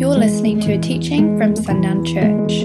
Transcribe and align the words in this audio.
You're 0.00 0.16
listening 0.16 0.60
to 0.60 0.72
a 0.72 0.78
teaching 0.78 1.36
from 1.36 1.54
Sundown 1.54 2.06
Church. 2.06 2.64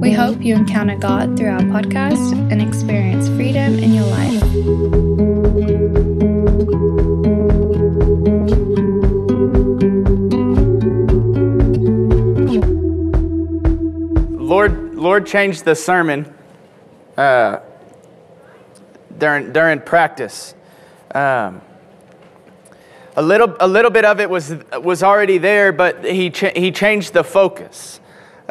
We 0.00 0.10
hope 0.10 0.42
you 0.42 0.56
encounter 0.56 0.96
God 0.96 1.36
through 1.36 1.50
our 1.50 1.60
podcast 1.60 2.32
and 2.50 2.60
experience 2.60 3.28
freedom 3.28 3.78
in 3.78 3.94
your 3.94 4.04
life. 4.04 4.42
Lord, 14.40 14.96
Lord 14.96 15.24
changed 15.24 15.64
the 15.64 15.76
sermon 15.76 16.34
uh, 17.16 17.60
during 19.16 19.52
during 19.52 19.78
practice. 19.78 20.56
Um, 21.14 21.62
a 23.16 23.22
little 23.22 23.56
a 23.60 23.68
little 23.68 23.90
bit 23.90 24.04
of 24.04 24.20
it 24.20 24.30
was 24.30 24.54
was 24.74 25.02
already 25.02 25.38
there, 25.38 25.72
but 25.72 26.04
he 26.04 26.30
cha- 26.30 26.52
he 26.56 26.70
changed 26.70 27.12
the 27.12 27.24
focus. 27.24 28.00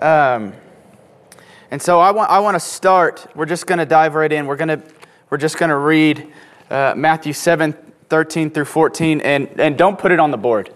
Um, 0.02 0.53
and 1.71 1.81
so 1.81 1.99
I 1.99 2.11
want 2.11 2.29
I 2.29 2.39
want 2.39 2.55
to 2.55 2.59
start. 2.59 3.27
We're 3.35 3.45
just 3.45 3.66
going 3.66 3.79
to 3.79 3.85
dive 3.85 4.16
right 4.16 4.31
in. 4.31 4.45
We're 4.45 4.55
gonna 4.55 4.81
we're 5.29 5.38
just 5.38 5.57
going 5.57 5.69
to 5.69 5.77
read 5.77 6.31
uh, 6.69 6.93
Matthew 6.95 7.33
7, 7.33 7.73
13 8.09 8.52
through 8.52 8.66
14, 8.66 9.21
and 9.21 9.47
and 9.59 9.77
don't 9.77 9.97
put 9.97 10.11
it 10.11 10.19
on 10.19 10.31
the 10.31 10.38
board. 10.38 10.73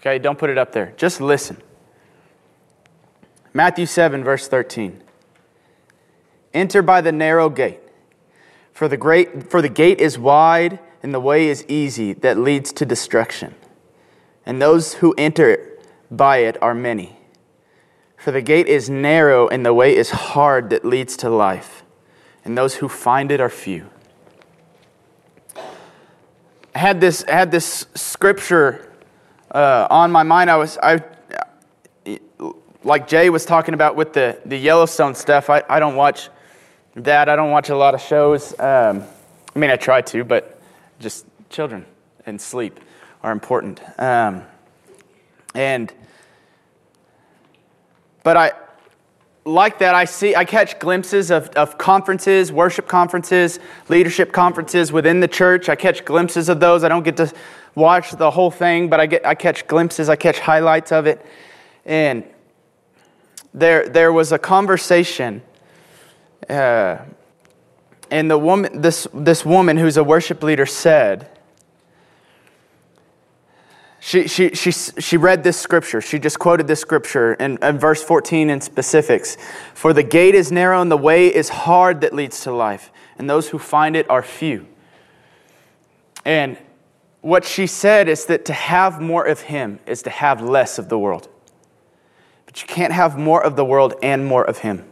Okay, 0.00 0.18
don't 0.18 0.38
put 0.38 0.50
it 0.50 0.58
up 0.58 0.72
there. 0.72 0.92
Just 0.96 1.20
listen. 1.20 1.56
Matthew 3.52 3.86
7, 3.86 4.22
verse 4.22 4.46
13. 4.46 5.02
Enter 6.54 6.82
by 6.82 7.00
the 7.00 7.10
narrow 7.10 7.48
gate, 7.48 7.80
for 8.72 8.86
the, 8.88 8.96
great, 8.96 9.50
for 9.50 9.60
the 9.60 9.68
gate 9.68 10.00
is 10.00 10.16
wide 10.18 10.78
and 11.02 11.14
the 11.14 11.20
way 11.20 11.48
is 11.48 11.64
easy 11.68 12.12
that 12.12 12.38
leads 12.38 12.72
to 12.72 12.86
destruction. 12.86 13.54
And 14.44 14.60
those 14.60 14.94
who 14.94 15.14
enter 15.18 15.78
by 16.10 16.38
it 16.38 16.60
are 16.62 16.74
many. 16.74 17.16
For 18.16 18.32
the 18.32 18.42
gate 18.42 18.66
is 18.66 18.90
narrow 18.90 19.46
and 19.48 19.64
the 19.64 19.74
way 19.74 19.94
is 19.94 20.10
hard 20.10 20.70
that 20.70 20.84
leads 20.84 21.16
to 21.18 21.30
life, 21.30 21.84
and 22.44 22.58
those 22.58 22.76
who 22.76 22.88
find 22.88 23.30
it 23.30 23.40
are 23.40 23.50
few. 23.50 23.88
I 26.74 26.78
had 26.78 27.00
this, 27.00 27.24
I 27.28 27.32
had 27.32 27.50
this 27.50 27.86
scripture 27.94 28.92
uh, 29.50 29.86
on 29.90 30.10
my 30.10 30.22
mind. 30.22 30.50
I 30.50 30.56
was, 30.56 30.78
I, 30.82 31.02
like 32.84 33.06
Jay 33.06 33.30
was 33.30 33.44
talking 33.44 33.74
about 33.74 33.96
with 33.96 34.12
the, 34.12 34.38
the 34.44 34.56
Yellowstone 34.56 35.14
stuff, 35.14 35.50
I, 35.50 35.62
I 35.68 35.78
don't 35.78 35.96
watch 35.96 36.28
that. 36.94 37.28
I 37.28 37.36
don't 37.36 37.50
watch 37.50 37.68
a 37.68 37.76
lot 37.76 37.94
of 37.94 38.00
shows. 38.00 38.58
Um, 38.58 39.04
I 39.54 39.58
mean, 39.58 39.70
I 39.70 39.76
try 39.76 40.00
to, 40.02 40.24
but 40.24 40.57
just 40.98 41.26
children 41.50 41.86
and 42.26 42.40
sleep 42.40 42.80
are 43.22 43.32
important. 43.32 43.80
Um, 43.98 44.42
and, 45.54 45.92
but 48.22 48.36
I, 48.36 48.52
like 49.44 49.78
that, 49.78 49.94
I 49.94 50.04
see, 50.04 50.36
I 50.36 50.44
catch 50.44 50.78
glimpses 50.78 51.30
of, 51.30 51.48
of 51.50 51.78
conferences, 51.78 52.52
worship 52.52 52.86
conferences, 52.86 53.58
leadership 53.88 54.32
conferences 54.32 54.92
within 54.92 55.20
the 55.20 55.28
church. 55.28 55.68
I 55.68 55.74
catch 55.74 56.04
glimpses 56.04 56.48
of 56.48 56.60
those. 56.60 56.84
I 56.84 56.88
don't 56.88 57.02
get 57.02 57.16
to 57.16 57.32
watch 57.74 58.10
the 58.12 58.30
whole 58.30 58.50
thing, 58.50 58.88
but 58.88 59.00
I 59.00 59.06
get, 59.06 59.26
I 59.26 59.34
catch 59.34 59.66
glimpses, 59.66 60.08
I 60.08 60.16
catch 60.16 60.38
highlights 60.38 60.92
of 60.92 61.06
it. 61.06 61.24
And 61.86 62.24
there, 63.54 63.88
there 63.88 64.12
was 64.12 64.32
a 64.32 64.38
conversation, 64.38 65.42
uh, 66.50 66.98
and 68.10 68.30
the 68.30 68.38
woman, 68.38 68.80
this, 68.80 69.06
this 69.12 69.44
woman 69.44 69.76
who's 69.76 69.96
a 69.96 70.04
worship 70.04 70.42
leader 70.42 70.66
said, 70.66 71.28
she, 74.00 74.28
she, 74.28 74.54
she, 74.54 74.70
she 74.70 75.16
read 75.16 75.42
this 75.42 75.58
scripture. 75.58 76.00
She 76.00 76.18
just 76.18 76.38
quoted 76.38 76.66
this 76.66 76.80
scripture 76.80 77.34
in, 77.34 77.58
in 77.62 77.78
verse 77.78 78.02
14 78.02 78.48
in 78.48 78.60
specifics. 78.60 79.36
For 79.74 79.92
the 79.92 80.02
gate 80.02 80.34
is 80.34 80.52
narrow 80.52 80.80
and 80.80 80.90
the 80.90 80.96
way 80.96 81.34
is 81.34 81.48
hard 81.48 82.00
that 82.02 82.14
leads 82.14 82.40
to 82.42 82.52
life, 82.52 82.90
and 83.18 83.28
those 83.28 83.48
who 83.48 83.58
find 83.58 83.96
it 83.96 84.08
are 84.08 84.22
few. 84.22 84.66
And 86.24 86.56
what 87.20 87.44
she 87.44 87.66
said 87.66 88.08
is 88.08 88.26
that 88.26 88.44
to 88.46 88.52
have 88.52 89.00
more 89.00 89.26
of 89.26 89.42
Him 89.42 89.80
is 89.86 90.02
to 90.02 90.10
have 90.10 90.40
less 90.40 90.78
of 90.78 90.88
the 90.88 90.98
world. 90.98 91.28
But 92.46 92.62
you 92.62 92.68
can't 92.68 92.92
have 92.92 93.18
more 93.18 93.42
of 93.42 93.56
the 93.56 93.64
world 93.64 93.94
and 94.02 94.24
more 94.24 94.44
of 94.44 94.58
Him. 94.58 94.84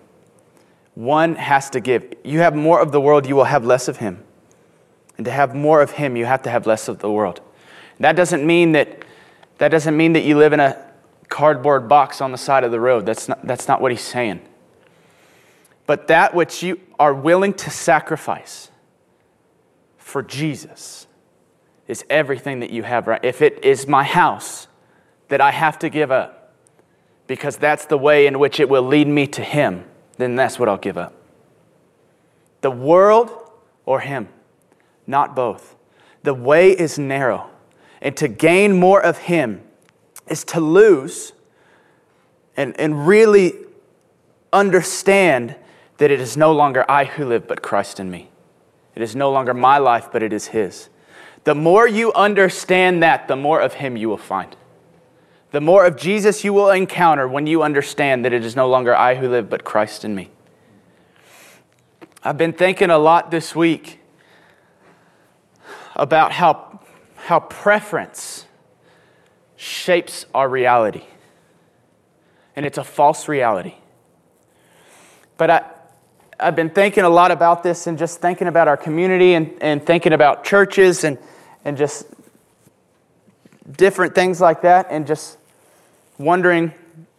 One 0.97 1.35
has 1.35 1.69
to 1.71 1.81
give. 1.81 2.15
You 2.25 2.41
have 2.41 2.57
more 2.57 2.81
of 2.81 2.91
the 2.91 3.01
world, 3.03 3.27
you 3.27 3.37
will 3.37 3.45
have 3.45 3.67
less 3.67 3.87
of 3.87 3.99
Him. 3.99 4.25
And 5.19 5.27
to 5.27 5.31
have 5.31 5.55
more 5.55 5.83
of 5.83 5.93
Him, 5.93 6.17
you 6.17 6.25
have 6.25 6.41
to 6.43 6.51
have 6.51 6.67
less 6.67 6.89
of 6.89 7.01
the 7.01 7.11
world. 7.11 7.43
That 8.01 8.17
doesn't 8.17 8.45
mean 8.47 8.73
that, 8.73 9.05
that, 9.59 9.69
doesn't 9.69 9.95
mean 9.95 10.15
that 10.15 10.25
you 10.25 10.39
live 10.39 10.55
in 10.55 10.61
a 10.61 10.83
cardboard 11.29 11.87
box 11.87 12.23
on 12.23 12.33
the 12.33 12.39
side 12.39 12.65
of 12.65 12.71
the 12.71 12.81
road. 12.81 13.05
That's 13.05 13.29
not, 13.29 13.47
that's 13.47 13.69
not 13.69 13.83
what 13.83 13.93
He's 13.93 14.01
saying. 14.01 14.41
But 15.85 16.09
that 16.09 16.35
which 16.35 16.63
you 16.63 16.81
are 16.99 17.13
willing 17.13 17.53
to 17.55 17.71
sacrifice 17.71 18.71
for 19.99 20.23
Jesus 20.23 21.07
is 21.87 22.07
everything 22.09 22.61
that 22.61 22.71
you 22.71 22.85
have, 22.85 23.07
right? 23.07 23.23
If 23.23 23.43
it 23.43 23.63
is 23.63 23.87
my 23.87 24.03
house 24.03 24.67
that 25.29 25.43
I 25.43 25.51
have 25.51 25.79
to 25.81 25.91
give 25.91 26.11
up, 26.11 26.55
because 27.27 27.59
that's 27.59 27.85
the 27.85 27.99
way 27.99 28.27
in 28.27 28.39
which 28.39 28.61
it 28.61 28.71
will 28.71 28.83
lead 28.83 29.09
me 29.09 29.27
to 29.27 29.43
Him, 29.43 29.85
then 30.19 30.37
that's 30.37 30.59
what 30.59 30.69
I'll 30.69 30.77
give 30.77 30.97
up. 30.99 31.15
The 32.61 32.71
world 32.71 33.31
or 33.85 34.01
Him, 34.01 34.29
not 35.07 35.37
both. 35.37 35.77
The 36.23 36.35
way 36.35 36.71
is 36.71 36.99
narrow, 36.99 37.51
and 38.01 38.17
to 38.17 38.29
gain 38.29 38.79
more 38.79 39.01
of 39.01 39.19
Him 39.19 39.63
is 40.27 40.45
to 40.45 40.61
lose 40.61 41.33
and, 42.57 42.79
and 42.81 43.07
really 43.07 43.55
understand 44.53 45.55
that 45.99 46.11
it 46.11 46.21
is 46.21 46.37
no 46.37 46.53
longer 46.53 46.85
I 46.89 47.05
who 47.05 47.25
live, 47.25 47.47
but 47.47 47.63
Christ 47.63 48.01
in 48.01 48.11
me. 48.11 48.31
It 48.95 49.03
is 49.03 49.15
no 49.15 49.31
longer 49.31 49.55
my 49.55 49.79
life, 49.79 50.09
but 50.13 50.23
it 50.23 50.33
is 50.33 50.49
His. 50.49 50.89
The 51.45 51.55
more 51.55 51.87
you 51.87 52.13
understand 52.15 53.03
that, 53.03 53.29
the 53.29 53.37
more 53.37 53.61
of 53.61 53.75
Him 53.75 53.97
you 53.97 54.09
will 54.09 54.17
find. 54.17 54.57
The 55.57 55.63
more 55.63 55.87
of 55.87 55.97
Jesus 55.97 56.45
you 56.45 56.53
will 56.53 56.69
encounter 56.69 57.27
when 57.27 57.47
you 57.47 57.63
understand 57.63 58.27
that 58.27 58.35
it 58.35 58.45
is 58.45 58.55
no 58.55 58.69
longer 58.69 58.95
I 58.95 59.15
who 59.15 59.27
live, 59.27 59.49
but 59.49 59.65
Christ 59.65 60.05
in 60.05 60.15
me. 60.15 60.29
I've 62.23 62.37
been 62.37 62.53
thinking 62.53 62.91
a 62.91 62.99
lot 62.99 63.31
this 63.31 63.57
week 63.57 63.99
about 65.95 66.31
how, 66.31 66.79
how 67.15 67.41
preference 67.41 68.45
shapes 69.57 70.27
our 70.35 70.47
reality. 70.47 71.05
And 72.55 72.67
it's 72.67 72.77
a 72.77 72.85
false 72.85 73.27
reality. 73.27 73.77
But 75.39 75.51
I, 75.51 75.65
I've 76.39 76.55
been 76.55 76.69
thinking 76.69 77.05
a 77.05 77.09
lot 77.09 77.31
about 77.31 77.63
this 77.63 77.87
and 77.87 77.97
just 77.97 78.21
thinking 78.21 78.47
about 78.47 78.69
our 78.69 78.77
community 78.77 79.33
and, 79.33 79.57
and 79.63 79.87
thinking 79.87 80.13
about 80.13 80.45
churches 80.45 81.03
and, 81.03 81.17
and 81.65 81.79
just 81.79 82.05
different 83.73 84.15
things 84.15 84.39
like 84.39 84.61
that 84.61 84.89
and 84.91 85.07
just 85.07 85.39
wondering 86.19 86.73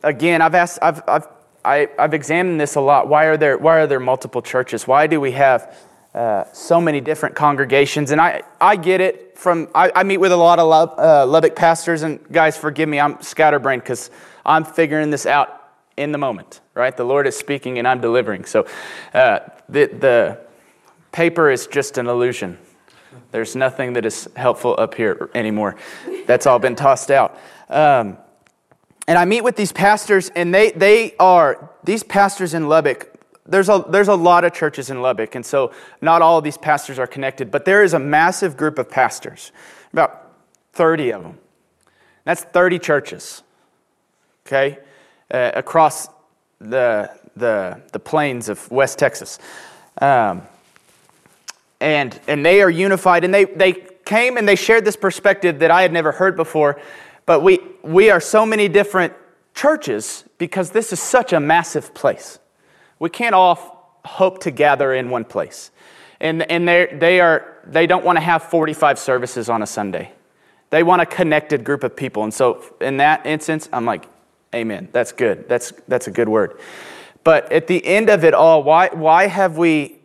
again 0.04 0.42
i've 0.42 0.56
asked 0.56 0.80
i've, 0.82 1.02
I've, 1.08 1.28
I, 1.66 1.78
have 1.80 1.90
i 1.98 2.02
have 2.04 2.14
examined 2.14 2.62
this 2.62 2.76
a 2.76 2.82
lot. 2.82 3.08
Why 3.08 3.26
are 3.26 3.38
there 3.38 3.58
why 3.58 3.80
are 3.80 3.88
there 3.88 4.00
multiple 4.00 4.42
churches? 4.42 4.88
Why 4.88 5.06
do 5.08 5.20
we 5.20 5.34
have 5.34 5.76
uh, 6.14 6.46
so 6.54 6.80
many 6.80 7.02
different 7.02 7.36
congregations? 7.36 8.12
And 8.12 8.22
i, 8.22 8.42
I 8.62 8.78
get 8.78 9.02
it 9.02 9.38
from 9.38 9.68
I, 9.76 9.92
I 9.94 10.04
meet 10.04 10.18
with 10.18 10.32
a 10.32 10.38
lot 10.38 10.60
of 10.60 10.68
Lub, 10.68 10.94
uh, 10.98 11.26
lubbock 11.26 11.56
pastors 11.56 12.04
and 12.04 12.20
guys 12.32 12.58
forgive 12.58 12.88
me 12.88 13.00
i'm 13.00 13.22
scatterbrained 13.22 13.84
because 13.84 14.10
i'm 14.46 14.64
figuring 14.64 15.10
this 15.10 15.26
out 15.26 15.62
in 15.98 16.12
the 16.12 16.18
moment 16.18 16.62
right? 16.78 16.96
The 16.96 17.04
lord 17.04 17.28
is 17.28 17.36
speaking 17.36 17.80
and 17.80 17.88
i'm 17.88 18.00
delivering. 18.00 18.46
So 18.46 18.66
uh, 19.14 19.40
the, 19.68 19.88
the 19.88 20.40
paper 21.12 21.50
is 21.50 21.68
just 21.68 21.98
an 21.98 22.08
illusion. 22.08 22.58
There's 23.32 23.56
nothing 23.56 23.94
that 23.94 24.06
is 24.06 24.30
helpful 24.36 24.76
up 24.78 24.94
here 24.94 25.30
anymore. 25.34 25.76
That's 26.28 26.46
all 26.46 26.60
been 26.60 26.76
tossed 26.76 27.10
out. 27.10 27.38
Um, 27.68 28.18
and 29.08 29.18
I 29.18 29.24
meet 29.24 29.42
with 29.42 29.56
these 29.56 29.72
pastors, 29.72 30.30
and 30.36 30.54
they, 30.54 30.72
they 30.72 31.16
are, 31.18 31.70
these 31.84 32.04
pastors 32.04 32.54
in 32.54 32.68
Lubbock, 32.68 33.14
there's 33.46 33.70
a, 33.70 33.86
there's 33.90 34.10
a 34.10 34.16
lot 34.16 34.44
of 34.44 34.54
churches 34.54 34.90
in 34.90 35.02
Lubbock, 35.02 35.34
and 35.36 35.46
so 35.46 35.72
not 36.02 36.22
all 36.22 36.38
of 36.38 36.44
these 36.44 36.58
pastors 36.58 37.00
are 37.00 37.08
connected, 37.08 37.50
but 37.50 37.64
there 37.64 37.84
is 37.84 37.94
a 37.94 38.00
massive 38.00 38.58
group 38.58 38.78
of 38.78 38.90
pastors, 38.90 39.54
about 39.94 40.34
30 40.74 41.12
of 41.12 41.24
them. 41.24 41.38
That's 42.26 42.44
30 42.44 42.80
churches, 42.80 43.44
okay, 44.46 44.80
uh, 45.32 45.52
across 45.56 46.10
the, 46.60 47.10
the, 47.38 47.82
the 47.94 48.00
plains 48.00 48.50
of 48.50 48.70
West 48.70 49.00
Texas. 49.00 49.40
Um, 50.02 50.42
and, 51.80 52.20
and 52.28 52.46
they 52.46 52.62
are 52.62 52.70
unified, 52.70 53.24
and 53.24 53.34
they, 53.34 53.46
they 53.46 53.86
came 54.04 54.36
and 54.36 54.46
they 54.46 54.58
shared 54.58 54.84
this 54.84 54.98
perspective 54.98 55.60
that 55.60 55.72
I 55.72 55.82
had 55.82 55.94
never 55.94 56.12
heard 56.12 56.36
before 56.36 56.82
but 57.28 57.42
we, 57.42 57.60
we 57.84 58.10
are 58.10 58.20
so 58.20 58.44
many 58.44 58.68
different 58.68 59.14
churches 59.54 60.24
because 60.40 60.72
this 60.72 60.92
is 60.92 61.00
such 61.00 61.32
a 61.32 61.40
massive 61.40 61.94
place. 61.94 62.40
We 62.98 63.12
can't 63.12 63.36
all 63.36 64.00
hope 64.04 64.40
to 64.40 64.52
gather 64.52 64.92
in 64.92 65.12
one 65.12 65.26
place. 65.26 65.70
And, 66.20 66.50
and 66.50 66.68
they, 66.68 67.20
are, 67.20 67.60
they 67.68 67.86
don't 67.86 68.04
want 68.04 68.16
to 68.16 68.24
have 68.24 68.42
45 68.42 68.98
services 68.98 69.48
on 69.48 69.62
a 69.62 69.68
Sunday. 69.68 70.14
They 70.72 70.82
want 70.82 71.04
a 71.04 71.06
connected 71.06 71.64
group 71.64 71.84
of 71.84 71.96
people. 71.96 72.24
And 72.24 72.34
so, 72.34 72.64
in 72.82 72.98
that 72.98 73.26
instance, 73.28 73.70
I'm 73.72 73.86
like, 73.86 74.08
Amen. 74.56 74.90
That's 74.92 75.12
good. 75.12 75.48
That's, 75.50 75.74
that's 75.88 76.08
a 76.08 76.12
good 76.12 76.30
word. 76.30 76.60
But 77.24 77.52
at 77.52 77.68
the 77.68 77.86
end 77.86 78.10
of 78.10 78.24
it 78.24 78.34
all, 78.34 78.64
why, 78.64 78.90
why 78.94 79.28
have 79.28 79.58
we, 79.58 80.00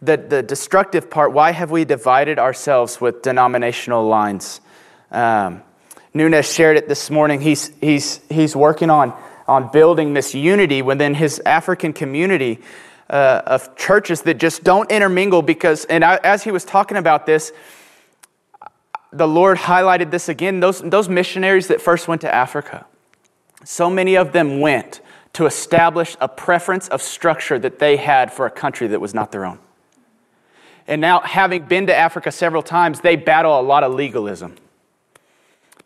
the, 0.00 0.16
the 0.16 0.42
destructive 0.42 1.10
part, 1.10 1.32
why 1.32 1.50
have 1.50 1.70
we 1.70 1.84
divided 1.84 2.38
ourselves 2.38 3.00
with 3.00 3.22
denominational 3.22 4.06
lines? 4.06 4.60
Um, 5.10 5.62
Nunez 6.14 6.52
shared 6.52 6.76
it 6.76 6.88
this 6.88 7.10
morning. 7.10 7.40
He's, 7.40 7.72
he's, 7.80 8.20
he's 8.28 8.54
working 8.54 8.90
on, 8.90 9.14
on 9.48 9.70
building 9.72 10.14
this 10.14 10.34
unity 10.34 10.82
within 10.82 11.14
his 11.14 11.40
African 11.46 11.92
community 11.92 12.60
uh, 13.08 13.42
of 13.46 13.76
churches 13.76 14.22
that 14.22 14.38
just 14.38 14.62
don't 14.62 14.90
intermingle 14.90 15.42
because, 15.42 15.84
and 15.86 16.04
I, 16.04 16.18
as 16.22 16.44
he 16.44 16.50
was 16.50 16.64
talking 16.64 16.96
about 16.96 17.26
this, 17.26 17.52
the 19.12 19.28
Lord 19.28 19.58
highlighted 19.58 20.10
this 20.10 20.28
again. 20.28 20.60
Those, 20.60 20.80
those 20.80 21.08
missionaries 21.08 21.68
that 21.68 21.80
first 21.80 22.08
went 22.08 22.22
to 22.22 22.34
Africa, 22.34 22.86
so 23.64 23.90
many 23.90 24.16
of 24.16 24.32
them 24.32 24.60
went 24.60 25.00
to 25.34 25.46
establish 25.46 26.16
a 26.20 26.28
preference 26.28 26.88
of 26.88 27.00
structure 27.00 27.58
that 27.58 27.78
they 27.78 27.96
had 27.96 28.32
for 28.32 28.46
a 28.46 28.50
country 28.50 28.86
that 28.88 29.00
was 29.00 29.14
not 29.14 29.32
their 29.32 29.44
own. 29.44 29.58
And 30.86 31.00
now, 31.00 31.20
having 31.20 31.64
been 31.64 31.86
to 31.86 31.94
Africa 31.94 32.32
several 32.32 32.62
times, 32.62 33.00
they 33.00 33.16
battle 33.16 33.58
a 33.58 33.62
lot 33.62 33.84
of 33.84 33.94
legalism. 33.94 34.56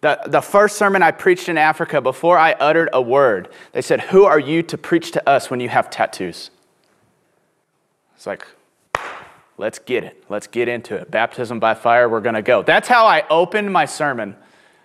The, 0.06 0.20
the 0.24 0.40
first 0.40 0.76
sermon 0.76 1.02
I 1.02 1.10
preached 1.10 1.48
in 1.48 1.58
Africa, 1.58 2.00
before 2.00 2.38
I 2.38 2.52
uttered 2.52 2.90
a 2.92 3.02
word, 3.02 3.48
they 3.72 3.82
said, 3.82 4.00
Who 4.02 4.24
are 4.24 4.38
you 4.38 4.62
to 4.62 4.78
preach 4.78 5.10
to 5.10 5.28
us 5.28 5.50
when 5.50 5.58
you 5.58 5.68
have 5.68 5.90
tattoos? 5.90 6.52
It's 8.14 8.24
like, 8.24 8.46
let's 9.58 9.80
get 9.80 10.04
it. 10.04 10.22
Let's 10.28 10.46
get 10.46 10.68
into 10.68 10.94
it. 10.94 11.10
Baptism 11.10 11.58
by 11.58 11.74
fire, 11.74 12.08
we're 12.08 12.20
going 12.20 12.36
to 12.36 12.42
go. 12.42 12.62
That's 12.62 12.86
how 12.86 13.04
I 13.04 13.26
opened 13.28 13.72
my 13.72 13.84
sermon 13.84 14.36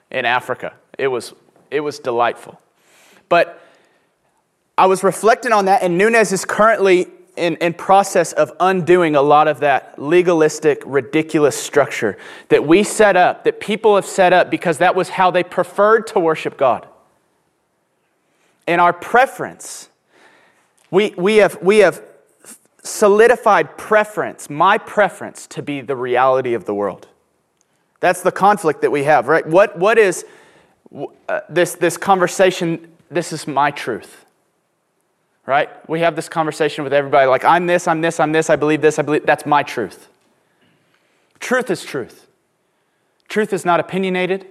in 0.09 0.25
Africa. 0.25 0.73
It 0.97 1.09
was, 1.09 1.35
it 1.69 1.81
was 1.81 2.00
delightful. 2.00 2.59
But 3.29 3.62
I 4.75 4.88
was 4.88 5.03
reflecting 5.03 5.51
on 5.51 5.65
that, 5.65 5.83
and 5.83 6.00
Nunez 6.00 6.31
is 6.31 6.45
currently 6.45 7.06
in, 7.42 7.56
in 7.56 7.74
process 7.74 8.34
of 8.34 8.54
undoing 8.60 9.16
a 9.16 9.22
lot 9.22 9.48
of 9.48 9.62
that 9.62 9.98
legalistic, 9.98 10.84
ridiculous 10.86 11.56
structure 11.56 12.16
that 12.50 12.66
we 12.66 12.84
set 12.84 13.18
up, 13.18 13.44
that 13.46 13.60
people 13.60 13.96
have 13.96 14.06
set 14.06 14.32
up 14.32 14.52
because 14.52 14.78
that 14.78 14.96
was 14.96 15.10
how 15.10 15.32
they 15.32 15.44
preferred 15.44 16.06
to 16.08 16.20
worship 16.20 16.56
God. 16.56 16.88
And 18.68 18.80
our 18.80 18.94
preference, 18.94 19.90
we, 20.92 21.16
we, 21.18 21.38
have, 21.38 21.60
we 21.64 21.80
have 21.80 22.04
solidified 22.84 23.76
preference, 23.76 24.48
my 24.48 24.78
preference, 24.78 25.48
to 25.48 25.64
be 25.64 25.82
the 25.82 25.96
reality 25.96 26.54
of 26.54 26.66
the 26.66 26.76
world. 26.76 27.08
That's 28.02 28.22
the 28.22 28.32
conflict 28.32 28.82
that 28.82 28.92
we 28.92 29.04
have, 29.06 29.28
right? 29.28 29.46
What, 29.46 29.80
what 29.80 29.98
is 29.98 30.26
uh, 31.28 31.40
this, 31.50 31.74
this 31.74 31.98
conversation? 31.98 32.88
This 33.10 33.34
is 33.34 33.48
my 33.48 33.72
truth, 33.72 34.26
right? 35.51 35.89
We 35.89 36.00
have 36.00 36.15
this 36.15 36.30
conversation 36.30 36.86
with 36.86 36.94
everybody 36.94 37.27
like, 37.27 37.44
I'm 37.44 37.68
this, 37.68 37.86
I'm 37.86 38.00
this, 38.00 38.21
I'm 38.21 38.31
this, 38.31 38.50
I 38.50 38.56
believe 38.56 38.80
this, 38.80 38.98
I 38.98 39.01
believe 39.01 39.25
that's 39.25 39.45
my 39.45 39.63
truth. 39.63 40.07
Truth 41.42 41.69
is 41.69 41.83
truth. 41.83 42.25
Truth 43.27 43.51
is 43.51 43.65
not 43.65 43.81
opinionated, 43.81 44.48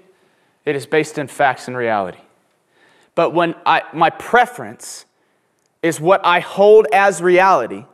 it 0.67 0.77
is 0.77 0.85
based 0.85 1.17
in 1.17 1.27
facts 1.27 1.69
and 1.69 1.77
reality. 1.77 2.19
But 3.15 3.33
when 3.33 3.55
I, 3.65 3.83
my 3.95 4.11
preference 4.11 5.07
is 5.83 5.99
what 5.99 6.21
I 6.23 6.41
hold 6.41 6.87
as 6.93 7.23
reality, 7.23 7.87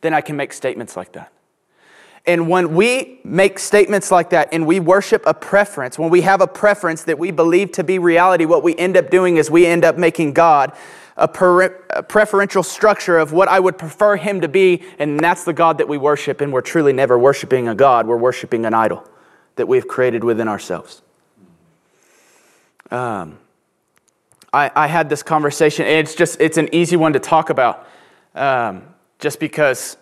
then 0.00 0.14
I 0.14 0.22
can 0.22 0.36
make 0.36 0.54
statements 0.54 0.96
like 0.96 1.12
that. 1.12 1.30
And 2.24 2.48
when 2.48 2.74
we 2.74 3.20
make 3.22 3.58
statements 3.58 4.10
like 4.10 4.30
that 4.30 4.48
and 4.50 4.66
we 4.66 4.80
worship 4.80 5.24
a 5.26 5.34
preference, 5.34 5.98
when 5.98 6.08
we 6.08 6.22
have 6.22 6.40
a 6.40 6.46
preference 6.46 7.04
that 7.04 7.18
we 7.18 7.30
believe 7.32 7.72
to 7.72 7.84
be 7.84 7.98
reality, 7.98 8.46
what 8.46 8.62
we 8.62 8.74
end 8.76 8.96
up 8.96 9.10
doing 9.10 9.36
is 9.36 9.50
we 9.50 9.66
end 9.66 9.84
up 9.84 9.98
making 9.98 10.32
God 10.32 10.72
a, 11.16 11.28
per- 11.28 11.62
a, 11.90 12.02
preferential 12.02 12.62
structure 12.62 13.18
of 13.18 13.32
what 13.32 13.48
I 13.48 13.60
would 13.60 13.78
prefer 13.78 14.16
Him 14.16 14.40
to 14.40 14.48
be, 14.48 14.82
and 14.98 15.18
that's 15.20 15.44
the 15.44 15.52
God 15.52 15.78
that 15.78 15.88
we 15.88 15.98
worship, 15.98 16.40
and 16.40 16.52
we're 16.52 16.60
truly 16.60 16.92
never 16.92 17.18
worshiping 17.18 17.68
a 17.68 17.74
God, 17.74 18.06
we're 18.06 18.16
worshiping 18.16 18.66
an 18.66 18.74
idol 18.74 19.06
that 19.56 19.68
we've 19.68 19.86
created 19.86 20.24
within 20.24 20.48
ourselves. 20.48 21.02
Um, 22.90 23.38
I, 24.52 24.70
I, 24.74 24.86
had 24.86 25.08
this 25.08 25.22
conversation, 25.22 25.86
and 25.86 25.98
it's 25.98 26.14
just, 26.14 26.40
it's 26.40 26.58
an 26.58 26.68
easy 26.72 26.96
one 26.96 27.12
to 27.14 27.18
talk 27.18 27.50
about. 27.50 27.88
Um, 28.34 28.82
just 29.18 29.40
because 29.40 29.96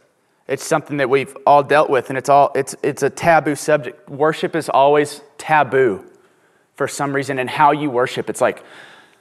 it's 0.49 0.65
something 0.65 0.97
that 0.97 1.09
we've 1.09 1.37
all 1.47 1.63
dealt 1.63 1.89
with 1.89 2.09
and 2.09 2.19
it's 2.19 2.29
all 2.29 2.51
it's 2.55 2.75
it's 2.83 3.03
a 3.03 3.11
taboo 3.11 3.55
subject 3.55 4.09
worship 4.09 4.57
is 4.57 4.69
always 4.69 5.23
taboo 5.39 6.05
for 6.75 6.89
some 6.89 7.15
reason 7.15 7.39
and 7.39 7.49
how 7.49 7.71
you 7.71 7.89
worship 7.89 8.29
it's 8.29 8.41
like 8.41 8.65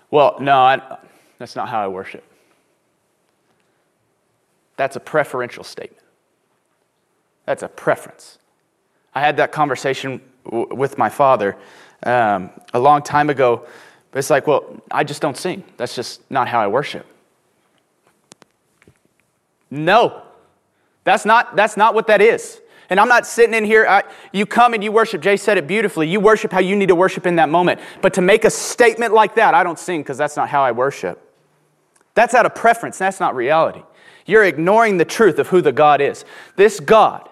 well 0.10 0.36
no 0.40 1.00
that's 1.42 1.56
not 1.56 1.70
how 1.70 1.84
i 1.84 1.88
worship 1.88 2.24
that's 4.78 4.96
a 4.96 5.00
preferential 5.00 5.64
statement 5.64 6.04
that's 7.46 7.64
a 7.64 7.68
preference 7.68 8.38
i 9.14 9.20
had 9.20 9.38
that 9.38 9.52
conversation 9.52 10.22
w- 10.46 10.74
with 10.74 10.98
my 10.98 11.10
father 11.10 11.58
um, 12.04 12.50
a 12.74 12.80
long 12.80 13.02
time 13.02 13.30
ago 13.30 13.66
it's 14.14 14.30
like 14.30 14.48
well 14.48 14.82
i 14.92 15.04
just 15.04 15.22
don't 15.22 15.38
sing 15.38 15.64
that's 15.78 15.96
just 15.96 16.30
not 16.32 16.48
how 16.48 16.60
i 16.60 16.68
worship 16.68 17.06
no, 19.72 20.22
that's 21.06 21.26
not, 21.26 21.56
that's 21.56 21.78
not 21.78 21.96
what 21.96 22.08
that 22.08 22.22
is. 22.22 22.60
And 22.90 23.00
I'm 23.00 23.08
not 23.08 23.26
sitting 23.26 23.56
in 23.56 23.64
here, 23.64 23.88
I, 23.88 24.04
you 24.34 24.46
come 24.46 24.74
and 24.74 24.84
you 24.84 24.92
worship. 24.92 25.22
Jay 25.22 25.38
said 25.38 25.58
it 25.58 25.66
beautifully. 25.66 26.10
You 26.10 26.20
worship 26.20 26.52
how 26.52 26.60
you 26.60 26.76
need 26.76 26.90
to 26.90 26.96
worship 26.96 27.26
in 27.26 27.38
that 27.38 27.48
moment. 27.48 27.80
But 28.02 28.14
to 28.16 28.22
make 28.22 28.44
a 28.44 28.50
statement 28.50 29.14
like 29.14 29.36
that, 29.36 29.54
I 29.54 29.64
don't 29.64 29.80
sing 29.80 30.02
because 30.02 30.18
that's 30.18 30.36
not 30.36 30.50
how 30.50 30.62
I 30.62 30.74
worship. 30.74 31.31
That's 32.14 32.34
out 32.34 32.46
of 32.46 32.56
preference, 32.56 32.98
that's 32.98 33.20
not 33.20 33.36
reality. 33.36 33.84
You're 34.26 34.44
ignoring 34.44 34.98
the 34.98 35.06
truth 35.06 35.40
of 35.40 35.48
who 35.48 35.62
the 35.62 35.72
God 35.72 36.02
is. 36.02 36.26
This 36.56 36.80
God 36.80 37.28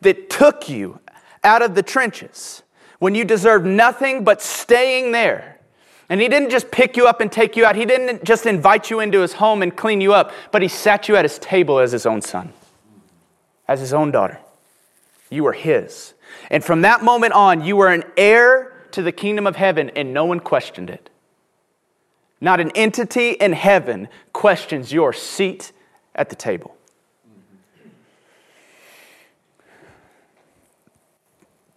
that 0.00 0.30
took 0.30 0.68
you 0.68 1.00
out 1.44 1.62
of 1.62 1.74
the 1.74 1.82
trenches 1.82 2.62
when 2.98 3.14
you 3.14 3.24
deserved 3.24 3.66
nothing 3.66 4.24
but 4.24 4.40
staying 4.40 5.12
there 5.12 5.52
and 6.12 6.20
he 6.20 6.28
didn't 6.28 6.50
just 6.50 6.70
pick 6.70 6.98
you 6.98 7.06
up 7.06 7.22
and 7.22 7.32
take 7.32 7.56
you 7.56 7.64
out. 7.64 7.74
He 7.74 7.86
didn't 7.86 8.22
just 8.22 8.44
invite 8.44 8.90
you 8.90 9.00
into 9.00 9.22
his 9.22 9.32
home 9.32 9.62
and 9.62 9.74
clean 9.74 10.02
you 10.02 10.12
up, 10.12 10.30
but 10.50 10.60
he 10.60 10.68
sat 10.68 11.08
you 11.08 11.16
at 11.16 11.24
his 11.24 11.38
table 11.38 11.78
as 11.78 11.90
his 11.92 12.04
own 12.04 12.20
son, 12.20 12.52
as 13.66 13.80
his 13.80 13.94
own 13.94 14.10
daughter. 14.10 14.38
You 15.30 15.44
were 15.44 15.54
his. 15.54 16.12
And 16.50 16.62
from 16.62 16.82
that 16.82 17.02
moment 17.02 17.32
on, 17.32 17.64
you 17.64 17.76
were 17.76 17.88
an 17.88 18.04
heir 18.18 18.84
to 18.90 19.00
the 19.00 19.10
kingdom 19.10 19.46
of 19.46 19.56
heaven, 19.56 19.90
and 19.96 20.12
no 20.12 20.26
one 20.26 20.38
questioned 20.38 20.90
it. 20.90 21.08
Not 22.42 22.58
an 22.58 22.72
entity 22.72 23.30
in 23.30 23.52
heaven 23.52 24.08
questions 24.32 24.92
your 24.92 25.12
seat 25.12 25.70
at 26.12 26.28
the 26.28 26.34
table. 26.34 26.74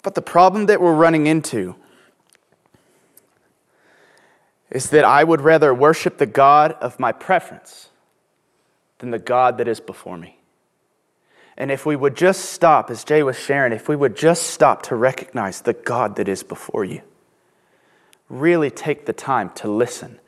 But 0.01 0.15
the 0.15 0.24
problem 0.24 0.65
that 0.65 0.81
we're 0.81 0.95
running 0.95 1.27
into 1.27 1.75
is 4.72 4.89
that 4.89 5.05
I 5.05 5.24
would 5.24 5.41
rather 5.41 5.72
worship 5.72 6.17
the 6.17 6.25
God 6.25 6.72
of 6.81 7.00
my 7.00 7.12
preference 7.12 7.89
than 8.98 9.12
the 9.12 9.19
God 9.19 9.60
that 9.60 9.67
is 9.67 9.79
before 9.79 10.17
me. 10.17 10.39
And 11.57 11.72
if 11.72 11.86
we 11.86 11.95
would 11.95 12.17
just 12.17 12.45
stop, 12.45 12.89
as 12.89 13.03
Jay 13.03 13.22
was 13.22 13.38
sharing, 13.38 13.72
if 13.72 13.88
we 13.88 13.95
would 13.95 14.17
just 14.17 14.48
stop 14.48 14.81
to 14.84 14.95
recognize 14.95 15.62
the 15.62 15.74
God 15.74 16.15
that 16.15 16.27
is 16.27 16.41
before 16.41 16.84
you, 16.84 17.03
really 18.29 18.72
take 18.72 19.05
the 19.05 19.13
time 19.13 19.51
to 19.51 19.69
listen 19.69 20.19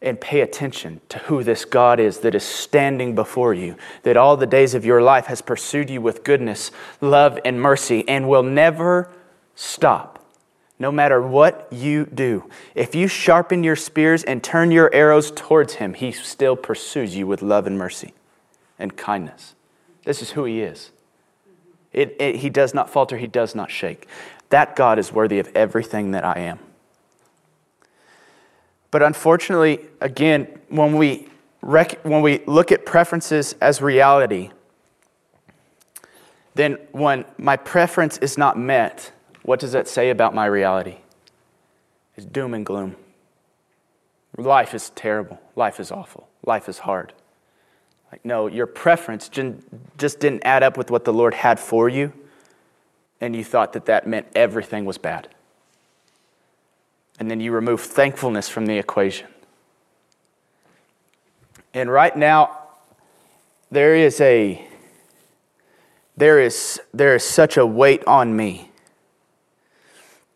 and 0.00 0.20
pay 0.20 0.40
attention 0.40 1.00
to 1.08 1.18
who 1.20 1.42
this 1.42 1.64
God 1.64 1.98
is 1.98 2.18
that 2.20 2.34
is 2.34 2.44
standing 2.44 3.14
before 3.14 3.52
you, 3.52 3.76
that 4.04 4.16
all 4.16 4.36
the 4.36 4.46
days 4.46 4.74
of 4.74 4.84
your 4.84 5.02
life 5.02 5.26
has 5.26 5.42
pursued 5.42 5.90
you 5.90 6.00
with 6.00 6.22
goodness, 6.22 6.70
love, 7.00 7.38
and 7.44 7.60
mercy, 7.60 8.08
and 8.08 8.28
will 8.28 8.44
never 8.44 9.10
stop 9.54 10.24
no 10.78 10.92
matter 10.92 11.20
what 11.20 11.66
you 11.72 12.06
do. 12.06 12.48
If 12.74 12.94
you 12.94 13.08
sharpen 13.08 13.64
your 13.64 13.76
spears 13.76 14.22
and 14.22 14.42
turn 14.42 14.70
your 14.70 14.92
arrows 14.94 15.32
towards 15.32 15.74
him, 15.74 15.94
he 15.94 16.12
still 16.12 16.54
pursues 16.54 17.16
you 17.16 17.26
with 17.26 17.42
love 17.42 17.66
and 17.66 17.76
mercy 17.76 18.14
and 18.78 18.96
kindness. 18.96 19.54
This 20.04 20.22
is 20.22 20.30
who 20.30 20.44
he 20.44 20.60
is. 20.60 20.92
It, 21.92 22.14
it, 22.20 22.36
he 22.36 22.50
does 22.50 22.74
not 22.74 22.88
falter, 22.88 23.16
he 23.18 23.26
does 23.26 23.54
not 23.54 23.70
shake. 23.70 24.06
That 24.50 24.76
God 24.76 24.98
is 24.98 25.12
worthy 25.12 25.40
of 25.40 25.50
everything 25.54 26.12
that 26.12 26.24
I 26.24 26.38
am. 26.40 26.60
But 28.90 29.02
unfortunately, 29.02 29.80
again, 30.00 30.46
when 30.68 30.96
we, 30.96 31.28
rec- 31.62 32.00
when 32.04 32.22
we 32.22 32.42
look 32.46 32.72
at 32.72 32.86
preferences 32.86 33.54
as 33.60 33.82
reality, 33.82 34.50
then 36.54 36.78
when 36.92 37.24
my 37.36 37.56
preference 37.56 38.18
is 38.18 38.38
not 38.38 38.58
met, 38.58 39.12
what 39.42 39.60
does 39.60 39.72
that 39.72 39.88
say 39.88 40.10
about 40.10 40.34
my 40.34 40.46
reality? 40.46 40.98
It's 42.16 42.26
doom 42.26 42.54
and 42.54 42.66
gloom. 42.66 42.96
Life 44.36 44.74
is 44.74 44.90
terrible. 44.90 45.40
Life 45.54 45.80
is 45.80 45.90
awful. 45.90 46.28
Life 46.44 46.68
is 46.68 46.78
hard. 46.80 47.12
Like, 48.10 48.24
no, 48.24 48.46
your 48.46 48.66
preference 48.66 49.28
just 49.28 50.20
didn't 50.20 50.42
add 50.44 50.62
up 50.62 50.76
with 50.78 50.90
what 50.90 51.04
the 51.04 51.12
Lord 51.12 51.34
had 51.34 51.60
for 51.60 51.88
you, 51.88 52.12
and 53.20 53.36
you 53.36 53.44
thought 53.44 53.74
that 53.74 53.86
that 53.86 54.06
meant 54.06 54.26
everything 54.34 54.84
was 54.84 54.96
bad. 54.96 55.28
And 57.18 57.30
then 57.30 57.40
you 57.40 57.52
remove 57.52 57.80
thankfulness 57.80 58.48
from 58.48 58.66
the 58.66 58.78
equation. 58.78 59.26
And 61.74 61.90
right 61.90 62.16
now, 62.16 62.58
there 63.70 63.94
is 63.94 64.20
a 64.20 64.64
there 66.16 66.40
is 66.40 66.80
there 66.92 67.14
is 67.14 67.22
such 67.22 67.56
a 67.56 67.64
weight 67.64 68.04
on 68.06 68.34
me. 68.36 68.70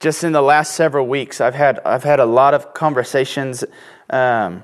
Just 0.01 0.25
in 0.25 0.33
the 0.33 0.43
last 0.43 0.75
several 0.75 1.07
weeks, 1.07 1.41
I've 1.41 1.55
had 1.55 1.81
I've 1.85 2.05
had 2.05 2.21
a 2.21 2.27
lot 2.27 2.55
of 2.55 2.75
conversations 2.75 3.65
um, 4.11 4.63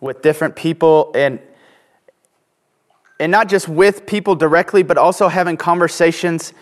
with 0.00 0.22
different 0.22 0.56
people, 0.56 1.12
and 1.14 1.38
and 3.18 3.30
not 3.30 3.48
just 3.48 3.68
with 3.68 4.06
people 4.06 4.34
directly, 4.34 4.82
but 4.82 4.96
also 4.96 5.28
having 5.28 5.56
conversations 5.56 6.54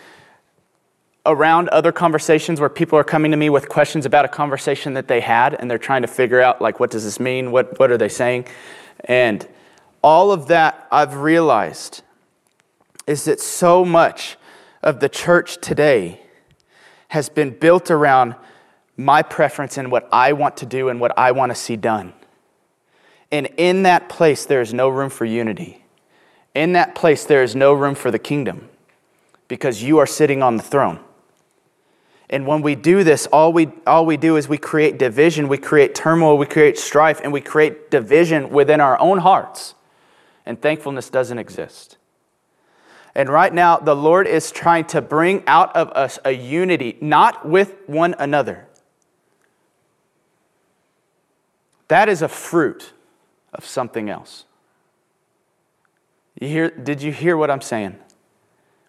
around 1.29 1.69
other 1.69 1.91
conversations 1.91 2.59
where 2.59 2.69
people 2.69 2.97
are 2.97 3.03
coming 3.03 3.31
to 3.31 3.37
me 3.37 3.49
with 3.49 3.69
questions 3.69 4.05
about 4.05 4.25
a 4.25 4.27
conversation 4.27 4.93
that 4.95 5.07
they 5.07 5.21
had 5.21 5.53
and 5.53 5.69
they're 5.69 5.77
trying 5.77 6.01
to 6.01 6.07
figure 6.07 6.41
out 6.41 6.61
like 6.61 6.79
what 6.79 6.91
does 6.91 7.03
this 7.03 7.19
mean? 7.19 7.51
What, 7.51 7.79
what 7.79 7.91
are 7.91 7.97
they 7.97 8.09
saying? 8.09 8.47
And 9.05 9.47
all 10.01 10.31
of 10.31 10.47
that 10.47 10.87
i've 10.91 11.15
realized 11.15 12.01
is 13.07 13.25
that 13.25 13.39
so 13.39 13.83
much 13.83 14.37
of 14.81 14.99
the 14.99 15.09
church 15.09 15.57
today 15.59 16.21
has 17.09 17.27
been 17.27 17.49
built 17.49 17.89
around 17.89 18.35
my 18.95 19.21
preference 19.21 19.77
and 19.77 19.91
what 19.91 20.07
i 20.11 20.31
want 20.31 20.55
to 20.57 20.65
do 20.65 20.89
and 20.89 20.99
what 20.99 21.17
i 21.17 21.31
want 21.31 21.51
to 21.51 21.55
see 21.55 21.75
done. 21.75 22.13
And 23.31 23.47
in 23.57 23.83
that 23.83 24.09
place 24.09 24.45
there 24.45 24.61
is 24.61 24.73
no 24.73 24.89
room 24.89 25.09
for 25.09 25.25
unity. 25.25 25.83
In 26.55 26.73
that 26.73 26.95
place 26.95 27.25
there 27.25 27.43
is 27.43 27.55
no 27.55 27.73
room 27.73 27.95
for 27.95 28.11
the 28.11 28.19
kingdom 28.19 28.69
because 29.47 29.83
you 29.83 29.97
are 29.97 30.07
sitting 30.07 30.41
on 30.41 30.57
the 30.57 30.63
throne 30.63 30.99
and 32.29 32.45
when 32.45 32.61
we 32.61 32.75
do 32.75 33.03
this, 33.03 33.25
all 33.27 33.51
we, 33.51 33.71
all 33.87 34.05
we 34.05 34.15
do 34.15 34.35
is 34.37 34.47
we 34.47 34.59
create 34.59 34.99
division, 34.99 35.47
we 35.47 35.57
create 35.57 35.95
turmoil, 35.95 36.37
we 36.37 36.45
create 36.45 36.77
strife, 36.77 37.19
and 37.23 37.33
we 37.33 37.41
create 37.41 37.89
division 37.89 38.51
within 38.51 38.79
our 38.79 38.99
own 38.99 39.19
hearts. 39.19 39.73
And 40.45 40.61
thankfulness 40.61 41.09
doesn't 41.09 41.39
exist. 41.39 41.97
And 43.15 43.29
right 43.29 43.51
now, 43.51 43.77
the 43.77 43.95
Lord 43.95 44.27
is 44.27 44.51
trying 44.51 44.85
to 44.85 45.01
bring 45.01 45.43
out 45.47 45.75
of 45.75 45.89
us 45.89 46.19
a 46.23 46.31
unity, 46.31 46.97
not 47.01 47.47
with 47.47 47.75
one 47.87 48.13
another. 48.19 48.67
That 51.87 52.09
is 52.09 52.21
a 52.21 52.27
fruit 52.27 52.93
of 53.51 53.65
something 53.65 54.07
else. 54.07 54.45
You 56.39 56.47
hear, 56.47 56.69
did 56.69 57.01
you 57.01 57.11
hear 57.11 57.35
what 57.35 57.49
I'm 57.49 57.61
saying? 57.61 57.97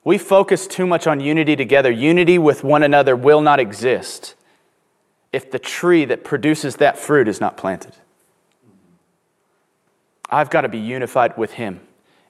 We 0.04 0.18
focus 0.18 0.66
too 0.66 0.86
much 0.86 1.06
on 1.06 1.20
unity 1.20 1.56
together. 1.56 1.90
Unity 1.90 2.38
with 2.38 2.64
one 2.64 2.82
another 2.82 3.14
will 3.14 3.40
not 3.40 3.60
exist 3.60 4.34
if 5.32 5.50
the 5.50 5.58
tree 5.58 6.04
that 6.06 6.24
produces 6.24 6.76
that 6.76 6.98
fruit 6.98 7.28
is 7.28 7.40
not 7.40 7.56
planted. 7.56 7.94
I've 10.28 10.50
got 10.50 10.62
to 10.62 10.68
be 10.68 10.78
unified 10.78 11.36
with 11.36 11.52
Him, 11.52 11.80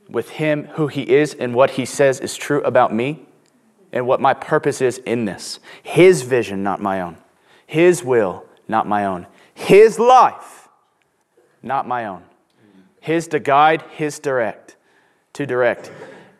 with 0.09 0.31
Him, 0.31 0.65
who 0.73 0.89
He 0.89 1.03
is, 1.03 1.35
and 1.35 1.55
what 1.55 1.71
He 1.71 1.85
says 1.85 2.19
is 2.21 2.37
true 2.37 2.63
about 2.63 2.95
me, 2.95 3.27
and 3.93 4.07
what 4.07 4.21
my 4.21 4.35
purpose 4.35 4.81
is 4.81 4.99
in 4.99 5.25
this. 5.25 5.61
His 5.83 6.23
vision, 6.23 6.63
not 6.63 6.81
my 6.81 7.01
own. 7.01 7.17
His 7.67 8.03
will, 8.03 8.45
not 8.69 8.87
my 8.87 9.05
own. 9.05 9.27
His 9.55 9.99
life, 9.99 10.69
not 11.63 11.87
my 11.87 12.07
own. 12.07 12.25
His 13.01 13.29
to 13.29 13.39
guide, 13.39 13.83
His 13.93 14.19
direct, 14.19 14.77
to 15.35 15.47
direct. 15.47 15.91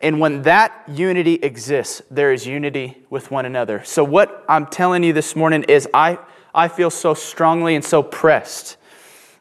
And 0.01 0.19
when 0.19 0.41
that 0.43 0.83
unity 0.87 1.35
exists, 1.35 2.01
there 2.09 2.33
is 2.33 2.47
unity 2.47 2.97
with 3.09 3.29
one 3.29 3.45
another. 3.45 3.83
So, 3.83 4.03
what 4.03 4.43
I'm 4.49 4.65
telling 4.65 5.03
you 5.03 5.13
this 5.13 5.35
morning 5.35 5.63
is 5.63 5.87
I, 5.93 6.17
I 6.55 6.67
feel 6.67 6.89
so 6.89 7.13
strongly 7.13 7.75
and 7.75 7.85
so 7.85 8.01
pressed. 8.01 8.77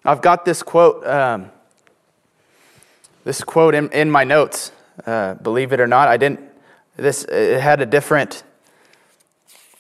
I've 0.05 0.21
got 0.21 0.45
this 0.45 0.63
quote, 0.63 1.07
um, 1.07 1.51
this 3.25 3.43
quote 3.43 3.75
in, 3.75 3.91
in 3.91 4.11
my 4.11 4.25
notes. 4.25 4.73
Uh, 5.07 5.35
believe 5.35 5.73
it 5.73 5.81
or 5.81 5.87
not, 5.87 6.09
I 6.09 6.19
didn't, 6.19 6.41
this, 6.97 7.25
it 7.25 7.61
had 7.61 7.81
a 7.81 7.87
different, 7.87 8.43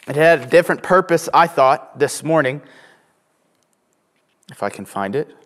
it 0.08 0.16
had 0.16 0.40
a 0.40 0.46
different 0.46 0.82
purpose, 0.82 1.28
I 1.34 1.46
thought, 1.46 1.98
this 1.98 2.22
morning. 2.22 2.62
If 4.50 4.62
I 4.62 4.70
can 4.70 4.86
find 4.86 5.14
it. 5.14 5.36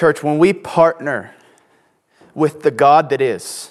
Church, 0.00 0.22
when 0.22 0.38
we 0.38 0.54
partner 0.54 1.34
with 2.34 2.62
the 2.62 2.70
God 2.70 3.10
that 3.10 3.20
is, 3.20 3.70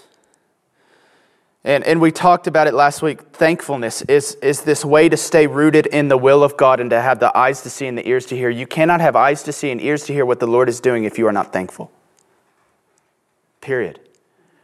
and, 1.63 1.83
and 1.83 1.99
we 1.99 2.11
talked 2.11 2.45
about 2.45 2.67
it 2.67 2.75
last 2.75 3.01
week, 3.01 3.33
thankfulness 3.33 4.03
is, 4.03 4.35
is 4.35 4.61
this 4.61 4.85
way 4.85 5.09
to 5.09 5.17
stay 5.17 5.47
rooted 5.47 5.87
in 5.87 6.07
the 6.07 6.19
will 6.19 6.43
of 6.43 6.55
God 6.55 6.79
and 6.79 6.91
to 6.91 7.01
have 7.01 7.19
the 7.19 7.35
eyes 7.35 7.63
to 7.63 7.69
see 7.71 7.87
and 7.87 7.97
the 7.97 8.07
ears 8.07 8.27
to 8.27 8.35
hear. 8.35 8.51
You 8.51 8.67
cannot 8.67 9.01
have 9.01 9.15
eyes 9.15 9.41
to 9.41 9.51
see 9.51 9.71
and 9.71 9.81
ears 9.81 10.03
to 10.03 10.13
hear 10.13 10.23
what 10.23 10.39
the 10.39 10.45
Lord 10.45 10.69
is 10.69 10.79
doing 10.79 11.03
if 11.03 11.17
you 11.17 11.25
are 11.25 11.31
not 11.31 11.51
thankful. 11.51 11.89
Period. 13.59 13.99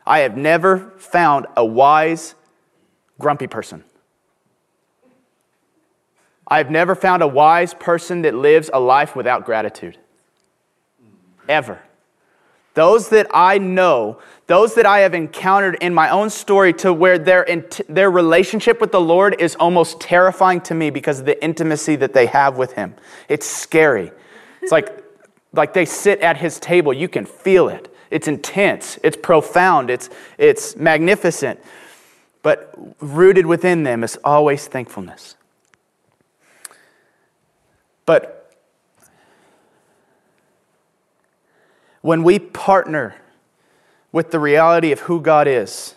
I 0.06 0.20
have 0.20 0.38
never 0.38 0.94
found 1.00 1.48
a 1.58 1.66
wise, 1.66 2.36
grumpy 3.18 3.48
person. 3.48 3.84
I 6.48 6.60
have 6.60 6.70
never 6.70 6.94
found 6.94 7.24
a 7.24 7.28
wise 7.28 7.74
person 7.74 8.22
that 8.22 8.36
lives 8.36 8.70
a 8.72 8.80
life 8.80 9.16
without 9.16 9.48
gratitude 9.48 9.98
ever. 11.48 11.80
Those 12.76 13.08
that 13.10 13.28
I 13.34 13.58
know, 13.58 14.20
those 14.48 14.76
that 14.76 14.86
I 14.86 15.00
have 15.00 15.14
encountered 15.14 15.78
in 15.80 15.94
my 15.94 16.10
own 16.10 16.30
story 16.30 16.74
to 16.74 16.92
where 16.92 17.18
their, 17.18 17.46
their 17.88 18.12
relationship 18.12 18.82
with 18.82 18.92
the 18.92 19.00
Lord 19.00 19.40
is 19.40 19.56
almost 19.56 20.02
terrifying 20.02 20.60
to 20.62 20.76
me 20.76 20.90
because 20.90 21.22
of 21.22 21.26
the 21.26 21.42
intimacy 21.44 21.96
that 21.96 22.14
they 22.14 22.26
have 22.26 22.58
with 22.58 22.74
Him. 22.74 22.96
It's 23.30 23.46
scary. 23.46 24.12
It's 24.62 24.74
like, 24.74 24.90
like 25.54 25.74
they 25.74 25.86
sit 25.86 26.20
at 26.20 26.36
His 26.36 26.60
table. 26.60 26.92
You 26.92 27.08
can 27.08 27.26
feel 27.26 27.70
it. 27.70 27.94
It's 28.12 28.28
intense, 28.28 29.00
it's 29.04 29.18
profound, 29.18 29.90
it's, 29.90 30.10
it's 30.38 30.76
magnificent. 30.76 31.60
But 32.44 32.74
rooted 33.00 33.46
within 33.46 33.84
them 33.84 34.04
is 34.04 34.18
always 34.24 34.68
thankfulness. 34.68 35.36
But 38.06 38.35
when 42.06 42.22
we 42.22 42.38
partner 42.38 43.16
with 44.12 44.30
the 44.30 44.40
reality 44.40 44.92
of 44.92 45.00
who 45.00 45.20
God 45.20 45.48
is, 45.48 45.96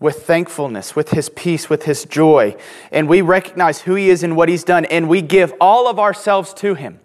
with 0.00 0.22
thankfulness, 0.22 0.96
with 0.96 1.10
His 1.10 1.28
peace, 1.28 1.68
with 1.68 1.82
His 1.82 2.06
joy, 2.06 2.56
and 2.90 3.06
we 3.06 3.20
recognize 3.20 3.82
who 3.82 3.96
He 3.96 4.08
is 4.08 4.22
and 4.22 4.34
what 4.34 4.48
He's 4.48 4.64
done, 4.64 4.86
and 4.86 5.06
we 5.06 5.20
give 5.20 5.52
all 5.60 5.88
of 5.88 5.98
ourselves 5.98 6.54
to 6.54 6.72
Him. 6.72 7.00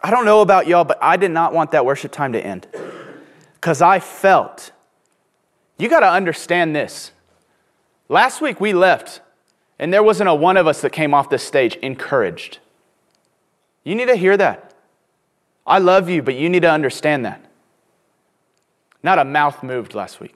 I 0.00 0.10
don't 0.10 0.24
know 0.24 0.40
about 0.40 0.66
y'all, 0.66 0.82
but 0.82 0.98
I 1.00 1.16
did 1.16 1.30
not 1.30 1.54
want 1.54 1.70
that 1.70 1.86
worship 1.86 2.10
time 2.10 2.32
to 2.32 2.44
end 2.44 2.66
because 3.54 3.80
I 3.80 4.00
felt, 4.00 4.72
you 5.78 5.88
got 5.88 6.00
to 6.00 6.10
understand 6.10 6.74
this. 6.74 7.12
Last 8.08 8.40
week 8.40 8.60
we 8.60 8.72
left, 8.72 9.20
and 9.78 9.92
there 9.92 10.02
wasn't 10.02 10.28
a 10.28 10.34
one 10.34 10.56
of 10.56 10.66
us 10.66 10.80
that 10.80 10.90
came 10.90 11.14
off 11.14 11.30
this 11.30 11.44
stage 11.44 11.76
encouraged. 11.76 12.58
You 13.84 13.94
need 13.94 14.08
to 14.08 14.16
hear 14.16 14.36
that. 14.36 14.73
I 15.66 15.78
love 15.78 16.08
you, 16.08 16.22
but 16.22 16.34
you 16.34 16.48
need 16.48 16.62
to 16.62 16.70
understand 16.70 17.24
that. 17.24 17.44
Not 19.02 19.18
a 19.18 19.24
mouth 19.24 19.62
moved 19.62 19.94
last 19.94 20.20
week. 20.20 20.34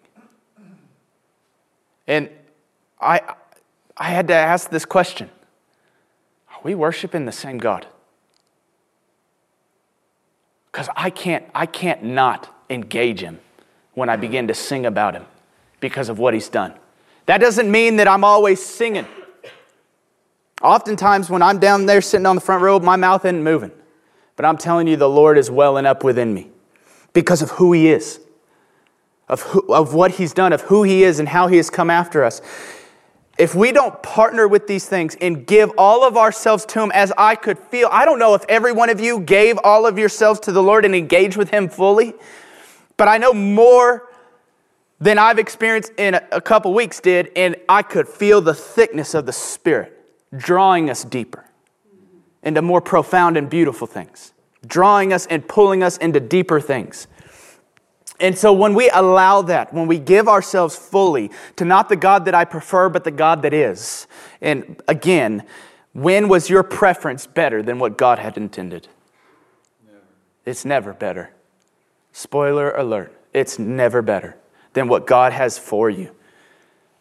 And 2.07 2.31
I, 3.01 3.21
I 3.97 4.11
had 4.11 4.29
to 4.29 4.35
ask 4.35 4.71
this 4.71 4.85
question 4.85 5.31
Are 6.51 6.61
we 6.63 6.75
worshiping 6.75 7.27
the 7.27 7.33
same 7.33 7.59
God? 7.59 7.87
Because 10.73 10.89
I 10.97 11.11
can't, 11.11 11.45
I 11.55 11.67
can't 11.67 12.03
not 12.03 12.55
engage 12.71 13.21
him 13.21 13.41
when 13.95 14.09
I 14.09 14.17
begin 14.17 14.49
to 14.49 14.55
sing 14.55 14.87
about 14.87 15.15
him 15.15 15.25
because 15.81 16.09
of 16.09 16.19
what 16.19 16.35
he's 16.35 16.49
done. 16.49 16.75
That 17.27 17.39
doesn't 17.39 17.71
mean 17.71 17.97
that 17.97 18.09
I'm 18.09 18.25
always 18.25 18.65
singing. 18.65 19.07
Oftentimes, 20.63 21.31
when 21.31 21.43
I'm 21.43 21.59
down 21.59 21.87
there 21.87 22.01
sitting 22.01 22.27
on 22.27 22.35
the 22.35 22.41
front 22.41 22.63
row, 22.63 22.79
my 22.81 22.97
mouth 22.97 23.25
isn't 23.25 23.43
moving. 23.43 23.71
But 24.39 24.45
I'm 24.45 24.57
telling 24.57 24.87
you, 24.87 24.95
the 24.95 25.09
Lord 25.09 25.37
is 25.37 25.51
welling 25.51 25.85
up 25.85 26.05
within 26.05 26.33
me 26.33 26.49
because 27.13 27.43
of 27.43 27.51
who 27.51 27.73
He 27.73 27.89
is, 27.89 28.21
of, 29.29 29.43
who, 29.43 29.75
of 29.75 29.95
what 29.95 30.13
He's 30.13 30.33
done, 30.33 30.53
of 30.53 30.61
who 30.61 30.85
He 30.85 31.03
is, 31.03 31.19
and 31.19 31.29
how 31.29 31.49
He 31.49 31.57
has 31.57 31.71
come 31.71 31.91
after 31.91 32.23
us. 32.23 32.41
If 33.37 33.57
we 33.57 33.73
don't 33.73 34.01
partner 34.01 34.47
with 34.47 34.69
these 34.69 34.87
things 34.87 35.17
and 35.21 35.45
give 35.45 35.73
all 35.77 36.07
of 36.07 36.17
ourselves 36.17 36.65
to 36.67 36.81
Him 36.81 36.93
as 36.95 37.13
I 37.19 37.35
could 37.35 37.59
feel, 37.59 37.89
I 37.91 38.05
don't 38.05 38.21
know 38.21 38.35
if 38.35 38.45
every 38.49 38.71
one 38.71 38.91
of 38.91 39.01
you 39.01 39.19
gave 39.19 39.59
all 39.65 39.87
of 39.87 39.99
yourselves 39.99 40.39
to 40.41 40.53
the 40.53 40.63
Lord 40.63 40.85
and 40.85 40.95
engaged 40.95 41.37
with 41.37 41.51
Him 41.51 41.69
fully, 41.69 42.15
but 42.97 43.09
I 43.09 43.19
know 43.19 43.35
more 43.35 44.09
than 45.01 45.19
I've 45.19 45.41
experienced 45.41 45.91
in 45.99 46.15
a 46.15 46.41
couple 46.41 46.73
weeks 46.73 47.01
did, 47.01 47.33
and 47.35 47.57
I 47.69 47.83
could 47.83 48.07
feel 48.07 48.41
the 48.41 48.55
thickness 48.55 49.15
of 49.15 49.27
the 49.27 49.33
Spirit 49.33 49.99
drawing 50.37 50.91
us 50.91 51.03
deeper 51.03 51.48
into 52.43 52.63
more 52.63 52.81
profound 52.81 53.37
and 53.37 53.51
beautiful 53.51 53.87
things, 53.87 54.33
drawing 54.67 55.13
us 55.13 55.27
and 55.27 55.47
pulling 55.49 55.83
us 55.83 55.97
into 55.97 56.21
deeper 56.21 56.61
things. 56.61 57.07
And 58.21 58.37
so 58.37 58.53
when 58.53 58.75
we 58.75 58.91
allow 58.91 59.43
that, 59.43 59.73
when 59.73 59.87
we 59.87 59.99
give 59.99 60.29
ourselves 60.29 60.75
fully 60.75 61.31
to 61.57 61.65
not 61.65 61.89
the 61.89 61.97
God 61.97 62.25
that 62.25 62.35
I 62.35 62.45
prefer, 62.45 62.89
but 62.89 63.05
the 63.05 63.11
God 63.11 63.43
that 63.43 63.53
is, 63.53 64.07
and 64.41 64.81
again, 64.89 65.45
when 65.93 66.29
was 66.29 66.51
your 66.51 66.63
preference 66.63 67.27
better 67.27 67.63
than 67.63 67.79
what 67.79 67.97
God 67.97 68.19
had 68.19 68.37
intended? 68.37 68.89
Never. 69.87 69.99
It's 70.45 70.65
never 70.65 70.93
better. 70.93 71.31
Spoiler 72.13 72.73
alert, 72.73 73.17
it's 73.33 73.59
never 73.59 74.03
better 74.03 74.37
than 74.73 74.89
what 74.89 75.07
God 75.07 75.33
has 75.33 75.59
for 75.59 75.89
you. 75.89 76.11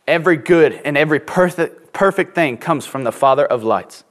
Every 0.08 0.38
good 0.38 0.74
and 0.86 0.98
every 0.98 1.20
perfect, 1.20 1.94
perfect 1.94 2.36
thing 2.36 2.58
comes 2.58 2.86
from 2.86 3.04
the 3.04 3.12
Father 3.12 3.46
of 3.46 3.64
lights. 3.64 4.04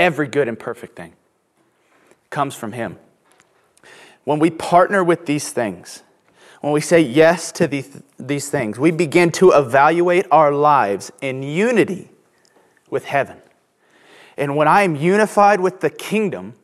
Every 0.00 0.28
good 0.28 0.48
and 0.48 0.58
perfect 0.58 0.96
thing 0.96 1.12
comes 2.30 2.54
from 2.54 2.72
Him. 2.72 2.96
When 4.24 4.38
we 4.38 4.48
partner 4.48 5.04
with 5.04 5.26
these 5.26 5.52
things, 5.52 6.02
when 6.62 6.72
we 6.72 6.80
say 6.80 7.00
yes 7.00 7.52
to 7.52 7.68
these, 7.68 8.00
these 8.18 8.48
things, 8.48 8.78
we 8.78 8.92
begin 8.92 9.30
to 9.32 9.50
evaluate 9.50 10.24
our 10.30 10.52
lives 10.52 11.12
in 11.20 11.42
unity 11.42 12.08
with 12.88 13.04
heaven. 13.04 13.42
And 14.38 14.56
when 14.56 14.68
I 14.68 14.84
am 14.84 14.96
unified 14.96 15.60
with 15.60 15.80
the 15.80 15.90
kingdom, 15.90 16.54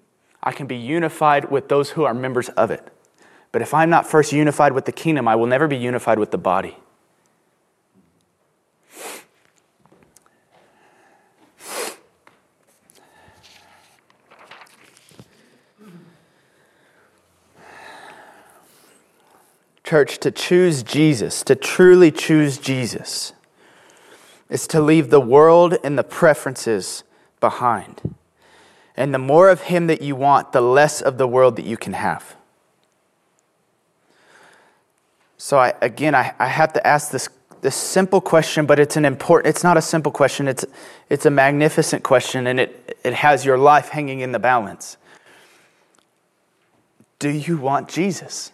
I 0.43 0.53
can 0.53 0.67
be 0.67 0.77
unified 0.77 1.51
with 1.51 1.69
those 1.69 1.91
who 1.91 2.05
are 2.05 2.15
members 2.15 2.49
of 2.49 2.71
it. 2.71 2.91
But 3.53 3.61
if 3.61 3.75
I'm 3.75 3.91
not 3.91 4.07
first 4.07 4.33
unified 4.33 4.73
with 4.73 4.87
the 4.87 4.93
kingdom, 4.93 5.29
I 5.29 5.37
will 5.37 5.45
never 5.45 5.69
be 5.69 5.77
unified 5.77 6.19
with 6.19 6.31
the 6.31 6.39
body. 6.39 6.79
Church, 19.87 20.19
to 20.19 20.33
choose 20.33 20.83
Jesus, 20.83 21.45
to 21.45 21.55
truly 21.55 22.11
choose 22.11 22.59
Jesus, 22.59 23.33
is 24.51 24.67
to 24.67 24.81
leave 24.81 25.11
the 25.11 25.21
world 25.21 25.77
and 25.85 25.97
the 25.97 26.03
preferences 26.03 27.05
behind. 27.39 28.17
And 28.97 29.15
the 29.15 29.21
more 29.21 29.49
of 29.49 29.63
Him 29.63 29.87
that 29.87 30.03
you 30.03 30.17
want, 30.17 30.51
the 30.51 30.61
less 30.61 31.01
of 31.01 31.19
the 31.19 31.29
world 31.29 31.55
that 31.55 31.65
you 31.65 31.77
can 31.77 31.93
have. 31.93 32.35
So, 35.39 35.59
I, 35.59 35.73
again, 35.81 36.17
I, 36.17 36.35
I 36.41 36.49
have 36.49 36.73
to 36.73 36.85
ask 36.85 37.13
this, 37.13 37.29
this 37.61 37.77
simple 37.77 38.21
question, 38.21 38.67
but 38.67 38.81
it's 38.81 38.97
an 38.97 39.05
important, 39.05 39.55
it's 39.55 39.63
not 39.63 39.77
a 39.77 39.83
simple 39.83 40.11
question, 40.11 40.49
it's, 40.49 40.65
it's 41.11 41.27
a 41.27 41.31
magnificent 41.31 42.03
question, 42.03 42.49
and 42.49 42.59
it, 42.59 42.99
it 43.05 43.15
has 43.15 43.45
your 43.45 43.57
life 43.57 43.91
hanging 43.91 44.19
in 44.19 44.33
the 44.33 44.41
balance. 44.41 44.97
Do 47.21 47.29
you 47.29 47.57
want 47.57 47.89
Jesus? 47.89 48.51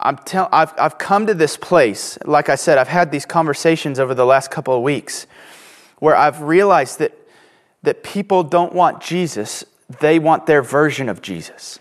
I'm 0.00 0.16
tell, 0.16 0.48
I've, 0.52 0.72
I've 0.78 0.98
come 0.98 1.26
to 1.26 1.34
this 1.34 1.56
place, 1.56 2.18
like 2.24 2.48
I 2.48 2.54
said, 2.54 2.78
I've 2.78 2.88
had 2.88 3.10
these 3.10 3.26
conversations 3.26 3.98
over 3.98 4.14
the 4.14 4.24
last 4.24 4.50
couple 4.50 4.76
of 4.76 4.82
weeks 4.82 5.26
where 5.98 6.14
I've 6.14 6.42
realized 6.42 7.00
that, 7.00 7.12
that 7.82 8.04
people 8.04 8.44
don't 8.44 8.72
want 8.72 9.02
Jesus, 9.02 9.64
they 10.00 10.18
want 10.18 10.46
their 10.46 10.62
version 10.62 11.08
of 11.08 11.20
Jesus. 11.20 11.80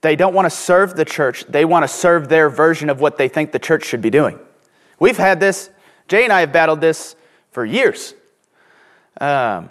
They 0.00 0.16
don't 0.16 0.34
want 0.34 0.46
to 0.46 0.50
serve 0.50 0.96
the 0.96 1.04
church, 1.04 1.44
they 1.48 1.64
want 1.64 1.84
to 1.84 1.88
serve 1.88 2.28
their 2.28 2.50
version 2.50 2.90
of 2.90 3.00
what 3.00 3.16
they 3.16 3.28
think 3.28 3.52
the 3.52 3.58
church 3.58 3.84
should 3.84 4.02
be 4.02 4.10
doing. 4.10 4.38
We've 4.98 5.16
had 5.16 5.38
this, 5.38 5.70
Jay 6.08 6.24
and 6.24 6.32
I 6.32 6.40
have 6.40 6.52
battled 6.52 6.80
this 6.80 7.14
for 7.52 7.64
years, 7.64 8.14
um, 9.20 9.70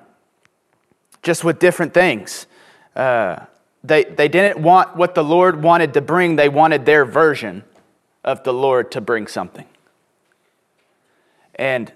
just 1.24 1.43
with 1.43 1.60
different 1.60 1.93
things. 1.93 2.48
Uh, 2.96 3.46
they, 3.84 4.03
they 4.03 4.27
didn't 4.27 4.60
want 4.62 4.96
what 4.96 5.15
the 5.15 5.24
Lord 5.24 5.62
wanted 5.63 5.93
to 5.93 6.01
bring, 6.01 6.36
they 6.36 6.50
wanted 6.50 6.86
their 6.86 7.05
version 7.05 7.63
of 8.24 8.43
the 8.43 8.53
Lord 8.53 8.91
to 8.91 9.01
bring 9.01 9.27
something. 9.27 9.65
And 11.55 11.91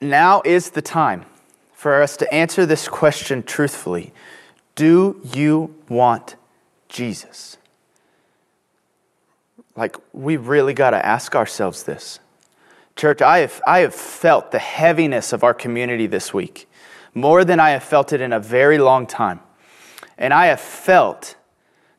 now 0.00 0.42
is 0.44 0.70
the 0.70 0.82
time 0.82 1.26
for 1.72 2.02
us 2.02 2.16
to 2.18 2.34
answer 2.34 2.66
this 2.66 2.88
question 2.88 3.42
truthfully 3.42 4.12
Do 4.74 5.20
you 5.32 5.74
want 5.88 6.36
Jesus? 6.88 7.58
Like, 9.76 9.96
we 10.12 10.36
really 10.36 10.72
got 10.72 10.90
to 10.90 11.04
ask 11.04 11.34
ourselves 11.34 11.82
this. 11.82 12.20
Church, 12.96 13.20
I 13.20 13.38
have, 13.38 13.60
I 13.66 13.80
have 13.80 13.94
felt 13.94 14.52
the 14.52 14.60
heaviness 14.60 15.32
of 15.32 15.42
our 15.42 15.52
community 15.52 16.06
this 16.06 16.32
week 16.32 16.68
more 17.14 17.44
than 17.44 17.60
I 17.60 17.70
have 17.70 17.84
felt 17.84 18.12
it 18.12 18.20
in 18.20 18.32
a 18.32 18.40
very 18.40 18.78
long 18.78 19.06
time. 19.06 19.40
And 20.18 20.34
I 20.34 20.46
have 20.46 20.60
felt 20.60 21.36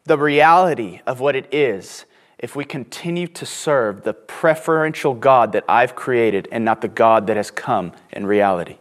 the 0.03 0.17
reality 0.17 1.01
of 1.07 1.19
what 1.19 1.35
it 1.35 1.51
is 1.53 2.05
if 2.37 2.55
we 2.55 2.65
continue 2.65 3.27
to 3.27 3.45
serve 3.45 4.03
the 4.03 4.13
preferential 4.13 5.13
God 5.13 5.51
that 5.53 5.63
I've 5.67 5.95
created 5.95 6.47
and 6.51 6.63
not 6.63 6.81
the 6.81 6.87
God 6.87 7.27
that 7.27 7.37
has 7.37 7.49
come 7.49 7.93
in 8.11 8.25
reality. 8.25 8.77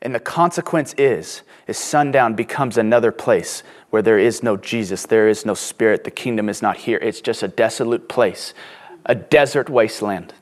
And 0.00 0.14
the 0.14 0.20
consequence 0.20 0.94
is, 0.96 1.42
is 1.66 1.76
sundown 1.76 2.34
becomes 2.34 2.78
another 2.78 3.10
place 3.10 3.62
where 3.90 4.02
there 4.02 4.18
is 4.18 4.42
no 4.42 4.56
Jesus, 4.56 5.04
there 5.04 5.28
is 5.28 5.44
no 5.44 5.54
spirit, 5.54 6.04
the 6.04 6.10
kingdom 6.10 6.48
is 6.48 6.62
not 6.62 6.76
here. 6.76 6.98
It's 6.98 7.20
just 7.20 7.42
a 7.42 7.48
desolate 7.48 8.08
place, 8.08 8.54
a 9.04 9.14
desert 9.14 9.68
wasteland. 9.68 10.32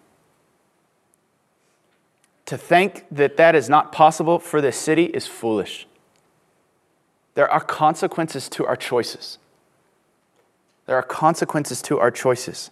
To 2.55 2.59
think 2.59 3.05
that 3.11 3.37
that 3.37 3.57
is 3.57 3.69
not 3.69 3.91
possible 3.91 4.39
for 4.39 4.61
this 4.61 4.77
city 4.77 5.07
is 5.07 5.27
foolish. 5.27 5.89
There 7.35 7.51
are 7.51 7.59
consequences 7.59 8.49
to 8.51 8.65
our 8.65 8.77
choices. 8.77 9.39
There 10.87 10.95
are 10.95 11.03
consequences 11.03 11.83
to 11.83 11.99
our 11.99 12.13
choices. 12.13 12.71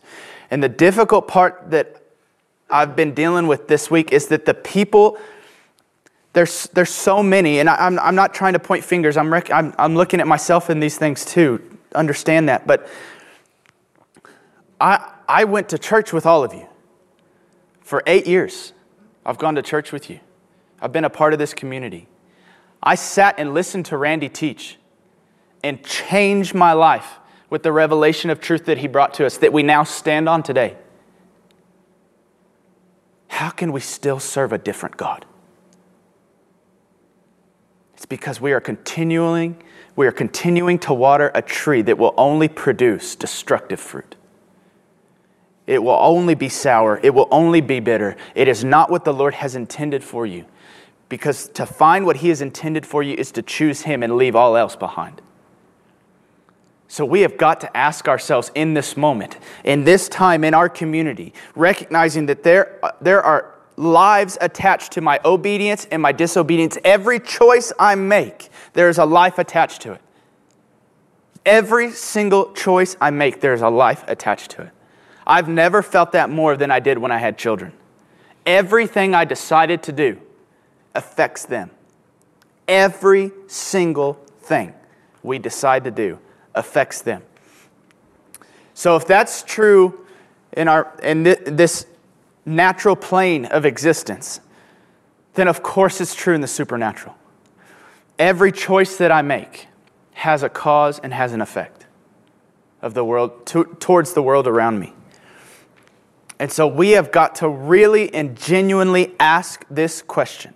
And 0.53 0.63
the 0.63 0.69
difficult 0.69 1.27
part 1.27 1.73
that 1.73 2.01
I've 2.71 2.95
been 2.95 3.13
dealing 3.13 3.49
with 3.49 3.67
this 3.67 3.91
week 3.91 4.13
is 4.13 4.29
that 4.29 4.47
the 4.47 4.55
people, 4.55 5.19
there's, 6.33 6.69
there's 6.75 6.91
so 6.91 7.21
many, 7.21 7.59
and 7.59 7.69
I, 7.69 7.85
am 7.85 7.99
I'm 7.99 8.15
not 8.15 8.35
trying 8.35 8.53
to 8.53 8.61
point 8.61 8.85
fingers, 8.85 9.17
I'm, 9.17 9.33
rec- 9.33 9.51
I'm, 9.51 9.75
I'm 9.81 9.97
looking 9.97 10.21
at 10.21 10.29
myself 10.29 10.71
in 10.71 10.79
these 10.79 10.97
things 10.97 11.25
too, 11.25 11.61
understand 11.93 12.49
that. 12.49 12.69
But 12.69 12.87
I, 14.81 15.13
I 15.29 15.43
went 15.43 15.71
to 15.71 15.79
church 15.79 16.13
with 16.13 16.25
all 16.25 16.45
of 16.45 16.55
you 16.55 16.69
for 17.81 18.05
eight 18.07 18.29
years. 18.29 18.73
I've 19.25 19.39
gone 19.39 19.55
to 19.55 19.63
church 19.63 19.93
with 19.93 20.11
you. 20.11 20.21
I've 20.81 20.93
been 20.93 21.05
a 21.05 21.11
part 21.11 21.33
of 21.33 21.39
this 21.39 21.55
community. 21.55 22.09
I 22.83 22.97
sat 22.97 23.37
and 23.39 23.55
listened 23.55 23.87
to 23.87 23.97
Randy 23.97 24.29
teach 24.29 24.79
and 25.63 25.85
changed 25.85 26.55
my 26.55 26.73
life 26.73 27.21
with 27.49 27.63
the 27.63 27.71
revelation 27.71 28.31
of 28.31 28.41
truth 28.41 28.65
that 28.65 28.79
he 28.79 28.89
brought 28.89 29.15
to 29.15 29.27
us 29.27 29.39
that 29.39 29.53
we 29.53 29.63
now 29.63 29.85
stand 29.85 30.29
on 30.29 30.43
today. 30.43 30.77
How 33.29 33.51
can 33.51 33.73
we 33.73 33.81
still 33.81 34.19
serve 34.19 34.53
a 34.53 34.59
different 34.59 34.97
God? 34.97 35.25
It's 37.95 38.07
because 38.07 38.41
we 38.41 38.53
are 38.53 38.61
continuing, 38.61 39.63
we 39.95 40.07
are 40.09 40.13
continuing 40.13 40.79
to 40.81 40.93
water 40.93 41.31
a 41.35 41.43
tree 41.43 41.83
that 41.83 41.99
will 41.99 42.15
only 42.17 42.49
produce 42.49 43.15
destructive 43.15 43.79
fruit. 43.79 44.17
It 45.73 45.83
will 45.83 45.99
only 45.99 46.35
be 46.35 46.49
sour. 46.49 47.01
It 47.03 47.15
will 47.15 47.29
only 47.31 47.63
be 47.63 47.81
bitter. 47.81 48.17
It 48.35 48.47
is 48.47 48.63
not 48.63 48.91
what 48.91 49.05
the 49.05 49.15
Lord 49.15 49.35
has 49.35 49.57
intended 49.57 50.05
for 50.05 50.27
you. 50.27 50.45
Because 51.09 51.49
to 51.49 51.65
find 51.65 52.05
what 52.05 52.19
He 52.19 52.29
has 52.29 52.43
intended 52.43 52.85
for 52.85 53.03
you 53.03 53.15
is 53.15 53.33
to 53.33 53.43
choose 53.43 53.83
Him 53.83 54.03
and 54.03 54.17
leave 54.17 54.37
all 54.37 54.57
else 54.57 54.77
behind. 54.77 55.23
So 56.89 57.07
we 57.07 57.23
have 57.23 57.39
got 57.39 57.61
to 57.63 57.75
ask 57.75 58.07
ourselves 58.07 58.51
in 58.55 58.75
this 58.75 58.99
moment, 58.99 59.39
in 59.65 59.85
this 59.85 60.11
time 60.11 60.45
in 60.45 60.53
our 60.53 60.69
community, 60.69 61.33
recognizing 61.55 62.27
that 62.27 62.43
there, 62.43 62.79
there 63.01 63.23
are 63.23 63.55
lives 63.77 64.37
attached 64.43 64.93
to 64.93 65.01
my 65.01 65.19
obedience 65.25 65.87
and 65.91 66.03
my 66.03 66.13
disobedience. 66.13 66.77
Every 66.85 67.19
choice 67.19 67.73
I 67.79 67.95
make, 67.95 68.51
there 68.75 68.91
is 68.91 68.99
a 68.99 69.07
life 69.07 69.39
attached 69.39 69.81
to 69.83 69.93
it. 69.93 70.03
Every 71.47 71.93
single 71.93 72.53
choice 72.53 72.95
I 73.01 73.11
make, 73.11 73.41
there's 73.41 73.63
a 73.63 73.71
life 73.71 74.05
attached 74.07 74.51
to 74.53 74.63
it. 74.65 74.71
I've 75.27 75.49
never 75.49 75.83
felt 75.83 76.13
that 76.13 76.31
more 76.31 76.57
than 76.57 76.71
I 76.71 76.81
did 76.81 76.99
when 76.99 77.13
I 77.13 77.19
had 77.19 77.39
children. 77.39 77.73
Everything 78.45 79.15
I 79.15 79.25
decided 79.25 79.83
to 79.85 79.93
do 79.93 80.21
affects 80.95 81.45
them. 81.45 81.71
Every 82.67 83.33
single 83.47 84.15
thing 84.41 84.75
we 85.23 85.39
decide 85.39 85.85
to 85.85 85.91
do 85.91 86.19
affects 86.55 87.03
them. 87.03 87.23
So 88.75 88.97
if 88.97 89.07
that's 89.07 89.43
true 89.43 90.07
in 90.53 90.69
our 90.69 90.93
in 91.03 91.23
this 91.23 91.87
natural 92.45 92.97
plane 92.97 93.45
of 93.47 93.65
existence, 93.65 94.41
then 95.35 95.49
of 95.49 95.63
course 95.63 96.01
it's 96.01 96.15
true 96.15 96.35
in 96.35 96.41
the 96.41 96.49
supernatural. 96.49 97.17
Every 98.19 98.53
choice 98.53 98.97
that 98.97 99.13
I 99.13 99.23
make 99.23 99.69
has 100.15 100.43
a 100.43 100.49
cause 100.49 100.99
and 100.99 101.13
has 101.13 101.33
an 101.33 101.41
effect 101.41 101.87
of 102.81 102.95
the 102.95 103.05
world 103.05 103.47
to, 103.47 103.65
towards 103.79 104.13
the 104.13 104.23
world 104.23 104.47
around 104.47 104.79
me. 104.79 104.93
And 106.43 106.51
so 106.51 106.67
we 106.67 106.91
have 106.91 107.13
got 107.13 107.37
to 107.37 107.49
really 107.49 108.13
and 108.13 108.37
genuinely 108.37 109.15
ask 109.21 109.65
this 109.71 110.03
question. 110.03 110.55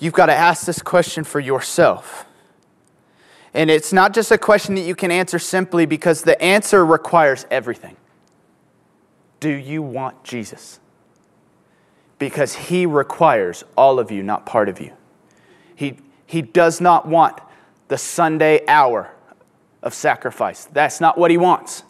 You've 0.00 0.14
got 0.14 0.26
to 0.26 0.34
ask 0.34 0.64
this 0.64 0.80
question 0.80 1.24
for 1.24 1.40
yourself. 1.40 2.24
And 3.52 3.70
it's 3.70 3.92
not 3.92 4.14
just 4.14 4.30
a 4.30 4.38
question 4.38 4.76
that 4.76 4.80
you 4.80 4.94
can 4.94 5.10
answer 5.10 5.38
simply 5.38 5.84
because 5.84 6.22
the 6.22 6.42
answer 6.42 6.86
requires 6.86 7.46
everything. 7.50 7.98
Do 9.40 9.50
you 9.50 9.82
want 9.82 10.24
Jesus? 10.24 10.80
Because 12.18 12.54
he 12.54 12.86
requires 12.86 13.62
all 13.76 13.98
of 13.98 14.10
you, 14.10 14.22
not 14.22 14.46
part 14.46 14.70
of 14.70 14.80
you. 14.80 14.94
He, 15.76 15.98
he 16.24 16.40
does 16.40 16.80
not 16.80 17.06
want 17.06 17.38
the 17.88 17.98
Sunday 17.98 18.64
hour 18.66 19.10
of 19.82 19.92
sacrifice. 19.92 20.64
That's 20.64 20.98
not 20.98 21.18
what 21.18 21.30
he 21.30 21.36
wants. 21.36 21.82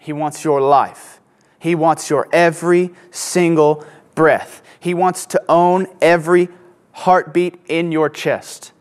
He 0.00 0.14
wants 0.14 0.44
your 0.44 0.60
life, 0.60 1.20
he 1.58 1.74
wants 1.74 2.10
your 2.10 2.26
every 2.32 2.90
single 3.10 3.86
breath. 4.14 4.62
He 4.80 4.94
wants 4.94 5.26
to 5.26 5.42
own 5.46 5.86
every 6.00 6.48
heartbeat 6.92 7.60
in 7.68 7.92
your 7.92 8.08
chest. 8.08 8.72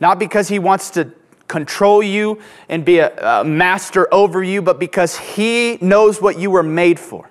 Not 0.00 0.18
because 0.18 0.48
he 0.48 0.58
wants 0.58 0.90
to 0.90 1.12
control 1.48 2.02
you 2.02 2.40
and 2.70 2.82
be 2.82 2.98
a, 2.98 3.40
a, 3.40 3.44
master 3.44 4.12
over 4.12 4.42
you, 4.42 4.62
but 4.62 4.80
because 4.80 5.18
he 5.18 5.76
knows 5.82 6.20
what 6.20 6.38
you 6.38 6.50
were 6.50 6.62
made 6.62 6.98
for. 6.98 7.28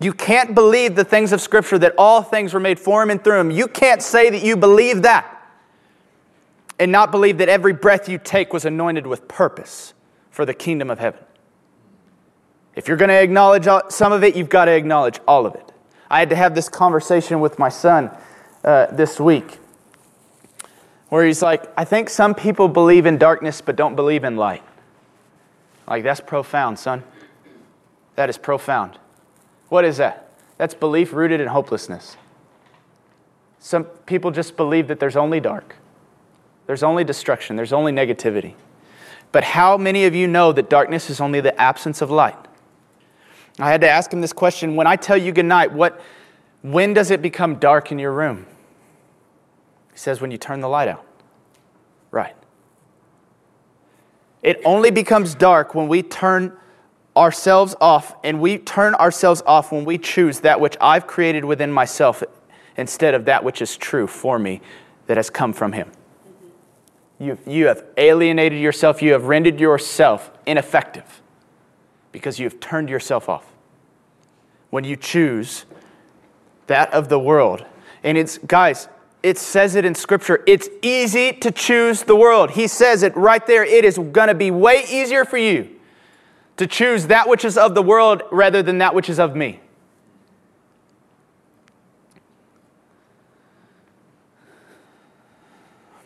You 0.00 0.12
can't 0.12 0.52
believe 0.52 0.96
the 0.96 1.04
things 1.04 1.30
of 1.30 1.40
Scripture 1.40 1.78
that 1.78 1.94
all 1.96 2.22
things 2.22 2.52
were 2.52 2.60
made 2.60 2.80
for 2.80 3.02
him 3.04 3.10
and 3.10 3.22
through 3.22 3.38
him. 3.38 3.50
You 3.52 3.68
can't 3.68 4.02
say 4.02 4.30
that 4.30 4.42
you 4.42 4.56
believe 4.56 5.02
that 5.02 5.30
and 6.80 6.90
not 6.90 7.12
believe 7.12 7.38
that 7.38 7.48
every 7.48 7.72
breath 7.72 8.08
you 8.08 8.18
take 8.18 8.52
was 8.52 8.64
anointed 8.64 9.06
with 9.06 9.28
purpose 9.28 9.94
for 10.30 10.44
the 10.44 10.54
kingdom 10.54 10.90
of 10.90 10.98
heaven. 10.98 11.20
If 12.76 12.88
you're 12.88 12.96
going 12.96 13.08
to 13.08 13.20
acknowledge 13.20 13.66
some 13.90 14.12
of 14.12 14.24
it, 14.24 14.36
you've 14.36 14.48
got 14.48 14.64
to 14.64 14.72
acknowledge 14.72 15.20
all 15.28 15.46
of 15.46 15.54
it. 15.54 15.72
I 16.10 16.18
had 16.18 16.30
to 16.30 16.36
have 16.36 16.54
this 16.54 16.68
conversation 16.68 17.40
with 17.40 17.58
my 17.58 17.68
son 17.68 18.10
uh, 18.64 18.86
this 18.86 19.20
week 19.20 19.58
where 21.08 21.24
he's 21.24 21.42
like, 21.42 21.72
I 21.76 21.84
think 21.84 22.10
some 22.10 22.34
people 22.34 22.68
believe 22.68 23.06
in 23.06 23.18
darkness 23.18 23.60
but 23.60 23.76
don't 23.76 23.94
believe 23.94 24.24
in 24.24 24.36
light. 24.36 24.62
Like, 25.86 26.02
that's 26.02 26.20
profound, 26.20 26.78
son. 26.78 27.04
That 28.16 28.28
is 28.28 28.38
profound. 28.38 28.98
What 29.68 29.84
is 29.84 29.98
that? 29.98 30.30
That's 30.56 30.74
belief 30.74 31.12
rooted 31.12 31.40
in 31.40 31.48
hopelessness. 31.48 32.16
Some 33.60 33.84
people 33.84 34.30
just 34.30 34.56
believe 34.56 34.88
that 34.88 35.00
there's 35.00 35.16
only 35.16 35.40
dark, 35.40 35.76
there's 36.66 36.82
only 36.82 37.04
destruction, 37.04 37.56
there's 37.56 37.72
only 37.72 37.92
negativity. 37.92 38.54
But 39.32 39.44
how 39.44 39.76
many 39.76 40.04
of 40.04 40.14
you 40.14 40.26
know 40.26 40.52
that 40.52 40.70
darkness 40.70 41.10
is 41.10 41.20
only 41.20 41.40
the 41.40 41.58
absence 41.60 42.02
of 42.02 42.10
light? 42.10 42.36
I 43.58 43.70
had 43.70 43.80
to 43.82 43.88
ask 43.88 44.12
him 44.12 44.20
this 44.20 44.32
question 44.32 44.74
when 44.74 44.86
I 44.86 44.96
tell 44.96 45.16
you 45.16 45.32
goodnight, 45.32 45.72
what, 45.72 46.00
when 46.62 46.92
does 46.92 47.10
it 47.10 47.22
become 47.22 47.56
dark 47.56 47.92
in 47.92 47.98
your 47.98 48.12
room? 48.12 48.46
He 49.92 49.98
says, 49.98 50.20
when 50.20 50.30
you 50.30 50.38
turn 50.38 50.60
the 50.60 50.68
light 50.68 50.88
out. 50.88 51.06
Right. 52.10 52.34
It 54.42 54.60
only 54.64 54.90
becomes 54.90 55.34
dark 55.34 55.74
when 55.74 55.88
we 55.88 56.02
turn 56.02 56.56
ourselves 57.16 57.76
off, 57.80 58.16
and 58.24 58.40
we 58.40 58.58
turn 58.58 58.94
ourselves 58.96 59.40
off 59.46 59.70
when 59.70 59.84
we 59.84 59.98
choose 59.98 60.40
that 60.40 60.60
which 60.60 60.76
I've 60.80 61.06
created 61.06 61.44
within 61.44 61.70
myself 61.70 62.24
instead 62.76 63.14
of 63.14 63.24
that 63.26 63.44
which 63.44 63.62
is 63.62 63.76
true 63.76 64.08
for 64.08 64.36
me 64.36 64.60
that 65.06 65.16
has 65.16 65.30
come 65.30 65.52
from 65.52 65.72
Him. 65.72 65.92
You, 67.20 67.38
you 67.46 67.68
have 67.68 67.84
alienated 67.96 68.60
yourself, 68.60 69.00
you 69.00 69.12
have 69.12 69.26
rendered 69.26 69.60
yourself 69.60 70.32
ineffective 70.44 71.22
because 72.14 72.38
you 72.38 72.44
have 72.44 72.60
turned 72.60 72.88
yourself 72.88 73.28
off. 73.28 73.44
When 74.70 74.84
you 74.84 74.94
choose 74.94 75.64
that 76.68 76.92
of 76.94 77.08
the 77.08 77.18
world, 77.18 77.66
and 78.04 78.16
it's, 78.16 78.38
guys, 78.38 78.88
it 79.24 79.36
says 79.36 79.74
it 79.74 79.84
in 79.84 79.96
Scripture. 79.96 80.40
It's 80.46 80.68
easy 80.80 81.32
to 81.32 81.50
choose 81.50 82.04
the 82.04 82.14
world. 82.14 82.52
He 82.52 82.68
says 82.68 83.02
it 83.02 83.16
right 83.16 83.44
there. 83.44 83.64
It 83.64 83.84
is 83.84 83.98
going 83.98 84.28
to 84.28 84.34
be 84.34 84.52
way 84.52 84.84
easier 84.88 85.24
for 85.24 85.38
you 85.38 85.68
to 86.56 86.68
choose 86.68 87.08
that 87.08 87.28
which 87.28 87.44
is 87.44 87.58
of 87.58 87.74
the 87.74 87.82
world 87.82 88.22
rather 88.30 88.62
than 88.62 88.78
that 88.78 88.94
which 88.94 89.10
is 89.10 89.18
of 89.18 89.34
me. 89.34 89.58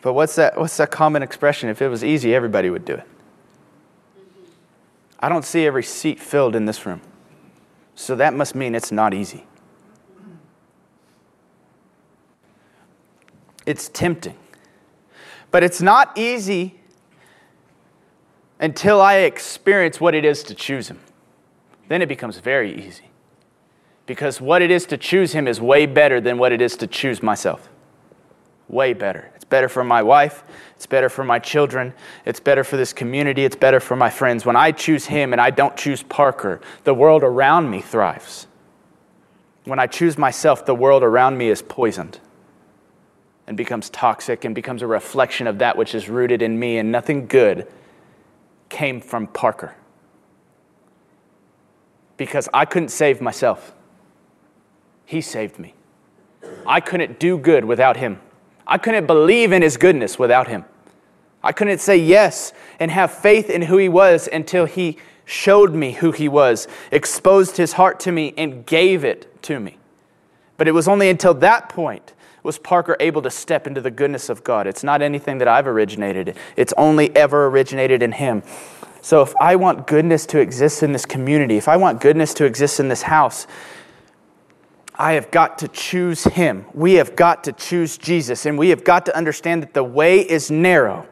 But 0.01 0.13
what's 0.13 0.33
that, 0.37 0.57
what's 0.57 0.77
that 0.77 0.89
common 0.89 1.21
expression? 1.21 1.69
If 1.69 1.83
it 1.83 1.87
was 1.87 2.03
easy, 2.03 2.33
everybody 2.33 2.71
would 2.71 2.83
do 2.83 2.95
it. 2.95 3.07
I 5.19 5.27
don't 5.27 5.43
see 5.43 5.65
every 5.65 5.83
seat 5.83 6.19
filled 6.19 6.55
in 6.55 6.65
this 6.65 6.85
room. 6.85 7.01
So 7.95 8.15
that 8.15 8.33
must 8.33 8.55
mean 8.55 8.73
it's 8.73 8.91
not 8.91 9.13
easy. 9.13 9.45
It's 13.65 13.89
tempting. 13.89 14.35
But 15.51 15.63
it's 15.63 15.81
not 15.81 16.17
easy 16.17 16.79
until 18.59 19.01
I 19.01 19.17
experience 19.17 19.99
what 19.99 20.15
it 20.15 20.23
is 20.23 20.43
to 20.43 20.55
choose 20.55 20.87
Him. 20.87 20.99
Then 21.89 22.01
it 22.01 22.07
becomes 22.07 22.39
very 22.39 22.73
easy. 22.85 23.05
Because 24.05 24.39
what 24.39 24.61
it 24.61 24.71
is 24.71 24.85
to 24.87 24.97
choose 24.97 25.33
Him 25.33 25.47
is 25.47 25.59
way 25.59 25.85
better 25.85 26.21
than 26.21 26.37
what 26.37 26.51
it 26.51 26.61
is 26.61 26.77
to 26.77 26.87
choose 26.87 27.21
myself. 27.21 27.69
Way 28.69 28.93
better. 28.93 29.31
It's 29.35 29.43
better 29.43 29.67
for 29.67 29.83
my 29.83 30.03
wife. 30.03 30.43
It's 30.75 30.85
better 30.85 31.09
for 31.09 31.23
my 31.23 31.39
children. 31.39 31.93
It's 32.23 32.39
better 32.39 32.63
for 32.63 32.77
this 32.77 32.93
community. 32.93 33.43
It's 33.43 33.55
better 33.55 33.79
for 33.79 33.95
my 33.95 34.11
friends. 34.11 34.45
When 34.45 34.55
I 34.55 34.71
choose 34.71 35.07
Him 35.07 35.33
and 35.33 35.41
I 35.41 35.49
don't 35.49 35.75
choose 35.75 36.03
Parker, 36.03 36.61
the 36.83 36.93
world 36.93 37.23
around 37.23 37.69
me 37.69 37.81
thrives. 37.81 38.45
When 39.65 39.79
I 39.79 39.87
choose 39.87 40.17
myself, 40.17 40.65
the 40.65 40.75
world 40.75 41.03
around 41.03 41.37
me 41.37 41.49
is 41.49 41.61
poisoned 41.61 42.19
and 43.47 43.57
becomes 43.57 43.89
toxic 43.89 44.45
and 44.45 44.53
becomes 44.53 44.83
a 44.83 44.87
reflection 44.87 45.47
of 45.47 45.57
that 45.57 45.75
which 45.75 45.95
is 45.95 46.07
rooted 46.07 46.43
in 46.43 46.59
me, 46.59 46.77
and 46.77 46.91
nothing 46.91 47.25
good 47.25 47.67
came 48.69 49.01
from 49.01 49.25
Parker. 49.25 49.75
Because 52.15 52.47
I 52.53 52.65
couldn't 52.65 52.89
save 52.89 53.19
myself, 53.19 53.73
He 55.05 55.21
saved 55.21 55.57
me. 55.57 55.73
I 56.67 56.79
couldn't 56.79 57.19
do 57.19 57.39
good 57.39 57.65
without 57.65 57.97
Him. 57.97 58.21
I 58.69 58.77
couldn't 58.77 59.07
believe 59.07 59.51
in 59.51 59.63
His 59.63 59.77
goodness 59.77 60.19
without 60.19 60.47
Him. 60.47 60.63
I 61.43 61.51
couldn't 61.51 61.79
say 61.79 61.97
yes 61.97 62.53
and 62.79 62.91
have 62.91 63.11
faith 63.11 63.49
in 63.49 63.63
who 63.63 63.77
He 63.77 63.89
was 63.89 64.29
until 64.31 64.65
He 64.65 64.97
showed 65.25 65.73
me 65.73 65.93
who 65.93 66.11
He 66.11 66.29
was, 66.29 66.67
exposed 66.91 67.57
His 67.57 67.73
heart 67.73 67.99
to 68.01 68.11
me, 68.11 68.33
and 68.37 68.65
gave 68.65 69.03
it 69.03 69.41
to 69.43 69.59
me. 69.59 69.77
But 70.57 70.67
it 70.67 70.73
was 70.73 70.87
only 70.87 71.09
until 71.09 71.33
that 71.35 71.67
point 71.67 72.13
was 72.43 72.59
Parker 72.59 72.95
able 72.99 73.21
to 73.23 73.29
step 73.29 73.67
into 73.67 73.81
the 73.81 73.91
goodness 73.91 74.29
of 74.29 74.43
God. 74.43 74.67
It's 74.67 74.83
not 74.83 75.01
anything 75.01 75.39
that 75.39 75.47
I've 75.47 75.67
originated, 75.67 76.37
it's 76.55 76.73
only 76.77 77.13
ever 77.15 77.47
originated 77.47 78.03
in 78.03 78.11
Him. 78.11 78.43
So 79.01 79.21
if 79.21 79.33
I 79.37 79.55
want 79.55 79.87
goodness 79.87 80.25
to 80.27 80.39
exist 80.39 80.83
in 80.83 80.91
this 80.91 81.05
community, 81.05 81.57
if 81.57 81.67
I 81.67 81.77
want 81.77 82.01
goodness 82.01 82.33
to 82.35 82.45
exist 82.45 82.79
in 82.79 82.89
this 82.89 83.01
house, 83.01 83.47
I 84.99 85.13
have 85.13 85.31
got 85.31 85.59
to 85.59 85.69
choose 85.69 86.25
Him. 86.25 86.65
We 86.73 86.95
have 86.95 87.15
got 87.15 87.45
to 87.45 87.53
choose 87.53 87.97
Jesus. 87.97 88.45
And 88.45 88.59
we 88.59 88.69
have 88.69 88.83
got 88.83 89.05
to 89.05 89.15
understand 89.15 89.63
that 89.63 89.73
the 89.73 89.83
way 89.83 90.19
is 90.19 90.51
narrow 90.51 91.07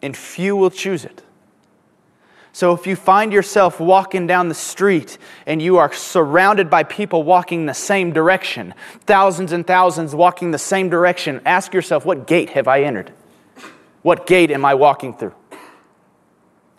and 0.00 0.16
few 0.16 0.56
will 0.56 0.70
choose 0.70 1.04
it. 1.04 1.22
So 2.52 2.72
if 2.72 2.86
you 2.86 2.96
find 2.96 3.32
yourself 3.32 3.80
walking 3.80 4.26
down 4.26 4.48
the 4.48 4.54
street 4.54 5.18
and 5.46 5.60
you 5.60 5.78
are 5.78 5.92
surrounded 5.92 6.70
by 6.70 6.84
people 6.84 7.24
walking 7.24 7.66
the 7.66 7.74
same 7.74 8.12
direction, 8.12 8.74
thousands 9.00 9.52
and 9.52 9.66
thousands 9.66 10.14
walking 10.14 10.52
the 10.52 10.58
same 10.58 10.88
direction, 10.88 11.40
ask 11.44 11.74
yourself, 11.74 12.04
what 12.04 12.26
gate 12.26 12.50
have 12.50 12.68
I 12.68 12.82
entered? 12.82 13.12
What 14.02 14.26
gate 14.26 14.50
am 14.50 14.64
I 14.64 14.74
walking 14.74 15.14
through? 15.14 15.34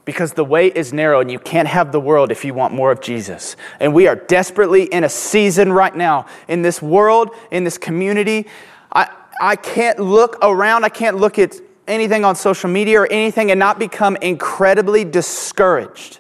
Because 0.04 0.34
the 0.34 0.46
way 0.46 0.68
is 0.68 0.92
narrow 0.92 1.20
and 1.20 1.32
you 1.32 1.38
can't 1.40 1.68
have 1.68 1.92
the 1.92 2.00
world 2.00 2.32
if 2.32 2.44
you 2.44 2.54
want 2.54 2.74
more 2.74 2.92
of 2.92 3.02
Jesus. 3.02 3.56
And 3.80 3.94
we 3.94 4.08
are 4.08 4.16
desperately 4.16 4.84
in 4.84 5.04
a 5.04 5.10
season 5.10 5.72
right 5.72 5.96
now 5.96 6.26
in 6.48 6.64
this 6.64 6.82
world, 6.82 7.30
in 7.52 7.64
this 7.64 7.78
community. 7.78 8.48
I, 8.92 9.10
I 9.40 9.56
can't 9.56 10.00
look 10.00 10.38
around, 10.42 10.86
I 10.86 10.90
can't 10.90 11.18
look 11.18 11.38
at 11.38 11.56
anything 11.88 12.26
on 12.26 12.36
social 12.36 12.70
media 12.70 13.02
or 13.02 13.08
anything 13.08 13.52
and 13.52 13.60
not 13.60 13.78
become 13.78 14.16
incredibly 14.18 15.04
discouraged 15.04 16.20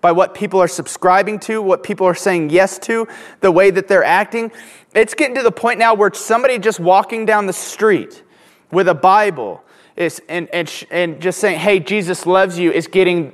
by 0.00 0.12
what 0.12 0.34
people 0.34 0.60
are 0.60 0.68
subscribing 0.68 1.38
to, 1.40 1.62
what 1.62 1.82
people 1.82 2.06
are 2.06 2.14
saying 2.14 2.50
yes 2.50 2.78
to, 2.78 3.08
the 3.40 3.50
way 3.50 3.70
that 3.70 3.88
they're 3.88 4.04
acting. 4.04 4.52
It's 4.94 5.14
getting 5.14 5.34
to 5.36 5.42
the 5.42 5.50
point 5.50 5.78
now 5.78 5.94
where 5.94 6.12
somebody 6.12 6.58
just 6.58 6.78
walking 6.78 7.24
down 7.24 7.46
the 7.46 7.54
street 7.54 8.22
with 8.70 8.86
a 8.86 8.94
Bible 8.94 9.63
is, 9.96 10.20
and, 10.28 10.48
and, 10.52 10.86
and 10.90 11.20
just 11.20 11.38
saying, 11.38 11.58
hey, 11.58 11.80
Jesus 11.80 12.26
loves 12.26 12.58
you, 12.58 12.72
is 12.72 12.86
getting 12.86 13.32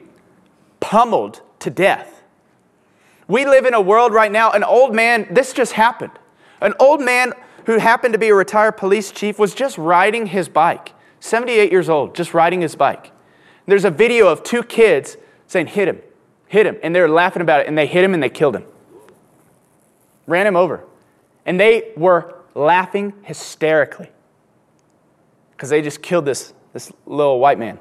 pummeled 0.80 1.40
to 1.60 1.70
death. 1.70 2.22
We 3.28 3.46
live 3.46 3.64
in 3.64 3.74
a 3.74 3.80
world 3.80 4.12
right 4.12 4.30
now, 4.30 4.50
an 4.50 4.64
old 4.64 4.94
man, 4.94 5.26
this 5.30 5.52
just 5.52 5.72
happened. 5.72 6.12
An 6.60 6.74
old 6.78 7.00
man 7.00 7.32
who 7.66 7.78
happened 7.78 8.12
to 8.12 8.18
be 8.18 8.28
a 8.28 8.34
retired 8.34 8.72
police 8.72 9.12
chief 9.12 9.38
was 9.38 9.54
just 9.54 9.78
riding 9.78 10.26
his 10.26 10.48
bike 10.48 10.92
78 11.20 11.70
years 11.70 11.88
old, 11.88 12.14
just 12.14 12.32
riding 12.32 12.62
his 12.62 12.74
bike. 12.74 13.12
There's 13.66 13.84
a 13.84 13.90
video 13.90 14.28
of 14.28 14.42
two 14.42 14.62
kids 14.62 15.16
saying, 15.46 15.66
hit 15.66 15.86
him, 15.86 16.00
hit 16.48 16.66
him. 16.66 16.78
And 16.82 16.94
they're 16.94 17.10
laughing 17.10 17.42
about 17.42 17.60
it, 17.60 17.66
and 17.68 17.76
they 17.76 17.86
hit 17.86 18.02
him 18.02 18.14
and 18.14 18.22
they 18.22 18.30
killed 18.30 18.56
him. 18.56 18.64
Ran 20.26 20.46
him 20.46 20.56
over. 20.56 20.84
And 21.44 21.60
they 21.60 21.92
were 21.96 22.36
laughing 22.54 23.12
hysterically 23.22 24.08
because 25.60 25.68
they 25.68 25.82
just 25.82 26.00
killed 26.00 26.24
this 26.24 26.54
this 26.72 26.90
little 27.04 27.38
white 27.38 27.58
man. 27.58 27.78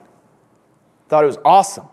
Thought 1.07 1.23
it 1.23 1.27
was 1.27 1.37
awesome. 1.45 1.87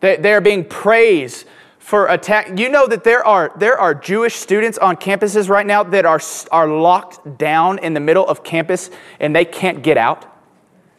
They, 0.00 0.16
they're 0.16 0.42
being 0.42 0.62
praised 0.62 1.46
for 1.78 2.06
attack. 2.06 2.58
You 2.58 2.68
know 2.68 2.86
that 2.86 3.02
there 3.02 3.24
are, 3.26 3.50
there 3.56 3.78
are 3.78 3.94
Jewish 3.94 4.34
students 4.34 4.76
on 4.76 4.96
campuses 4.96 5.48
right 5.48 5.66
now 5.66 5.82
that 5.84 6.04
are, 6.04 6.20
are 6.52 6.68
locked 6.68 7.38
down 7.38 7.78
in 7.78 7.94
the 7.94 8.00
middle 8.00 8.26
of 8.26 8.44
campus 8.44 8.90
and 9.18 9.34
they 9.34 9.46
can't 9.46 9.82
get 9.82 9.96
out. 9.96 10.26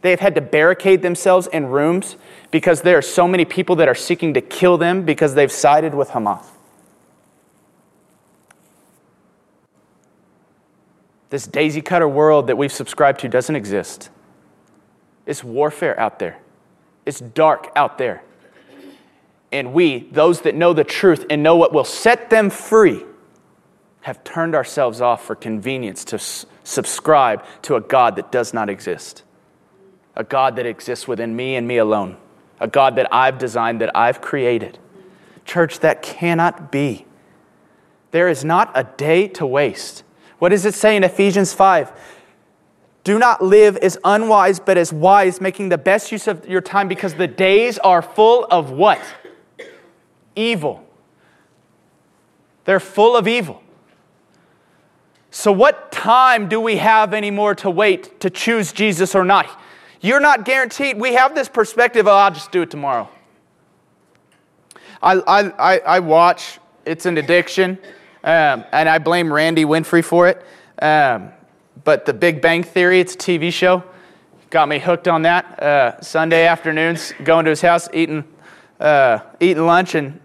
They 0.02 0.10
have 0.10 0.20
had 0.20 0.34
to 0.36 0.42
barricade 0.42 1.04
themselves 1.04 1.48
in 1.48 1.68
rooms 1.68 2.16
because 2.50 2.82
there 2.82 2.98
are 2.98 3.04
so 3.04 3.28
many 3.28 3.46
people 3.46 3.76
that 3.78 3.88
are 3.88 3.96
seeking 3.96 4.34
to 4.34 4.42
kill 4.42 4.78
them 4.78 5.04
because 5.04 5.36
they've 5.36 5.52
sided 5.52 5.94
with 5.94 6.10
Hamas. 6.10 6.46
This 11.32 11.48
daisy 11.48 11.82
cutter 11.82 12.10
world 12.10 12.48
that 12.48 12.58
we've 12.58 12.72
subscribed 12.72 13.22
to 13.22 13.30
doesn't 13.30 13.56
exist. 13.56 14.10
It's 15.26 15.44
warfare 15.44 15.98
out 16.00 16.20
there, 16.20 16.38
it's 17.06 17.20
dark 17.20 17.72
out 17.76 17.98
there. 17.98 18.22
And 19.54 19.74
we, 19.74 20.10
those 20.12 20.42
that 20.42 20.56
know 20.56 20.72
the 20.72 20.86
truth 20.86 21.26
and 21.30 21.44
know 21.44 21.58
what 21.58 21.74
will 21.74 21.84
set 21.84 22.30
them 22.30 22.50
free, 22.50 23.04
have 24.02 24.24
turned 24.24 24.56
ourselves 24.56 25.02
off 25.02 25.26
for 25.26 25.36
convenience 25.36 26.06
to 26.06 26.16
s- 26.16 26.46
subscribe 26.64 27.44
to 27.62 27.76
a 27.76 27.82
God 27.82 28.16
that 28.16 28.32
does 28.32 28.54
not 28.54 28.70
exist, 28.70 29.24
a 30.16 30.24
God 30.24 30.56
that 30.56 30.66
exists 30.66 31.08
within 31.08 31.36
me 31.36 31.56
and 31.56 31.68
me 31.68 31.78
alone, 31.78 32.18
a 32.60 32.68
God 32.68 32.96
that 32.96 33.14
I've 33.14 33.38
designed, 33.38 33.82
that 33.82 33.96
I've 33.96 34.22
created. 34.22 34.80
Church, 35.44 35.80
that 35.80 36.02
cannot 36.02 36.72
be. 36.72 37.06
There 38.12 38.30
is 38.30 38.46
not 38.46 38.72
a 38.74 38.86
day 38.86 39.28
to 39.30 39.46
waste. 39.46 40.04
What 40.42 40.50
does 40.50 40.66
it 40.66 40.74
say 40.74 40.96
in 40.96 41.04
Ephesians 41.04 41.54
5? 41.54 41.92
Do 43.04 43.20
not 43.20 43.44
live 43.44 43.78
as 43.78 44.00
unwise, 44.04 44.60
but 44.60 44.76
as 44.76 44.92
wise, 44.92 45.40
making 45.40 45.70
the 45.70 45.78
best 45.78 46.12
use 46.12 46.28
of 46.28 46.48
your 46.48 46.62
time 46.62 46.88
because 46.88 47.14
the 47.14 47.28
days 47.28 47.78
are 47.78 48.02
full 48.02 48.46
of 48.46 48.72
what? 48.72 49.00
Evil. 50.36 50.84
They're 52.66 52.80
full 52.80 53.16
of 53.16 53.28
evil. 53.28 53.62
So, 55.30 55.52
what 55.52 55.92
time 55.92 56.50
do 56.50 56.60
we 56.60 56.78
have 56.78 57.14
anymore 57.14 57.54
to 57.56 57.70
wait 57.70 58.20
to 58.22 58.32
choose 58.32 58.74
Jesus 58.74 59.14
or 59.14 59.24
not? 59.24 59.48
You're 60.02 60.20
not 60.20 60.44
guaranteed. 60.44 61.00
We 61.00 61.14
have 61.14 61.36
this 61.36 61.50
perspective 61.50 62.08
oh, 62.08 62.16
I'll 62.16 62.32
just 62.32 62.52
do 62.52 62.64
it 62.64 62.72
tomorrow. 62.72 63.08
I, 65.04 65.22
I, 65.60 65.80
I 65.86 66.00
watch, 66.00 66.58
it's 66.84 67.06
an 67.06 67.20
addiction. 67.20 67.78
Um, 68.24 68.66
and 68.72 68.88
I 68.88 69.00
blame 69.00 69.34
Randy 69.34 69.66
Winfrey 69.66 70.04
for 70.04 70.28
it. 70.28 70.46
Um, 70.82 71.32
but 71.84 72.06
The 72.06 72.14
Big 72.14 72.42
Bang 72.42 72.64
Theory, 72.64 73.00
it's 73.00 73.16
a 73.16 73.18
TV 73.18 73.52
show, 73.52 73.84
got 74.50 74.68
me 74.68 74.78
hooked 74.80 75.08
on 75.08 75.24
that. 75.24 75.62
Uh, 75.62 76.02
Sunday 76.02 76.46
afternoons, 76.46 77.14
going 77.24 77.46
to 77.46 77.50
his 77.50 77.62
house, 77.62 77.90
eating, 77.94 78.24
uh, 78.80 79.20
eating 79.40 79.66
lunch, 79.66 79.96
and 79.96 80.20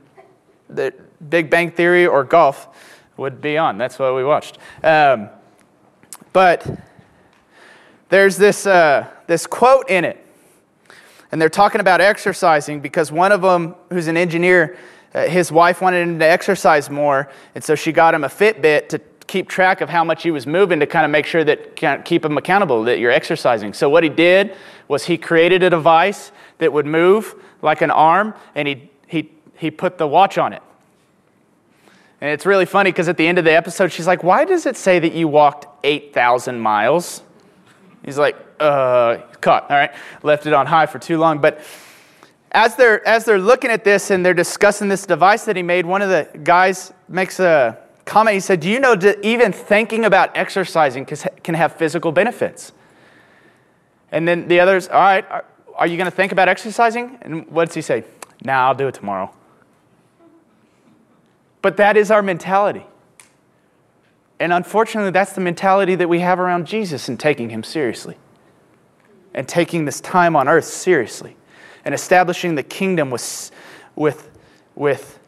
the 0.69 0.93
Big 1.29 1.49
Bang 1.49 1.71
Theory 1.71 2.07
or 2.07 2.25
golf 2.25 2.69
would 3.17 3.41
be 3.41 3.57
on. 3.57 3.79
That's 3.79 3.99
what 3.99 4.15
we 4.15 4.25
watched. 4.25 4.59
Um, 4.83 5.31
but 6.33 6.67
there's 8.11 8.37
this, 8.37 8.67
uh, 8.67 9.09
this 9.27 9.47
quote 9.47 9.89
in 9.89 10.05
it, 10.05 10.23
and 11.33 11.41
they're 11.41 11.49
talking 11.49 11.81
about 11.81 12.01
exercising 12.01 12.81
because 12.81 13.11
one 13.11 13.33
of 13.33 13.41
them, 13.41 13.75
who's 13.91 14.07
an 14.07 14.17
engineer, 14.17 14.77
his 15.25 15.51
wife 15.51 15.81
wanted 15.81 16.03
him 16.03 16.19
to 16.19 16.27
exercise 16.27 16.91
more, 16.91 17.31
and 17.55 17.65
so 17.65 17.75
she 17.75 17.93
got 17.93 18.15
him 18.15 18.25
a 18.25 18.29
Fitbit 18.29 18.89
to 18.91 19.01
keep 19.27 19.49
track 19.49 19.81
of 19.81 19.89
how 19.89 20.05
much 20.05 20.23
he 20.23 20.31
was 20.31 20.47
moving 20.47 20.79
to 20.81 20.87
kind 20.87 21.05
of 21.05 21.11
make 21.11 21.27
sure 21.27 21.43
that 21.43 22.05
keep 22.05 22.25
him 22.25 22.39
accountable 22.39 22.85
that 22.85 22.99
you're 22.99 23.11
exercising. 23.11 23.73
So 23.73 23.89
what 23.89 24.05
he 24.05 24.09
did 24.09 24.55
was 24.89 25.05
he 25.05 25.19
created 25.19 25.63
a 25.63 25.71
device 25.71 26.31
that 26.59 26.73
would 26.73 26.87
move 26.87 27.35
like 27.63 27.81
an 27.81 27.91
arm, 27.91 28.35
and 28.55 28.69
he 28.69 28.91
he 29.07 29.31
he 29.57 29.71
put 29.71 29.99
the 29.99 30.07
watch 30.07 30.39
on 30.39 30.53
it. 30.53 30.63
And 32.21 32.31
it's 32.31 32.47
really 32.47 32.67
funny 32.67 32.93
because 32.93 33.09
at 33.09 33.17
the 33.17 33.27
end 33.27 33.39
of 33.39 33.45
the 33.45 33.53
episode, 33.53 33.93
she's 33.93 34.07
like, 34.07 34.23
"Why 34.23 34.45
does 34.45 34.67
it 34.67 34.77
say 34.77 34.99
that 34.99 35.13
you 35.13 35.29
walked 35.29 35.67
eight 35.83 36.13
thousand 36.13 36.61
miles?" 36.61 37.23
He's 38.05 38.19
like, 38.19 38.37
"Uh, 38.61 39.19
caught. 39.41 39.71
All 39.71 39.77
right, 39.77 39.93
left 40.23 40.47
it 40.47 40.53
on 40.53 40.67
high 40.67 40.87
for 40.87 40.99
too 40.99 41.19
long, 41.19 41.39
but." 41.39 41.61
As 42.57 42.75
they're, 42.75 43.07
as 43.07 43.27
they're 43.27 43.39
looking 43.39 43.71
at 43.71 43.85
this 43.85 44.11
and 44.11 44.25
they're 44.25 44.33
discussing 44.33 44.89
this 44.89 45.05
device 45.05 45.45
that 45.45 45.57
he 45.57 45.63
made, 45.63 45.85
one 45.85 46.01
of 46.01 46.09
the 46.09 46.27
guys 46.43 46.91
makes 47.07 47.39
a 47.39 47.79
comment. 48.07 48.33
He 48.33 48.41
said, 48.41 48.61
Do 48.61 48.71
you 48.71 48.81
know 48.81 48.97
that 48.97 49.23
even 49.23 49.53
thinking 49.53 50.07
about 50.07 50.35
exercising 50.35 51.05
can 51.05 51.55
have 51.55 51.77
physical 51.77 52.13
benefits? 52.13 52.73
And 54.11 54.27
then 54.27 54.49
the 54.49 54.59
others, 54.59 54.89
All 54.89 54.99
right, 54.99 55.31
are, 55.31 55.45
are 55.75 55.87
you 55.87 55.99
going 55.99 56.07
to 56.07 56.17
think 56.17 56.33
about 56.33 56.49
exercising? 56.49 57.19
And 57.21 57.47
what 57.49 57.67
does 57.67 57.75
he 57.75 57.83
say? 57.83 58.05
Nah, 58.43 58.69
I'll 58.69 58.75
do 58.75 58.89
it 58.89 58.95
tomorrow. 58.95 59.31
But 61.61 61.77
that 61.77 61.99
is 61.99 62.11
our 62.11 62.23
mentality. 62.23 62.87
And 64.41 64.51
unfortunately, 64.51 65.11
that's 65.11 65.35
the 65.35 65.43
mentality 65.43 65.95
that 65.95 66.09
we 66.09 66.21
have 66.21 66.41
around 66.41 66.67
Jesus 66.67 67.07
and 67.11 67.21
taking 67.21 67.51
him 67.51 67.63
seriously 67.63 68.17
and 69.35 69.47
taking 69.47 69.85
this 69.85 70.01
time 70.01 70.35
on 70.35 70.49
earth 70.49 70.65
seriously 70.65 71.37
and 71.87 71.95
establishing 71.95 72.57
the 72.57 72.65
kingdom 72.65 73.11
with, 73.11 73.53
with, 73.95 74.29
with, 74.75 75.21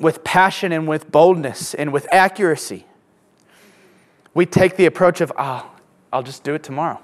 with 0.00 0.24
passion 0.24 0.72
and 0.72 0.88
with 0.88 1.10
boldness 1.10 1.72
and 1.72 1.92
with 1.92 2.12
accuracy. 2.12 2.84
We 4.34 4.44
take 4.44 4.76
the 4.76 4.86
approach 4.86 5.20
of, 5.20 5.32
oh, 5.38 5.70
I'll 6.12 6.24
just 6.24 6.42
do 6.42 6.52
it 6.54 6.64
tomorrow. 6.64 7.00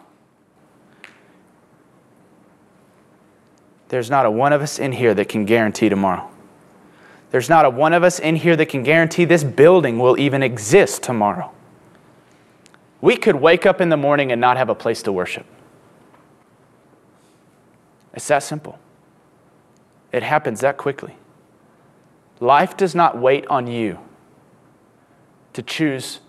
There's 3.89 4.11
not 4.11 4.27
a 4.27 4.31
one 4.31 4.53
of 4.53 4.61
us 4.61 4.81
in 4.81 4.91
here 4.91 5.15
that 5.15 5.29
can 5.29 5.45
guarantee 5.45 5.89
tomorrow. 5.89 6.29
There's 7.31 7.49
not 7.49 7.65
a 7.65 7.71
one 7.71 7.93
of 7.93 8.03
us 8.03 8.19
in 8.19 8.35
here 8.35 8.57
that 8.57 8.67
can 8.67 8.83
guarantee 8.83 9.25
this 9.25 9.45
building 9.45 10.01
will 10.01 10.19
even 10.19 10.43
exist 10.43 11.05
tomorrow. 11.05 11.53
We 13.01 13.17
could 13.17 13.37
wake 13.37 13.67
up 13.67 13.81
in 13.81 13.89
the 13.89 13.97
morning 13.97 14.33
and 14.33 14.41
not 14.41 14.57
have 14.57 14.69
a 14.69 14.75
place 14.75 15.05
to 15.05 15.13
worship. 15.13 15.47
It's 18.15 18.29
that 18.29 18.43
simple. 18.43 18.79
It 20.13 20.23
happens 20.23 20.61
that 20.61 20.77
quickly. 20.77 21.17
Life 22.41 22.77
does 22.77 22.95
not 22.95 23.19
wait 23.19 23.47
on 23.49 23.67
you 23.67 23.99
to 25.53 25.63
choose 25.63 26.21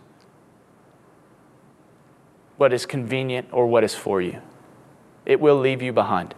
what 2.58 2.74
is 2.74 2.86
convenient 2.86 3.48
or 3.52 3.68
what 3.68 3.84
is 3.84 3.94
for 3.94 4.22
you. 4.22 4.42
It 5.26 5.40
will 5.40 5.58
leave 5.60 5.82
you 5.82 5.92
behind, 5.94 6.34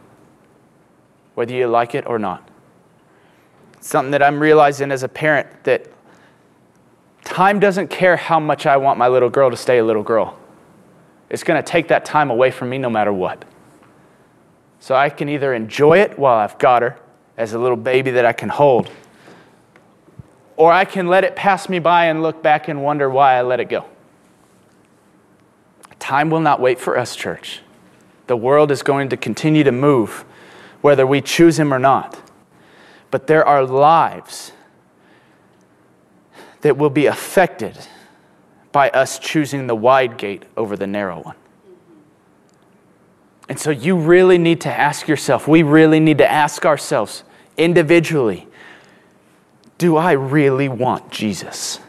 whether 1.36 1.54
you 1.54 1.68
like 1.68 1.96
it 1.96 2.06
or 2.08 2.18
not. 2.20 2.50
something 3.80 4.12
that 4.12 4.24
I'm 4.24 4.40
realizing 4.40 4.92
as 4.92 5.04
a 5.04 5.08
parent 5.08 5.48
that 5.64 5.88
time 7.24 7.60
doesn't 7.60 7.90
care 7.90 8.18
how 8.18 8.40
much 8.40 8.66
I 8.66 8.78
want 8.78 8.98
my 8.98 9.08
little 9.08 9.30
girl 9.30 9.50
to 9.50 9.58
stay 9.58 9.78
a 9.78 9.86
little 9.86 10.04
girl. 10.04 10.38
It's 11.30 11.44
going 11.44 11.62
to 11.62 11.68
take 11.68 11.88
that 11.90 12.06
time 12.06 12.30
away 12.30 12.52
from 12.52 12.70
me 12.70 12.78
no 12.78 12.90
matter 12.90 13.14
what. 13.14 13.46
So 14.80 14.96
I 14.96 15.10
can 15.10 15.30
either 15.30 15.54
enjoy 15.54 16.00
it 16.00 16.18
while 16.18 16.38
I've 16.38 16.58
got 16.60 16.82
her 16.82 17.00
as 17.36 17.54
a 17.54 17.60
little 17.60 17.78
baby 17.78 18.12
that 18.12 18.26
I 18.26 18.34
can 18.34 18.50
hold, 18.50 18.90
or 20.56 20.72
I 20.72 20.86
can 20.86 21.08
let 21.08 21.24
it 21.24 21.36
pass 21.36 21.70
me 21.70 21.80
by 21.80 22.06
and 22.06 22.24
look 22.24 22.42
back 22.42 22.68
and 22.68 22.84
wonder 22.84 23.10
why 23.10 23.36
I 23.36 23.42
let 23.42 23.60
it 23.60 23.70
go. 23.70 23.86
Time 26.00 26.30
will 26.30 26.40
not 26.40 26.60
wait 26.60 26.80
for 26.80 26.98
us, 26.98 27.16
church. 27.16 27.62
The 28.28 28.38
world 28.38 28.72
is 28.72 28.84
going 28.84 29.10
to 29.10 29.18
continue 29.18 29.64
to 29.64 29.72
move, 29.72 30.26
whether 30.82 31.06
we 31.06 31.22
choose 31.22 31.60
Him 31.60 31.74
or 31.74 31.80
not. 31.80 32.20
But 33.12 33.28
there 33.28 33.46
are 33.46 33.64
lives 33.64 34.52
that 36.62 36.78
will 36.78 36.90
be 36.90 37.06
affected 37.06 37.78
by 38.72 38.90
us 38.90 39.20
choosing 39.20 39.68
the 39.68 39.76
wide 39.76 40.18
gate 40.18 40.44
over 40.56 40.76
the 40.76 40.88
narrow 40.88 41.22
one. 41.22 41.36
And 43.50 43.60
so 43.60 43.70
you 43.70 43.96
really 43.96 44.38
need 44.38 44.62
to 44.62 44.70
ask 44.72 45.08
yourself, 45.08 45.48
we 45.48 45.64
really 45.64 46.00
need 46.00 46.18
to 46.18 46.30
ask 46.30 46.66
ourselves 46.66 47.24
individually, 47.58 48.48
do 49.78 49.96
I 49.96 50.14
really 50.14 50.68
want 50.68 51.12
Jesus? 51.12 51.80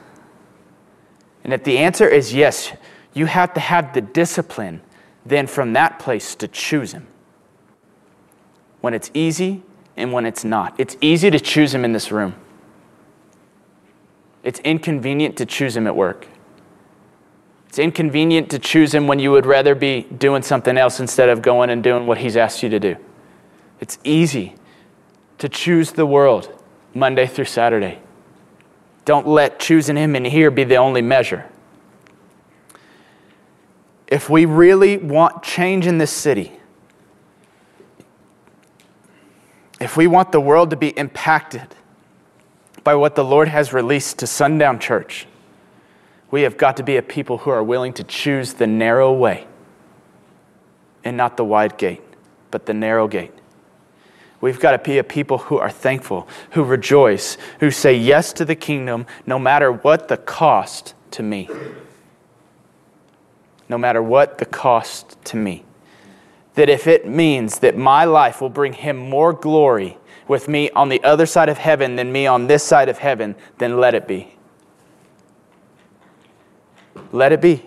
And 1.42 1.52
if 1.52 1.64
the 1.64 1.78
answer 1.78 2.06
is 2.08 2.34
yes, 2.34 2.72
you 3.14 3.26
have 3.26 3.54
to 3.54 3.60
have 3.60 3.94
the 3.94 4.00
discipline 4.00 4.82
then 5.24 5.46
from 5.46 5.72
that 5.74 5.98
place 5.98 6.34
to 6.36 6.48
choose 6.48 6.92
Him. 6.92 7.06
When 8.80 8.94
it's 8.94 9.10
easy 9.12 9.62
and 9.96 10.12
when 10.12 10.24
it's 10.24 10.44
not. 10.44 10.74
It's 10.78 10.96
easy 11.00 11.30
to 11.30 11.40
choose 11.40 11.74
Him 11.74 11.84
in 11.84 11.92
this 11.92 12.12
room, 12.12 12.34
it's 14.42 14.60
inconvenient 14.60 15.36
to 15.38 15.46
choose 15.46 15.76
Him 15.76 15.86
at 15.86 15.96
work. 15.96 16.26
It's 17.68 17.78
inconvenient 17.78 18.50
to 18.50 18.58
choose 18.58 18.94
him 18.94 19.06
when 19.06 19.18
you 19.18 19.30
would 19.30 19.46
rather 19.46 19.74
be 19.74 20.02
doing 20.02 20.42
something 20.42 20.76
else 20.76 21.00
instead 21.00 21.28
of 21.28 21.42
going 21.42 21.70
and 21.70 21.82
doing 21.82 22.06
what 22.06 22.18
he's 22.18 22.36
asked 22.36 22.62
you 22.62 22.68
to 22.70 22.80
do. 22.80 22.96
It's 23.80 23.98
easy 24.04 24.54
to 25.38 25.48
choose 25.48 25.92
the 25.92 26.06
world 26.06 26.52
Monday 26.94 27.26
through 27.26 27.44
Saturday. 27.44 27.98
Don't 29.04 29.26
let 29.26 29.60
choosing 29.60 29.96
him 29.96 30.16
in 30.16 30.24
here 30.24 30.50
be 30.50 30.64
the 30.64 30.76
only 30.76 31.02
measure. 31.02 31.44
if 34.08 34.30
we 34.30 34.46
really 34.46 34.96
want 34.96 35.42
change 35.42 35.86
in 35.86 35.98
this 35.98 36.10
city, 36.10 36.52
if 39.80 39.96
we 39.96 40.06
want 40.06 40.32
the 40.32 40.40
world 40.40 40.70
to 40.70 40.76
be 40.76 40.88
impacted 40.98 41.74
by 42.82 42.94
what 42.94 43.14
the 43.14 43.24
Lord 43.24 43.48
has 43.48 43.72
released 43.72 44.18
to 44.20 44.26
Sundown 44.26 44.78
Church, 44.78 45.26
we 46.30 46.42
have 46.42 46.56
got 46.56 46.76
to 46.76 46.82
be 46.82 46.96
a 46.96 47.02
people 47.02 47.38
who 47.38 47.50
are 47.50 47.62
willing 47.62 47.92
to 47.94 48.04
choose 48.04 48.54
the 48.54 48.66
narrow 48.66 49.12
way 49.12 49.46
and 51.04 51.16
not 51.16 51.36
the 51.36 51.44
wide 51.44 51.78
gate, 51.78 52.02
but 52.50 52.66
the 52.66 52.74
narrow 52.74 53.08
gate. 53.08 53.32
We've 54.40 54.60
got 54.60 54.72
to 54.72 54.78
be 54.78 54.98
a 54.98 55.04
people 55.04 55.38
who 55.38 55.58
are 55.58 55.70
thankful, 55.70 56.28
who 56.50 56.62
rejoice, 56.62 57.36
who 57.60 57.70
say 57.70 57.94
yes 57.94 58.32
to 58.34 58.44
the 58.44 58.54
kingdom 58.54 59.06
no 59.26 59.38
matter 59.38 59.72
what 59.72 60.08
the 60.08 60.16
cost 60.16 60.94
to 61.12 61.22
me. 61.22 61.48
No 63.68 63.78
matter 63.78 64.02
what 64.02 64.38
the 64.38 64.44
cost 64.44 65.16
to 65.24 65.36
me. 65.36 65.64
That 66.54 66.68
if 66.68 66.86
it 66.86 67.06
means 67.08 67.60
that 67.60 67.76
my 67.76 68.04
life 68.04 68.40
will 68.40 68.50
bring 68.50 68.74
him 68.74 68.96
more 68.96 69.32
glory 69.32 69.98
with 70.28 70.46
me 70.46 70.70
on 70.70 70.88
the 70.88 71.02
other 71.02 71.26
side 71.26 71.48
of 71.48 71.58
heaven 71.58 71.96
than 71.96 72.12
me 72.12 72.26
on 72.26 72.46
this 72.46 72.62
side 72.62 72.88
of 72.88 72.98
heaven, 72.98 73.34
then 73.58 73.78
let 73.78 73.94
it 73.94 74.06
be. 74.06 74.37
Let 77.12 77.32
it 77.32 77.40
be 77.40 77.64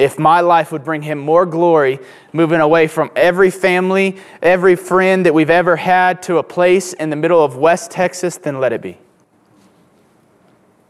if 0.00 0.18
my 0.18 0.40
life 0.40 0.72
would 0.72 0.82
bring 0.82 1.02
him 1.02 1.18
more 1.18 1.44
glory, 1.44 1.98
moving 2.32 2.58
away 2.58 2.86
from 2.86 3.10
every 3.14 3.50
family, 3.50 4.16
every 4.40 4.74
friend 4.74 5.26
that 5.26 5.34
we've 5.34 5.50
ever 5.50 5.76
had 5.76 6.22
to 6.22 6.38
a 6.38 6.42
place 6.42 6.94
in 6.94 7.10
the 7.10 7.16
middle 7.16 7.44
of 7.44 7.56
West 7.56 7.90
Texas, 7.90 8.38
then 8.38 8.58
let 8.60 8.72
it 8.72 8.80
be. 8.80 8.96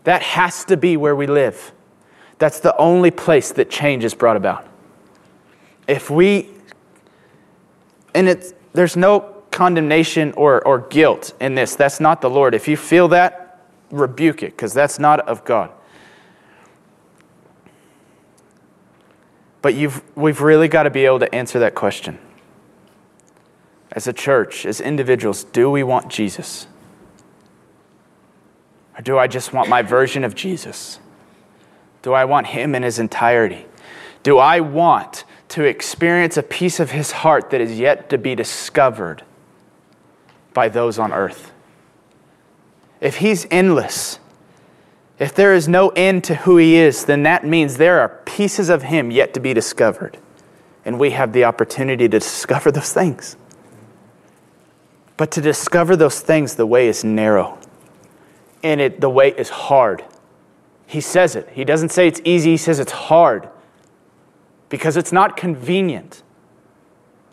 That 0.05 0.23
has 0.23 0.65
to 0.67 0.77
be 0.77 0.97
where 0.97 1.17
we 1.17 1.27
live. 1.27 1.73
That's 2.39 2.61
the 2.61 2.75
only 2.77 3.11
place 3.11 3.51
that 3.53 3.69
change 3.69 4.05
is 4.05 4.15
brought 4.15 4.37
about. 4.37 4.65
If 5.89 6.09
we, 6.09 6.49
and 8.15 8.29
it's, 8.29 8.55
there's 8.75 8.97
no 8.97 9.43
condemnation 9.51 10.33
or, 10.37 10.65
or 10.65 10.87
guilt 10.87 11.35
in 11.41 11.57
this. 11.57 11.75
That's 11.75 11.99
not 11.99 12.21
the 12.21 12.31
Lord. 12.31 12.55
If 12.55 12.69
you 12.69 12.77
feel 12.77 13.09
that, 13.09 13.61
rebuke 13.91 14.45
it, 14.45 14.53
because 14.53 14.73
that's 14.73 15.01
not 15.01 15.19
of 15.29 15.45
God. 15.45 15.73
But 19.63 19.75
you've, 19.75 20.03
we've 20.17 20.41
really 20.41 20.69
got 20.69 20.85
to 20.85 20.91
be 20.91 21.05
able 21.05 21.19
to 21.21 21.35
answer 21.35 21.59
that 21.59 21.75
question. 21.75 22.19
As 23.93 24.07
a 24.07 24.13
church, 24.13 24.65
as 24.65 24.81
individuals, 24.81 25.45
do 25.45 25.71
we 25.71 25.83
want 25.83 26.09
Jesus? 26.09 26.67
Or 28.97 29.03
do 29.03 29.19
I 29.19 29.27
just 29.27 29.53
want 29.53 29.69
my 29.69 29.83
version 29.83 30.25
of 30.25 30.35
Jesus? 30.35 30.99
Do 32.03 32.13
I 32.13 32.25
want 32.25 32.49
him 32.49 32.75
in 32.75 32.83
his 32.83 32.99
entirety? 32.99 33.67
Do 34.23 34.39
I 34.39 34.61
want 34.61 35.25
to 35.49 35.65
experience 35.65 36.37
a 36.37 36.43
piece 36.43 36.81
of 36.81 36.93
his 36.93 37.11
heart 37.13 37.51
that 37.51 37.61
is 37.61 37.79
yet 37.79 38.09
to 38.11 38.19
be 38.19 38.35
discovered 38.35 39.25
by 40.55 40.69
those 40.69 40.99
on 40.99 41.13
earth? 41.13 41.53
If 43.01 43.17
he's 43.17 43.47
endless, 43.51 44.19
if 45.21 45.35
there 45.35 45.55
is 45.55 45.69
no 45.69 45.91
end 45.91 46.25
to 46.25 46.35
who 46.35 46.57
he 46.57 46.77
is, 46.77 47.05
then 47.05 47.25
that 47.25 47.45
means 47.45 47.77
there 47.77 48.01
are 48.01 48.09
pieces 48.25 48.71
of 48.71 48.85
him 48.85 49.11
yet 49.11 49.35
to 49.35 49.41
be 49.41 49.53
discovered. 49.53 50.17
And 50.87 50.99
we 50.99 51.11
have 51.11 51.35
the 51.35 51.45
opportunity 51.45 52.09
to 52.09 52.19
discover 52.19 52.73
those 52.73 52.93
things. 52.93 53.37
But 55.19 55.31
to 55.33 55.43
discover 55.43 55.95
those 55.95 56.21
things, 56.21 56.55
the 56.55 56.65
way 56.65 56.89
is 56.89 57.05
narrow. 57.05 57.59
And 58.63 58.81
it, 58.81 59.03
the 59.03 59.11
way 59.11 59.29
is 59.33 59.51
hard. 59.51 60.03
He 60.87 61.03
says 61.03 61.37
it. 61.37 61.51
He 61.53 61.65
doesn't 61.65 61.91
say 61.91 62.09
it's 62.09 62.23
easy, 62.25 62.53
he 62.53 62.57
says 62.57 62.81
it's 62.81 62.93
hard. 62.93 63.51
Because 64.71 64.97
it's 64.97 65.13
not 65.13 65.37
convenient 65.37 66.23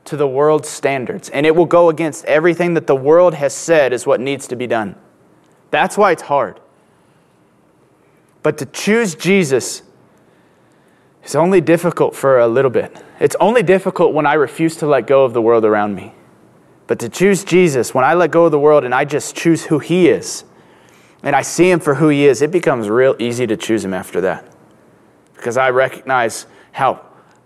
to 0.04 0.18
the 0.18 0.28
world's 0.28 0.68
standards. 0.68 1.30
And 1.30 1.46
it 1.46 1.56
will 1.56 1.66
go 1.66 1.88
against 1.88 2.26
everything 2.26 2.74
that 2.74 2.88
the 2.88 2.96
world 2.96 3.34
has 3.36 3.54
said 3.54 3.94
is 3.94 4.06
what 4.06 4.20
needs 4.20 4.46
to 4.50 4.58
be 4.58 4.68
done. 4.68 4.96
That's 5.72 5.98
why 5.98 6.12
it's 6.12 6.24
hard. 6.24 6.60
But 8.48 8.60
to 8.60 8.66
choose 8.66 9.14
Jesus 9.14 9.84
is 11.22 11.36
only 11.36 11.60
difficult 11.60 12.16
for 12.16 12.40
a 12.40 12.48
little 12.48 12.72
bit. 12.72 12.96
It's 13.20 13.36
only 13.42 13.62
difficult 13.62 14.14
when 14.14 14.26
I 14.26 14.36
refuse 14.36 14.78
to 14.78 14.88
let 14.88 15.06
go 15.06 15.26
of 15.26 15.34
the 15.34 15.42
world 15.42 15.66
around 15.66 15.96
me. 15.96 16.14
But 16.88 16.98
to 17.00 17.10
choose 17.10 17.44
Jesus, 17.44 17.94
when 17.94 18.06
I 18.06 18.14
let 18.14 18.32
go 18.32 18.46
of 18.46 18.52
the 18.52 18.60
world 18.60 18.86
and 18.86 18.96
I 18.96 19.04
just 19.04 19.36
choose 19.36 19.66
who 19.66 19.80
He 19.80 20.08
is, 20.08 20.46
and 21.24 21.36
I 21.36 21.42
see 21.42 21.70
Him 21.70 21.82
for 21.82 21.96
who 21.96 22.08
He 22.08 22.26
is, 22.26 22.42
it 22.42 22.50
becomes 22.50 22.88
real 22.88 23.18
easy 23.20 23.46
to 23.48 23.58
choose 23.58 23.84
Him 23.84 23.94
after 23.94 24.22
that. 24.22 24.50
Because 25.36 25.58
I 25.58 25.72
recognize 25.72 26.46
how 26.72 27.02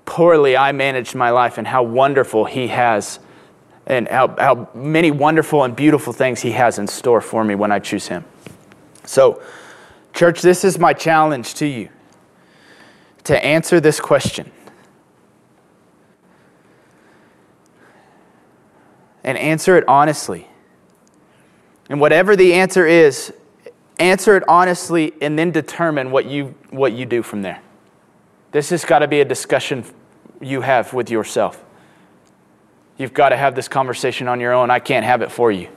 poorly 0.05 0.55
I 0.55 0.71
managed 0.71 1.15
my 1.15 1.31
life 1.31 1.57
and 1.57 1.65
how 1.65 1.81
wonderful 1.81 2.45
He 2.45 2.67
has, 2.67 3.17
and 3.87 4.07
how, 4.07 4.35
how 4.37 4.69
many 4.75 5.09
wonderful 5.09 5.63
and 5.63 5.75
beautiful 5.75 6.13
things 6.13 6.41
He 6.41 6.51
has 6.51 6.77
in 6.77 6.85
store 6.85 7.21
for 7.21 7.43
me 7.43 7.55
when 7.55 7.71
I 7.71 7.79
choose 7.79 8.07
Him. 8.07 8.23
So, 9.03 9.41
Church, 10.13 10.41
this 10.41 10.63
is 10.63 10.77
my 10.77 10.93
challenge 10.93 11.53
to 11.55 11.65
you 11.65 11.89
to 13.23 13.45
answer 13.45 13.79
this 13.79 13.99
question. 13.99 14.51
And 19.23 19.37
answer 19.37 19.77
it 19.77 19.83
honestly. 19.87 20.47
And 21.89 21.99
whatever 21.99 22.35
the 22.35 22.53
answer 22.53 22.87
is, 22.87 23.33
answer 23.99 24.35
it 24.35 24.43
honestly 24.47 25.13
and 25.21 25.37
then 25.37 25.51
determine 25.51 26.09
what 26.09 26.25
you, 26.25 26.55
what 26.71 26.93
you 26.93 27.05
do 27.05 27.21
from 27.21 27.41
there. 27.41 27.61
This 28.51 28.71
has 28.71 28.83
got 28.83 28.99
to 28.99 29.07
be 29.07 29.21
a 29.21 29.25
discussion 29.25 29.85
you 30.41 30.61
have 30.61 30.93
with 30.93 31.09
yourself. 31.11 31.63
You've 32.97 33.13
got 33.13 33.29
to 33.29 33.37
have 33.37 33.55
this 33.55 33.67
conversation 33.67 34.27
on 34.27 34.39
your 34.39 34.53
own. 34.53 34.69
I 34.69 34.79
can't 34.79 35.05
have 35.05 35.21
it 35.21 35.31
for 35.31 35.51
you. 35.51 35.69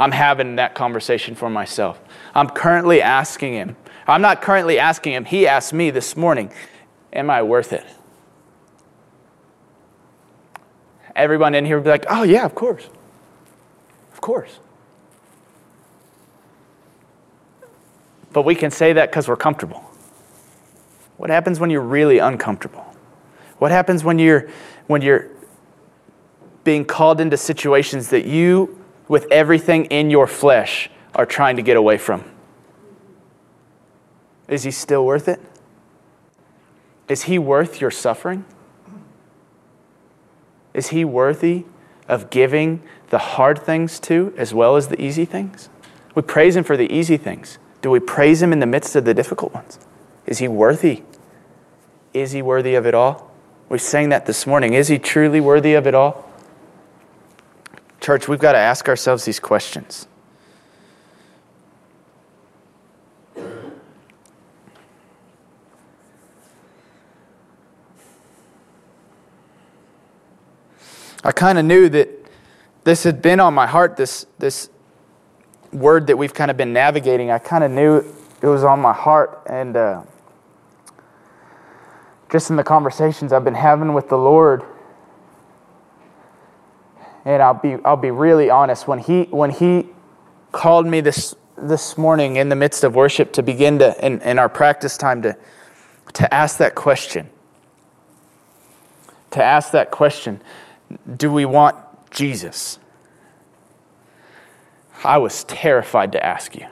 I'm 0.00 0.12
having 0.12 0.56
that 0.56 0.74
conversation 0.74 1.34
for 1.34 1.50
myself. 1.50 2.00
I'm 2.34 2.48
currently 2.48 3.02
asking 3.02 3.52
him. 3.52 3.76
I'm 4.06 4.22
not 4.22 4.40
currently 4.40 4.78
asking 4.78 5.12
him. 5.12 5.26
He 5.26 5.46
asked 5.46 5.74
me 5.74 5.90
this 5.90 6.16
morning, 6.16 6.50
Am 7.12 7.28
I 7.28 7.42
worth 7.42 7.74
it? 7.74 7.84
Everyone 11.14 11.54
in 11.54 11.66
here 11.66 11.76
would 11.76 11.84
be 11.84 11.90
like, 11.90 12.06
Oh, 12.08 12.22
yeah, 12.22 12.46
of 12.46 12.54
course. 12.54 12.88
Of 14.14 14.22
course. 14.22 14.58
But 18.32 18.46
we 18.46 18.54
can 18.54 18.70
say 18.70 18.94
that 18.94 19.10
because 19.10 19.28
we're 19.28 19.36
comfortable. 19.36 19.84
What 21.18 21.28
happens 21.28 21.60
when 21.60 21.68
you're 21.68 21.82
really 21.82 22.16
uncomfortable? 22.16 22.86
What 23.58 23.70
happens 23.70 24.02
when 24.02 24.18
you're, 24.18 24.48
when 24.86 25.02
you're 25.02 25.28
being 26.64 26.86
called 26.86 27.20
into 27.20 27.36
situations 27.36 28.08
that 28.08 28.24
you 28.24 28.79
with 29.10 29.26
everything 29.32 29.86
in 29.86 30.08
your 30.08 30.28
flesh 30.28 30.88
are 31.16 31.26
trying 31.26 31.56
to 31.56 31.62
get 31.62 31.76
away 31.76 31.98
from? 31.98 32.24
Is 34.46 34.62
he 34.62 34.70
still 34.70 35.04
worth 35.04 35.26
it? 35.26 35.40
Is 37.08 37.24
he 37.24 37.36
worth 37.36 37.80
your 37.80 37.90
suffering? 37.90 38.44
Is 40.72 40.90
he 40.90 41.04
worthy 41.04 41.64
of 42.06 42.30
giving 42.30 42.84
the 43.08 43.18
hard 43.18 43.58
things 43.58 43.98
to 43.98 44.32
as 44.36 44.54
well 44.54 44.76
as 44.76 44.86
the 44.86 45.02
easy 45.02 45.24
things? 45.24 45.68
We 46.14 46.22
praise 46.22 46.54
him 46.54 46.62
for 46.62 46.76
the 46.76 46.90
easy 46.92 47.16
things. 47.16 47.58
Do 47.82 47.90
we 47.90 47.98
praise 47.98 48.40
him 48.40 48.52
in 48.52 48.60
the 48.60 48.66
midst 48.66 48.94
of 48.94 49.04
the 49.04 49.12
difficult 49.12 49.52
ones? 49.52 49.80
Is 50.24 50.38
he 50.38 50.46
worthy? 50.46 51.02
Is 52.14 52.30
he 52.30 52.42
worthy 52.42 52.76
of 52.76 52.86
it 52.86 52.94
all? 52.94 53.28
We 53.68 53.78
sang 53.78 54.10
that 54.10 54.26
this 54.26 54.46
morning. 54.46 54.74
Is 54.74 54.86
he 54.86 55.00
truly 55.00 55.40
worthy 55.40 55.74
of 55.74 55.88
it 55.88 55.96
all? 55.96 56.29
Church, 58.00 58.28
we've 58.28 58.38
got 58.38 58.52
to 58.52 58.58
ask 58.58 58.88
ourselves 58.88 59.24
these 59.26 59.38
questions. 59.38 60.06
I 71.22 71.32
kind 71.32 71.58
of 71.58 71.66
knew 71.66 71.90
that 71.90 72.08
this 72.84 73.02
had 73.02 73.20
been 73.20 73.40
on 73.40 73.52
my 73.52 73.66
heart, 73.66 73.98
this, 73.98 74.24
this 74.38 74.70
word 75.70 76.06
that 76.06 76.16
we've 76.16 76.32
kind 76.32 76.50
of 76.50 76.56
been 76.56 76.72
navigating. 76.72 77.30
I 77.30 77.38
kind 77.38 77.62
of 77.62 77.70
knew 77.70 77.98
it 78.40 78.46
was 78.46 78.64
on 78.64 78.80
my 78.80 78.94
heart. 78.94 79.42
And 79.46 79.76
uh, 79.76 80.02
just 82.30 82.48
in 82.48 82.56
the 82.56 82.64
conversations 82.64 83.34
I've 83.34 83.44
been 83.44 83.54
having 83.54 83.92
with 83.92 84.08
the 84.08 84.16
Lord, 84.16 84.64
and 87.24 87.42
I'll 87.42 87.54
be 87.54 87.76
I'll 87.84 87.96
be 87.96 88.10
really 88.10 88.50
honest 88.50 88.88
when 88.88 88.98
he 88.98 89.24
when 89.24 89.50
he 89.50 89.86
called 90.52 90.86
me 90.86 91.00
this 91.00 91.34
this 91.56 91.98
morning 91.98 92.36
in 92.36 92.48
the 92.48 92.56
midst 92.56 92.84
of 92.84 92.94
worship 92.94 93.32
to 93.34 93.42
begin 93.42 93.78
to 93.78 94.04
in, 94.04 94.20
in 94.22 94.38
our 94.38 94.48
practice 94.48 94.96
time 94.96 95.22
to 95.22 95.36
to 96.14 96.34
ask 96.34 96.58
that 96.58 96.74
question 96.74 97.28
to 99.30 99.42
ask 99.42 99.72
that 99.72 99.90
question 99.90 100.40
do 101.16 101.30
we 101.30 101.44
want 101.44 101.76
Jesus? 102.10 102.78
I 105.04 105.18
was 105.18 105.44
terrified 105.44 106.12
to 106.12 106.24
ask 106.24 106.56
you. 106.56 106.66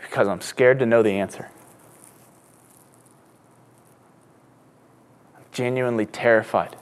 Because 0.00 0.26
I'm 0.26 0.40
scared 0.40 0.78
to 0.80 0.86
know 0.86 1.02
the 1.02 1.12
answer. 1.12 1.50
I'm 5.36 5.44
genuinely 5.52 6.06
terrified 6.06 6.76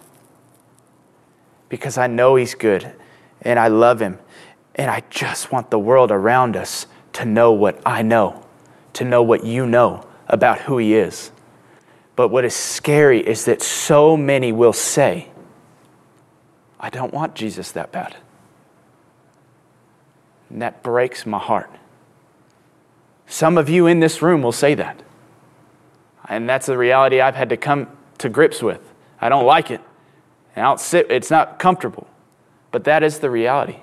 because 1.68 1.98
I 1.98 2.06
know 2.06 2.36
He's 2.36 2.54
good 2.54 2.92
and 3.42 3.58
I 3.58 3.68
love 3.68 4.00
Him. 4.00 4.18
And 4.74 4.90
I 4.90 5.02
just 5.10 5.50
want 5.50 5.70
the 5.70 5.78
world 5.78 6.10
around 6.10 6.56
us 6.56 6.86
to 7.14 7.24
know 7.24 7.52
what 7.52 7.80
I 7.84 8.02
know, 8.02 8.44
to 8.94 9.04
know 9.04 9.22
what 9.22 9.44
you 9.44 9.66
know 9.66 10.06
about 10.28 10.60
who 10.62 10.78
He 10.78 10.94
is. 10.94 11.30
But 12.16 12.28
what 12.28 12.44
is 12.44 12.54
scary 12.54 13.20
is 13.20 13.44
that 13.44 13.62
so 13.62 14.16
many 14.16 14.52
will 14.52 14.72
say, 14.72 15.28
I 16.80 16.90
don't 16.90 17.12
want 17.12 17.34
Jesus 17.34 17.72
that 17.72 17.92
bad. 17.92 18.16
And 20.50 20.62
that 20.62 20.82
breaks 20.82 21.26
my 21.26 21.38
heart. 21.38 21.70
Some 23.26 23.58
of 23.58 23.68
you 23.68 23.86
in 23.86 24.00
this 24.00 24.22
room 24.22 24.42
will 24.42 24.52
say 24.52 24.74
that. 24.74 25.02
And 26.28 26.48
that's 26.48 26.66
the 26.66 26.78
reality 26.78 27.20
I've 27.20 27.34
had 27.34 27.50
to 27.50 27.56
come 27.56 27.88
to 28.18 28.28
grips 28.28 28.62
with. 28.62 28.80
I 29.20 29.28
don't 29.28 29.44
like 29.44 29.70
it. 29.70 29.80
It's 30.58 31.30
not 31.30 31.58
comfortable. 31.58 32.06
But 32.70 32.84
that 32.84 33.02
is 33.02 33.20
the 33.20 33.30
reality. 33.30 33.78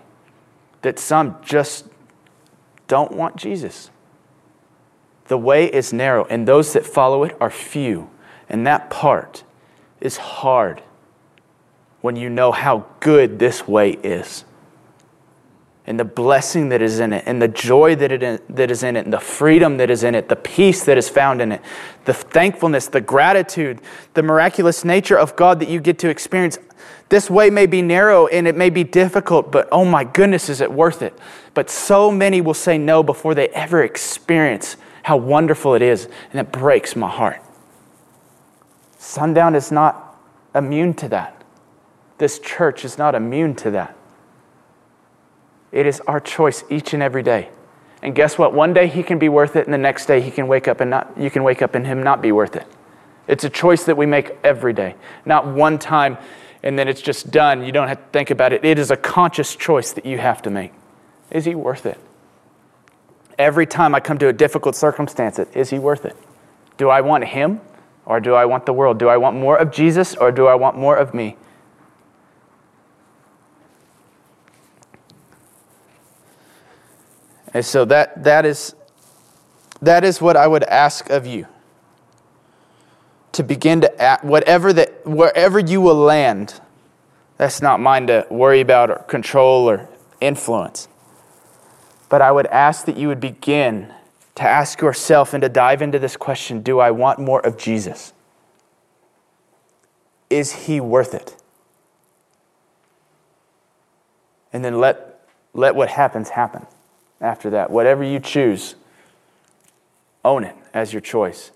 That 0.82 1.00
some 1.00 1.38
just 1.44 1.88
don't 2.88 3.12
want 3.12 3.36
Jesus. 3.36 3.90
The 5.28 5.38
way 5.38 5.66
is 5.66 5.92
narrow, 5.92 6.26
and 6.26 6.48
those 6.48 6.74
that 6.74 6.86
follow 6.86 7.24
it 7.24 7.36
are 7.42 7.50
few. 7.50 8.10
And 8.48 8.68
that 8.68 8.92
part 8.92 9.44
is 10.00 10.18
hard 10.18 10.84
when 12.02 12.16
you 12.16 12.30
know 12.30 12.52
how 12.52 12.86
good 13.00 13.40
this 13.40 13.68
way 13.68 13.92
is 13.92 14.46
and 15.88 16.00
the 16.00 16.06
blessing 16.06 16.70
that 16.70 16.82
is 16.82 17.00
in 17.00 17.14
it, 17.14 17.24
and 17.28 17.42
the 17.42 17.48
joy 17.48 17.96
that, 17.96 18.12
it, 18.12 18.56
that 18.56 18.72
is 18.72 18.82
in 18.82 18.96
it, 18.96 19.06
and 19.06 19.14
the 19.14 19.20
freedom 19.20 19.78
that 19.78 19.90
is 19.90 20.04
in 20.04 20.16
it, 20.16 20.30
the 20.30 20.36
peace 20.36 20.84
that 20.86 20.98
is 20.98 21.10
found 21.10 21.42
in 21.42 21.52
it, 21.52 21.62
the 22.06 22.14
thankfulness, 22.14 22.88
the 22.88 23.02
gratitude, 23.02 23.80
the 24.16 24.24
miraculous 24.24 24.84
nature 24.84 25.18
of 25.18 25.36
God 25.36 25.60
that 25.60 25.70
you 25.70 25.80
get 25.80 26.00
to 26.00 26.10
experience. 26.10 26.58
This 27.10 27.30
way 27.30 27.52
may 27.52 27.68
be 27.68 27.84
narrow 27.84 28.26
and 28.28 28.48
it 28.48 28.56
may 28.56 28.72
be 28.72 28.84
difficult, 28.84 29.52
but 29.52 29.68
oh 29.72 29.86
my 29.86 30.04
goodness, 30.04 30.50
is 30.50 30.60
it 30.60 30.72
worth 30.72 31.04
it? 31.04 31.14
But 31.54 31.70
so 31.70 32.10
many 32.10 32.42
will 32.42 32.56
say 32.56 32.80
no 32.80 33.04
before 33.04 33.36
they 33.36 33.50
ever 33.50 33.84
experience 33.84 34.78
how 35.04 35.18
wonderful 35.18 35.76
it 35.76 35.84
is, 35.84 36.10
and 36.32 36.42
it 36.42 36.52
breaks 36.52 36.96
my 36.96 37.08
heart. 37.08 37.40
Sundown 38.98 39.54
is 39.54 39.72
not 39.72 40.18
immune 40.56 40.96
to 40.96 41.08
that. 41.10 41.44
This 42.18 42.40
church 42.40 42.84
is 42.84 42.98
not 42.98 43.14
immune 43.14 43.54
to 43.58 43.70
that. 43.72 43.96
It 45.76 45.86
is 45.86 46.02
our 46.08 46.20
choice 46.20 46.64
each 46.72 46.96
and 46.96 47.04
every 47.04 47.22
day. 47.22 47.50
And 48.02 48.16
guess 48.16 48.40
what? 48.40 48.54
One 48.54 48.74
day 48.74 48.88
he 48.88 49.04
can 49.04 49.20
be 49.20 49.30
worth 49.30 49.56
it, 49.56 49.66
and 49.66 49.74
the 49.74 49.78
next 49.78 50.08
day 50.08 50.22
he 50.22 50.32
can 50.32 50.48
wake 50.48 50.68
up 50.68 50.82
and 50.82 50.90
not, 50.90 51.14
you 51.16 51.30
can 51.30 51.44
wake 51.44 51.62
up 51.62 51.76
and 51.76 51.86
him 51.86 52.02
not 52.02 52.22
be 52.22 52.32
worth 52.32 52.56
it. 52.56 52.66
It's 53.28 53.44
a 53.44 53.50
choice 53.50 53.84
that 53.84 53.98
we 53.98 54.08
make 54.08 54.36
every 54.44 54.74
day, 54.74 54.96
not 55.26 55.46
one 55.46 55.78
time 55.78 56.18
and 56.66 56.78
then 56.80 56.88
it's 56.88 57.02
just 57.02 57.30
done. 57.30 57.64
You 57.64 57.72
don't 57.72 57.88
have 57.88 58.00
to 58.00 58.10
think 58.12 58.32
about 58.32 58.52
it. 58.52 58.66
It 58.66 58.80
is 58.80 58.90
a 58.90 58.98
conscious 58.98 59.56
choice 59.56 59.94
that 59.94 60.06
you 60.06 60.18
have 60.18 60.42
to 60.42 60.50
make. 60.50 60.74
Is 61.30 61.46
he 61.46 61.54
worth 61.54 61.86
it? 61.86 62.00
Every 63.38 63.68
time 63.68 63.94
I 63.94 64.00
come 64.00 64.18
to 64.18 64.28
a 64.28 64.34
difficult 64.34 64.76
circumstance, 64.76 65.38
is 65.38 65.70
he 65.70 65.78
worth 65.78 66.06
it? 66.06 66.18
Do 66.78 66.90
I 66.90 67.02
want 67.02 67.24
him 67.24 67.62
or 68.06 68.20
do 68.20 68.34
I 68.34 68.46
want 68.46 68.66
the 68.66 68.74
world? 68.74 68.98
Do 68.98 69.10
I 69.10 69.18
want 69.18 69.38
more 69.38 69.58
of 69.58 69.72
Jesus 69.72 70.16
or 70.16 70.32
do 70.32 70.48
I 70.48 70.56
want 70.56 70.76
more 70.76 70.96
of 70.96 71.14
me? 71.14 71.38
And 77.56 77.66
so 77.66 77.86
that, 77.86 78.26
that, 78.26 78.46
is, 78.46 78.76
that 79.82 80.04
is 80.04 80.20
what 80.20 80.36
I 80.36 80.46
would 80.46 80.64
ask 80.64 81.10
of 81.10 81.26
you. 81.26 81.48
To 83.32 83.44
begin 83.44 83.80
to 83.80 84.02
act, 84.02 84.26
whatever 84.26 84.74
that, 84.74 85.08
wherever 85.08 85.58
you 85.58 85.80
will 85.80 85.96
land, 85.96 86.60
that's 87.38 87.62
not 87.62 87.80
mine 87.80 88.08
to 88.08 88.28
worry 88.30 88.60
about 88.60 88.90
or 88.90 88.98
control 89.04 89.70
or 89.70 89.88
influence. 90.20 90.90
But 92.10 92.22
I 92.22 92.30
would 92.30 92.48
ask 92.48 92.86
that 92.88 92.98
you 92.98 93.08
would 93.08 93.22
begin 93.22 93.94
to 94.36 94.44
ask 94.44 94.82
yourself 94.82 95.34
and 95.34 95.42
to 95.42 95.48
dive 95.48 95.82
into 95.82 95.98
this 95.98 96.18
question 96.18 96.62
Do 96.62 96.80
I 96.80 96.92
want 96.92 97.20
more 97.20 97.40
of 97.46 97.58
Jesus? 97.58 98.12
Is 100.30 100.66
he 100.66 100.82
worth 100.82 101.14
it? 101.14 101.42
And 104.52 104.66
then 104.66 104.82
let, 104.82 105.26
let 105.54 105.74
what 105.74 105.88
happens 105.88 106.32
happen 106.32 106.68
after 107.22 107.50
that. 107.52 107.70
Whatever 107.70 108.04
you 108.04 108.20
choose, 108.20 108.76
own 110.24 110.44
it 110.44 110.56
as 110.74 110.94
your 110.94 111.02
choice. 111.02 111.52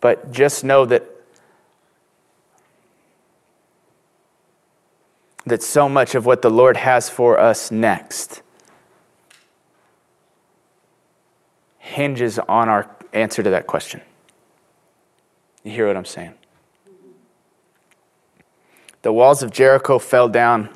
But 0.00 0.32
just 0.32 0.64
know 0.64 0.84
that 0.86 1.04
that 5.46 5.62
so 5.62 5.88
much 5.88 6.14
of 6.14 6.26
what 6.26 6.42
the 6.42 6.50
Lord 6.50 6.76
has 6.76 7.08
for 7.08 7.38
us 7.38 7.70
next 7.70 8.42
hinges 11.78 12.38
on 12.38 12.68
our 12.68 12.94
answer 13.12 13.42
to 13.42 13.50
that 13.50 13.66
question. 13.66 14.00
You 15.64 15.72
hear 15.72 15.86
what 15.86 15.96
I'm 15.96 16.04
saying? 16.04 16.34
The 19.02 19.12
walls 19.12 19.42
of 19.42 19.50
Jericho 19.50 19.98
fell 19.98 20.28
down 20.28 20.68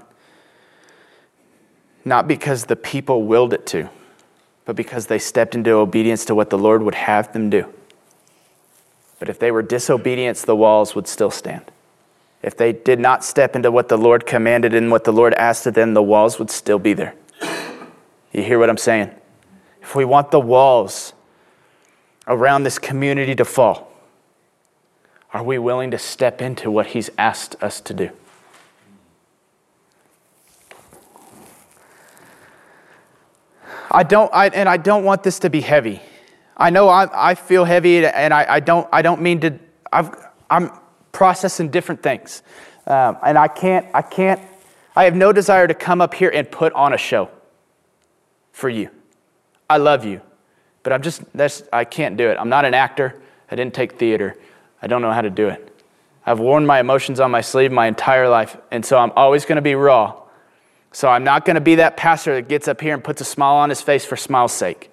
not 2.05 2.27
because 2.27 2.65
the 2.65 2.77
people 2.77 3.25
willed 3.25 3.53
it 3.53 3.67
to, 3.67 3.91
but 4.65 4.77
because 4.77 5.07
they 5.07 5.19
stepped 5.19 5.55
into 5.55 5.73
obedience 5.73 6.25
to 6.27 6.35
what 6.35 6.51
the 6.51 6.59
Lord 6.59 6.83
would 6.83 6.95
have 6.95 7.33
them 7.33 7.51
do. 7.51 7.73
But 9.19 9.29
if 9.29 9.39
they 9.39 9.51
were 9.51 9.63
disobedient, 9.63 10.39
the 10.39 10.57
walls 10.57 10.95
would 10.95 11.07
still 11.07 11.31
stand. 11.31 11.63
If 12.43 12.57
they 12.57 12.73
did 12.73 12.99
not 12.99 13.25
step 13.25 13.55
into 13.55 13.71
what 13.71 13.89
the 13.89 13.97
Lord 13.97 14.27
commanded 14.27 14.75
and 14.75 14.91
what 14.91 15.05
the 15.05 15.13
Lord 15.13 15.33
asked 15.35 15.67
of 15.67 15.75
them, 15.75 15.95
the 15.95 16.03
walls 16.03 16.39
would 16.39 16.51
still 16.51 16.81
be 16.81 16.93
there. 16.93 17.15
You 18.33 18.43
hear 18.43 18.59
what 18.59 18.69
I'm 18.69 18.79
saying? 18.79 19.11
If 19.81 19.95
we 19.95 20.05
want 20.05 20.31
the 20.31 20.41
walls 20.41 21.13
around 22.27 22.65
this 22.65 22.79
community 22.79 23.35
to 23.37 23.45
fall, 23.45 23.93
are 25.33 25.43
we 25.43 25.59
willing 25.59 25.91
to 25.93 25.99
step 25.99 26.43
into 26.43 26.71
what 26.71 26.89
He's 26.89 27.11
asked 27.17 27.63
us 27.63 27.81
to 27.83 27.95
do? 27.95 28.11
I 33.93 34.03
don't, 34.03 34.33
I, 34.33 34.49
and 34.49 34.69
I 34.69 34.79
don't 34.79 35.05
want 35.05 35.23
this 35.23 35.39
to 35.41 35.51
be 35.51 35.61
heavy. 35.61 36.01
I 36.57 36.71
know 36.71 36.89
I, 36.89 37.31
I 37.31 37.35
feel 37.35 37.65
heavy, 37.65 38.05
and 38.07 38.33
I, 38.33 38.47
I, 38.49 38.61
don't, 38.61 38.89
I 38.93 39.03
don't 39.03 39.21
mean 39.21 39.41
to. 39.41 39.59
I've, 39.93 40.15
I'm 40.49 40.71
processing 41.13 41.69
different 41.71 42.03
things, 42.03 42.43
um, 42.87 43.19
and 43.23 43.37
I 43.37 43.49
can't, 43.49 43.87
I 43.93 44.03
can't. 44.03 44.41
I 44.97 45.05
have 45.05 45.15
no 45.15 45.33
desire 45.33 45.67
to 45.67 45.75
come 45.75 46.01
up 46.01 46.15
here 46.15 46.31
and 46.33 46.51
put 46.51 46.73
on 46.73 46.93
a 46.93 46.99
show 46.99 47.31
for 48.53 48.69
you. 48.69 48.91
I 49.69 49.79
love 49.79 50.05
you, 50.05 50.21
but 50.83 50.93
I'm 50.93 51.03
just 51.03 51.23
that's 51.35 51.63
I 51.73 51.85
can't 51.85 52.17
do 52.17 52.29
it. 52.29 52.37
I'm 52.39 52.49
not 52.49 52.65
an 52.65 52.75
actor. 52.75 53.21
I 53.51 53.57
didn't 53.57 53.75
take 53.75 53.99
theater. 53.99 54.37
I 54.81 54.87
don't 54.87 55.03
know 55.03 55.13
how 55.13 55.23
to 55.23 55.31
do 55.31 55.49
it. 55.49 55.69
I've 56.25 56.39
worn 56.41 56.65
my 56.67 56.81
emotions 56.81 57.21
on 57.21 57.31
my 57.31 57.41
sleeve 57.41 57.73
my 57.73 57.87
entire 57.87 58.29
life, 58.29 58.57
and 58.71 58.85
so 58.85 58.99
I'm 58.99 59.13
always 59.17 59.45
going 59.45 59.57
to 59.57 59.63
be 59.63 59.75
raw. 59.75 60.22
So 60.93 61.09
I'm 61.09 61.25
not 61.25 61.45
going 61.45 61.55
to 61.55 61.61
be 61.61 61.77
that 61.77 61.97
pastor 61.97 62.35
that 62.35 62.49
gets 62.49 62.69
up 62.69 62.81
here 62.81 62.95
and 62.95 63.03
puts 63.03 63.21
a 63.21 63.25
smile 63.25 63.57
on 63.57 63.71
his 63.71 63.81
face 63.81 64.05
for 64.05 64.17
smile's 64.17 64.53
sake. 64.53 64.91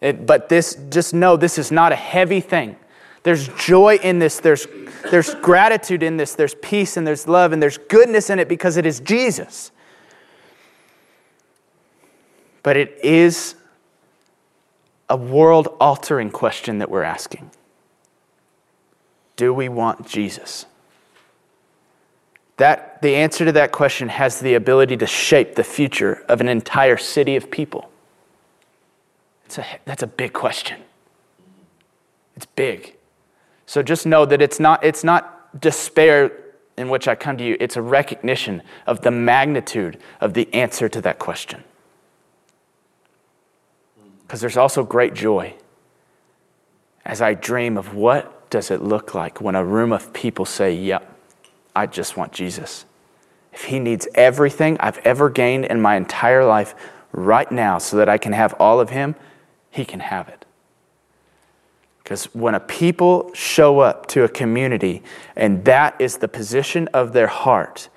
It, 0.00 0.26
but 0.26 0.48
this, 0.48 0.76
just 0.90 1.14
know 1.14 1.36
this 1.36 1.56
is 1.56 1.70
not 1.70 1.92
a 1.92 1.96
heavy 1.96 2.40
thing. 2.40 2.76
There's 3.22 3.48
joy 3.48 3.96
in 4.02 4.18
this, 4.18 4.40
there's, 4.40 4.66
there's 5.10 5.34
gratitude 5.36 6.02
in 6.02 6.16
this, 6.16 6.34
there's 6.34 6.54
peace 6.56 6.96
and 6.96 7.06
there's 7.06 7.28
love 7.28 7.52
and 7.52 7.62
there's 7.62 7.78
goodness 7.78 8.30
in 8.30 8.38
it 8.38 8.48
because 8.48 8.76
it 8.76 8.86
is 8.86 9.00
Jesus. 9.00 9.70
But 12.62 12.76
it 12.76 12.98
is 13.04 13.54
a 15.08 15.16
world 15.16 15.68
altering 15.80 16.30
question 16.30 16.78
that 16.78 16.90
we're 16.90 17.02
asking 17.02 17.50
Do 19.36 19.52
we 19.52 19.68
want 19.68 20.06
Jesus? 20.06 20.66
That, 22.60 23.00
the 23.00 23.16
answer 23.16 23.46
to 23.46 23.52
that 23.52 23.72
question 23.72 24.10
has 24.10 24.38
the 24.38 24.52
ability 24.52 24.98
to 24.98 25.06
shape 25.06 25.54
the 25.54 25.64
future 25.64 26.22
of 26.28 26.42
an 26.42 26.48
entire 26.48 26.98
city 26.98 27.34
of 27.34 27.50
people. 27.50 27.90
It's 29.46 29.56
a, 29.56 29.64
that's 29.86 30.02
a 30.02 30.06
big 30.06 30.34
question. 30.34 30.82
It's 32.36 32.44
big. 32.44 32.96
So 33.64 33.82
just 33.82 34.04
know 34.04 34.26
that 34.26 34.42
it's 34.42 34.60
not, 34.60 34.84
it's 34.84 35.02
not 35.02 35.58
despair 35.58 36.32
in 36.76 36.90
which 36.90 37.08
I 37.08 37.14
come 37.14 37.38
to 37.38 37.44
you, 37.44 37.56
it's 37.60 37.78
a 37.78 37.82
recognition 37.82 38.60
of 38.86 39.00
the 39.00 39.10
magnitude 39.10 39.96
of 40.20 40.34
the 40.34 40.52
answer 40.52 40.86
to 40.86 41.00
that 41.00 41.18
question. 41.18 41.64
Because 44.20 44.42
there's 44.42 44.58
also 44.58 44.84
great 44.84 45.14
joy 45.14 45.54
as 47.06 47.22
I 47.22 47.32
dream 47.32 47.78
of 47.78 47.94
what 47.94 48.50
does 48.50 48.70
it 48.70 48.82
look 48.82 49.14
like 49.14 49.40
when 49.40 49.54
a 49.54 49.64
room 49.64 49.94
of 49.94 50.12
people 50.12 50.44
say, 50.44 50.74
Yep, 50.74 51.10
I 51.74 51.86
just 51.86 52.16
want 52.16 52.32
Jesus. 52.32 52.84
If 53.52 53.64
He 53.64 53.78
needs 53.78 54.06
everything 54.14 54.76
I've 54.80 54.98
ever 54.98 55.30
gained 55.30 55.64
in 55.64 55.80
my 55.80 55.96
entire 55.96 56.44
life 56.44 56.74
right 57.12 57.50
now 57.50 57.78
so 57.78 57.96
that 57.96 58.08
I 58.08 58.18
can 58.18 58.32
have 58.32 58.54
all 58.54 58.80
of 58.80 58.90
Him, 58.90 59.14
He 59.70 59.84
can 59.84 60.00
have 60.00 60.28
it. 60.28 60.44
Because 62.02 62.24
when 62.34 62.54
a 62.54 62.60
people 62.60 63.30
show 63.34 63.80
up 63.80 64.06
to 64.08 64.24
a 64.24 64.28
community 64.28 65.02
and 65.36 65.64
that 65.64 65.94
is 66.00 66.18
the 66.18 66.28
position 66.28 66.88
of 66.88 67.12
their 67.12 67.28
heart, 67.28 67.88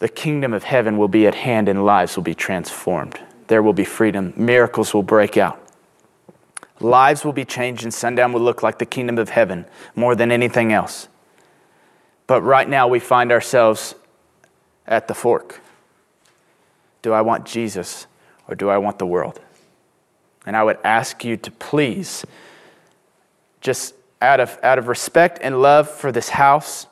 the 0.00 0.08
kingdom 0.08 0.52
of 0.52 0.64
heaven 0.64 0.98
will 0.98 1.08
be 1.08 1.26
at 1.26 1.36
hand 1.36 1.68
and 1.68 1.84
lives 1.84 2.16
will 2.16 2.24
be 2.24 2.34
transformed. 2.34 3.20
There 3.46 3.62
will 3.62 3.72
be 3.72 3.84
freedom, 3.84 4.32
miracles 4.36 4.92
will 4.92 5.02
break 5.02 5.36
out. 5.36 5.60
Lives 6.80 7.24
will 7.24 7.34
be 7.34 7.44
changed, 7.44 7.84
and 7.84 7.92
sundown 7.92 8.32
will 8.32 8.40
look 8.40 8.62
like 8.62 8.78
the 8.78 8.86
kingdom 8.86 9.18
of 9.18 9.28
heaven 9.28 9.66
more 9.94 10.14
than 10.14 10.32
anything 10.32 10.72
else. 10.72 11.08
But 12.30 12.42
right 12.42 12.68
now, 12.68 12.86
we 12.86 13.00
find 13.00 13.32
ourselves 13.32 13.96
at 14.86 15.08
the 15.08 15.14
fork. 15.14 15.60
Do 17.02 17.12
I 17.12 17.22
want 17.22 17.44
Jesus 17.44 18.06
or 18.46 18.54
do 18.54 18.68
I 18.68 18.78
want 18.78 19.00
the 19.00 19.06
world? 19.06 19.40
And 20.46 20.56
I 20.56 20.62
would 20.62 20.78
ask 20.84 21.24
you 21.24 21.36
to 21.38 21.50
please, 21.50 22.24
just 23.60 23.96
out 24.22 24.38
of, 24.38 24.56
out 24.62 24.78
of 24.78 24.86
respect 24.86 25.40
and 25.42 25.60
love 25.60 25.90
for 25.90 26.12
this 26.12 26.28
house 26.28 26.86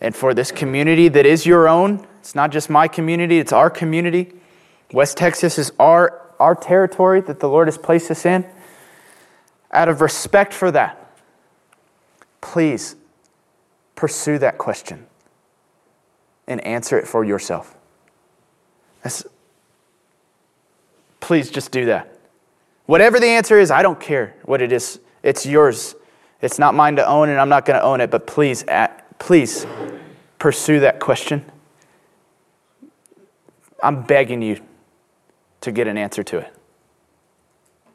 and 0.00 0.14
for 0.14 0.32
this 0.32 0.52
community 0.52 1.08
that 1.08 1.26
is 1.26 1.44
your 1.44 1.66
own, 1.66 2.06
it's 2.20 2.36
not 2.36 2.52
just 2.52 2.70
my 2.70 2.86
community, 2.86 3.40
it's 3.40 3.52
our 3.52 3.68
community. 3.68 4.32
West 4.92 5.16
Texas 5.16 5.58
is 5.58 5.72
our, 5.80 6.30
our 6.38 6.54
territory 6.54 7.20
that 7.20 7.40
the 7.40 7.48
Lord 7.48 7.66
has 7.66 7.78
placed 7.78 8.12
us 8.12 8.24
in. 8.24 8.46
Out 9.72 9.88
of 9.88 10.00
respect 10.00 10.54
for 10.54 10.70
that, 10.70 11.18
please 12.40 12.94
pursue 13.94 14.38
that 14.38 14.58
question 14.58 15.06
and 16.46 16.60
answer 16.62 16.98
it 16.98 17.06
for 17.06 17.24
yourself. 17.24 17.76
That's, 19.02 19.24
please 21.20 21.50
just 21.50 21.72
do 21.72 21.86
that. 21.86 22.16
Whatever 22.86 23.20
the 23.20 23.26
answer 23.26 23.58
is, 23.58 23.70
I 23.70 23.82
don't 23.82 24.00
care 24.00 24.34
what 24.44 24.60
it 24.60 24.72
is. 24.72 25.00
It's 25.22 25.46
yours. 25.46 25.94
It's 26.40 26.58
not 26.58 26.74
mine 26.74 26.96
to 26.96 27.06
own, 27.06 27.28
and 27.28 27.40
I'm 27.40 27.48
not 27.48 27.64
going 27.64 27.78
to 27.78 27.84
own 27.84 28.00
it. 28.00 28.10
But 28.10 28.26
please, 28.26 28.64
please 29.18 29.66
pursue 30.38 30.80
that 30.80 30.98
question. 30.98 31.44
I'm 33.82 34.02
begging 34.02 34.42
you 34.42 34.60
to 35.60 35.72
get 35.72 35.86
an 35.86 35.96
answer 35.96 36.22
to 36.24 36.38
it. 36.38 36.52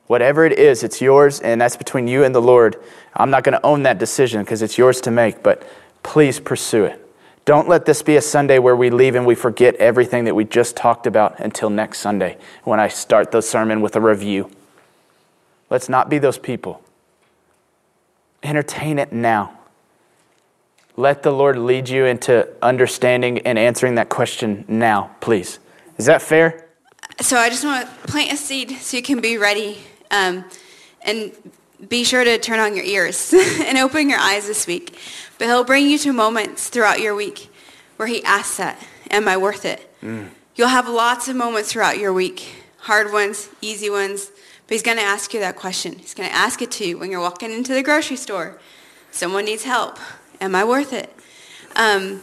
Whatever 0.08 0.46
it 0.46 0.58
is, 0.58 0.84
it's 0.84 1.02
yours, 1.02 1.42
and 1.42 1.60
that's 1.60 1.76
between 1.76 2.08
you 2.08 2.24
and 2.24 2.34
the 2.34 2.42
Lord. 2.42 2.82
I'm 3.14 3.30
not 3.30 3.44
going 3.44 3.54
to 3.54 3.66
own 3.66 3.84
that 3.84 3.98
decision 3.98 4.42
because 4.42 4.62
it's 4.62 4.78
yours 4.78 5.02
to 5.02 5.12
make, 5.12 5.44
but 5.44 5.68
please 6.08 6.40
pursue 6.40 6.86
it. 6.86 7.06
Don't 7.44 7.68
let 7.68 7.86
this 7.86 8.02
be 8.02 8.16
a 8.16 8.22
Sunday 8.22 8.60
where 8.60 8.78
we 8.78 8.90
leave 8.90 9.16
and 9.16 9.26
we 9.26 9.36
forget 9.36 9.76
everything 9.76 10.24
that 10.24 10.34
we 10.34 10.46
just 10.46 10.78
talked 10.78 11.06
about 11.06 11.38
until 11.42 11.70
next 11.70 12.00
Sunday 12.00 12.38
when 12.64 12.80
I 12.80 12.88
start 12.88 13.32
the 13.32 13.42
sermon 13.42 13.82
with 13.82 13.98
a 13.98 14.00
review. 14.00 14.50
Let's 15.70 15.90
not 15.90 16.10
be 16.10 16.18
those 16.18 16.38
people. 16.38 16.82
Entertain 18.42 19.00
it 19.00 19.12
now. 19.12 19.60
Let 20.96 21.24
the 21.24 21.32
Lord 21.32 21.58
lead 21.58 21.90
you 21.90 22.06
into 22.06 22.48
understanding 22.62 23.40
and 23.40 23.60
answering 23.60 23.96
that 23.96 24.08
question 24.08 24.64
now, 24.70 25.14
please. 25.20 25.60
Is 25.98 26.06
that 26.06 26.22
fair? 26.22 26.70
So 27.20 27.36
I 27.36 27.50
just 27.50 27.66
want 27.66 27.86
to 27.86 28.08
plant 28.08 28.32
a 28.32 28.38
seed 28.38 28.72
so 28.80 28.96
you 28.96 29.04
can 29.04 29.20
be 29.20 29.38
ready. 29.38 29.80
Um, 30.10 30.46
and 31.02 31.34
be 31.86 32.04
sure 32.04 32.24
to 32.24 32.38
turn 32.40 32.60
on 32.60 32.76
your 32.76 32.86
ears 32.86 33.34
and 33.62 33.78
open 33.78 34.10
your 34.10 34.20
eyes 34.20 34.48
this 34.48 34.66
week. 34.66 34.98
But 35.38 35.46
he'll 35.46 35.64
bring 35.64 35.88
you 35.88 35.98
to 36.00 36.14
moments 36.14 36.70
throughout 36.70 37.00
your 37.00 37.16
week 37.16 37.50
where 37.98 38.08
he 38.08 38.24
asks 38.24 38.58
that, 38.58 38.82
am 39.10 39.28
I 39.28 39.38
worth 39.38 39.66
it? 39.66 39.94
Mm. 40.02 40.30
You'll 40.56 40.70
have 40.70 40.88
lots 40.88 41.28
of 41.28 41.36
moments 41.36 41.72
throughout 41.72 42.00
your 42.00 42.14
week, 42.14 42.64
hard 42.80 43.12
ones, 43.12 43.50
easy 43.62 43.90
ones, 43.90 44.32
but 44.68 44.74
he's 44.74 44.82
going 44.82 44.98
to 44.98 45.04
ask 45.04 45.34
you 45.34 45.40
that 45.40 45.56
question. 45.56 46.00
He's 46.00 46.14
going 46.14 46.30
to 46.30 46.36
ask 46.36 46.62
it 46.62 46.72
to 46.72 46.86
you 46.86 46.98
when 46.98 47.12
you're 47.12 47.22
walking 47.22 47.52
into 47.52 47.74
the 47.74 47.84
grocery 47.84 48.18
store. 48.18 48.60
Someone 49.12 49.46
needs 49.46 49.64
help. 49.64 50.00
Am 50.42 50.56
I 50.56 50.64
worth 50.64 50.94
it? 50.94 51.14
Um, 51.76 52.22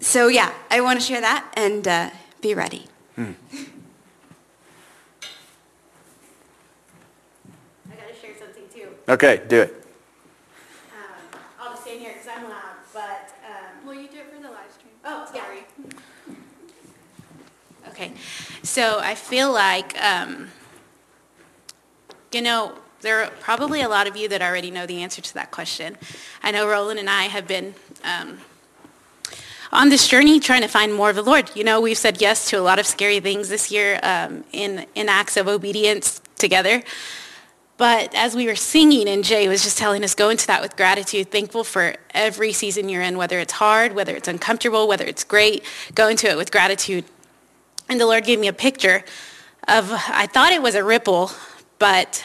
so 0.00 0.28
yeah, 0.28 0.52
I 0.70 0.80
want 0.80 1.00
to 1.00 1.06
share 1.06 1.20
that 1.20 1.50
and 1.54 1.86
uh, 1.86 2.10
be 2.40 2.54
ready. 2.54 2.86
Mm. 3.16 3.34
Okay, 9.08 9.40
do 9.46 9.60
it. 9.60 9.86
Um, 10.92 11.40
I'll 11.60 11.70
just 11.70 11.82
stand 11.82 12.00
here 12.00 12.12
because 12.12 12.28
I'm 12.28 12.48
loud, 12.48 12.76
but. 12.92 13.32
Um, 13.46 13.86
Will 13.86 13.94
you 13.94 14.08
do 14.08 14.18
it 14.18 14.26
for 14.34 14.42
the 14.42 14.50
live 14.50 14.72
stream? 14.72 14.92
Oh, 15.04 15.28
sorry. 15.32 15.64
Okay, 17.88 18.12
so 18.64 18.98
I 18.98 19.14
feel 19.14 19.52
like, 19.52 19.96
um, 20.02 20.48
you 22.32 22.42
know, 22.42 22.72
there 23.02 23.22
are 23.22 23.30
probably 23.38 23.80
a 23.82 23.88
lot 23.88 24.08
of 24.08 24.16
you 24.16 24.28
that 24.28 24.42
already 24.42 24.72
know 24.72 24.86
the 24.86 25.02
answer 25.04 25.22
to 25.22 25.34
that 25.34 25.52
question. 25.52 25.96
I 26.42 26.50
know 26.50 26.66
Roland 26.66 26.98
and 26.98 27.08
I 27.08 27.24
have 27.24 27.46
been 27.46 27.74
um, 28.02 28.38
on 29.70 29.88
this 29.88 30.08
journey 30.08 30.40
trying 30.40 30.62
to 30.62 30.68
find 30.68 30.92
more 30.92 31.10
of 31.10 31.16
the 31.16 31.22
Lord. 31.22 31.52
You 31.54 31.62
know, 31.62 31.80
we've 31.80 31.96
said 31.96 32.20
yes 32.20 32.50
to 32.50 32.56
a 32.56 32.60
lot 32.60 32.80
of 32.80 32.86
scary 32.86 33.20
things 33.20 33.48
this 33.48 33.70
year 33.70 34.00
um, 34.02 34.42
in, 34.50 34.84
in 34.96 35.08
acts 35.08 35.36
of 35.36 35.46
obedience 35.46 36.20
together. 36.36 36.82
But 37.78 38.14
as 38.14 38.34
we 38.34 38.46
were 38.46 38.56
singing, 38.56 39.06
and 39.06 39.22
Jay 39.22 39.48
was 39.48 39.62
just 39.62 39.76
telling 39.76 40.02
us, 40.02 40.14
go 40.14 40.30
into 40.30 40.46
that 40.46 40.62
with 40.62 40.76
gratitude, 40.76 41.30
thankful 41.30 41.62
for 41.62 41.96
every 42.14 42.52
season 42.52 42.88
you're 42.88 43.02
in, 43.02 43.18
whether 43.18 43.38
it's 43.38 43.52
hard, 43.52 43.94
whether 43.94 44.16
it's 44.16 44.28
uncomfortable, 44.28 44.88
whether 44.88 45.04
it's 45.04 45.24
great, 45.24 45.62
go 45.94 46.08
into 46.08 46.26
it 46.26 46.38
with 46.38 46.50
gratitude. 46.50 47.04
And 47.88 48.00
the 48.00 48.06
Lord 48.06 48.24
gave 48.24 48.38
me 48.38 48.48
a 48.48 48.54
picture 48.54 49.04
of, 49.68 49.92
I 49.92 50.26
thought 50.26 50.52
it 50.52 50.62
was 50.62 50.74
a 50.74 50.82
ripple, 50.82 51.30
but 51.78 52.24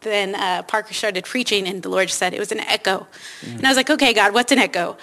then 0.00 0.34
uh, 0.34 0.62
Parker 0.62 0.94
started 0.94 1.24
preaching, 1.24 1.66
and 1.68 1.82
the 1.82 1.90
Lord 1.90 2.08
said 2.08 2.32
it 2.32 2.38
was 2.38 2.52
an 2.52 2.60
echo. 2.60 3.06
Mm. 3.42 3.56
And 3.56 3.66
I 3.66 3.68
was 3.68 3.76
like, 3.76 3.90
okay, 3.90 4.14
God, 4.14 4.32
what's 4.32 4.52
an 4.52 4.58
echo? 4.58 4.96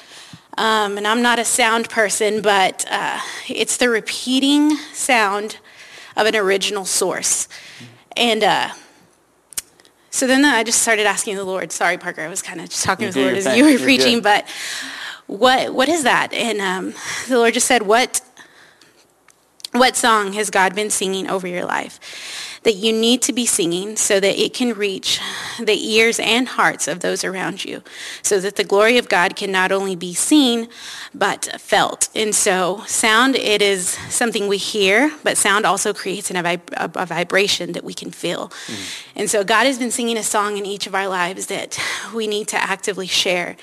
Um, 0.58 0.98
and 0.98 1.06
I'm 1.06 1.22
not 1.22 1.38
a 1.38 1.46
sound 1.46 1.90
person, 1.90 2.42
but 2.42 2.86
uh, 2.90 3.20
it's 3.48 3.78
the 3.78 3.90
repeating 3.90 4.76
sound 4.94 5.58
of 6.16 6.26
an 6.26 6.36
original 6.36 6.86
source. 6.86 7.48
Mm. 7.48 7.86
And 8.18 8.44
uh, 8.44 8.70
so 10.16 10.28
then 10.28 10.46
I 10.46 10.64
just 10.64 10.82
started 10.82 11.06
asking 11.06 11.36
the 11.36 11.44
Lord. 11.44 11.74
Sorry, 11.74 11.98
Parker, 11.98 12.22
I 12.22 12.30
was 12.30 12.42
kind 12.42 12.62
of 12.62 12.70
just 12.70 12.86
talking 12.86 13.04
you 13.04 13.08
with 13.08 13.16
the 13.16 13.22
Lord 13.24 13.36
as 13.36 13.44
thing. 13.44 13.58
you 13.58 13.66
were 13.66 13.72
You're 13.72 13.80
preaching, 13.82 14.16
good. 14.16 14.24
but 14.24 14.48
what 15.28 15.74
what 15.74 15.90
is 15.90 16.04
that? 16.04 16.32
And 16.32 16.62
um, 16.62 16.94
the 17.28 17.38
Lord 17.38 17.54
just 17.54 17.68
said, 17.68 17.82
"What 17.82 18.22
what 19.74 19.98
song 19.98 20.32
has 20.34 20.50
God 20.50 20.74
been 20.74 20.90
singing 20.90 21.30
over 21.30 21.48
your 21.48 21.66
life 21.66 22.00
that 22.66 22.74
you 22.74 22.92
need 22.92 23.22
to 23.22 23.32
be 23.32 23.46
singing 23.46 23.96
so 23.96 24.20
that 24.20 24.42
it 24.42 24.52
can 24.54 24.74
reach 24.74 25.22
the 25.60 25.94
ears 25.94 26.20
and 26.20 26.48
hearts 26.48 26.88
of 26.88 27.00
those 27.00 27.24
around 27.24 27.64
you 27.64 27.84
so 28.24 28.40
that 28.40 28.56
the 28.56 28.64
glory 28.64 28.98
of 28.98 29.08
God 29.08 29.36
can 29.36 29.52
not 29.52 29.72
only 29.72 29.96
be 29.96 30.16
seen 30.16 30.68
but 31.14 31.48
felt. 31.60 32.10
And 32.16 32.34
so 32.34 32.82
sound, 32.88 33.36
it 33.36 33.62
is 33.62 33.90
something 34.10 34.48
we 34.48 34.58
hear, 34.58 35.14
but 35.24 35.38
sound 35.38 35.66
also 35.66 35.94
creates 35.94 36.32
an, 36.32 36.44
a, 36.44 36.60
a, 36.74 37.06
vibration 37.06 37.74
that 37.74 37.84
we 37.84 37.94
can 37.94 38.10
feel. 38.10 38.48
Mm. 38.48 39.04
And 39.16 39.30
so 39.30 39.44
God 39.44 39.68
has 39.68 39.78
been 39.78 39.92
singing 39.92 40.18
a 40.18 40.24
song 40.24 40.58
in 40.58 40.66
each 40.66 40.88
of 40.88 40.96
our 40.96 41.08
lives 41.08 41.46
that 41.46 41.80
we 42.16 42.26
need 42.26 42.48
to 42.48 42.58
actively 42.58 43.08
share. 43.08 43.58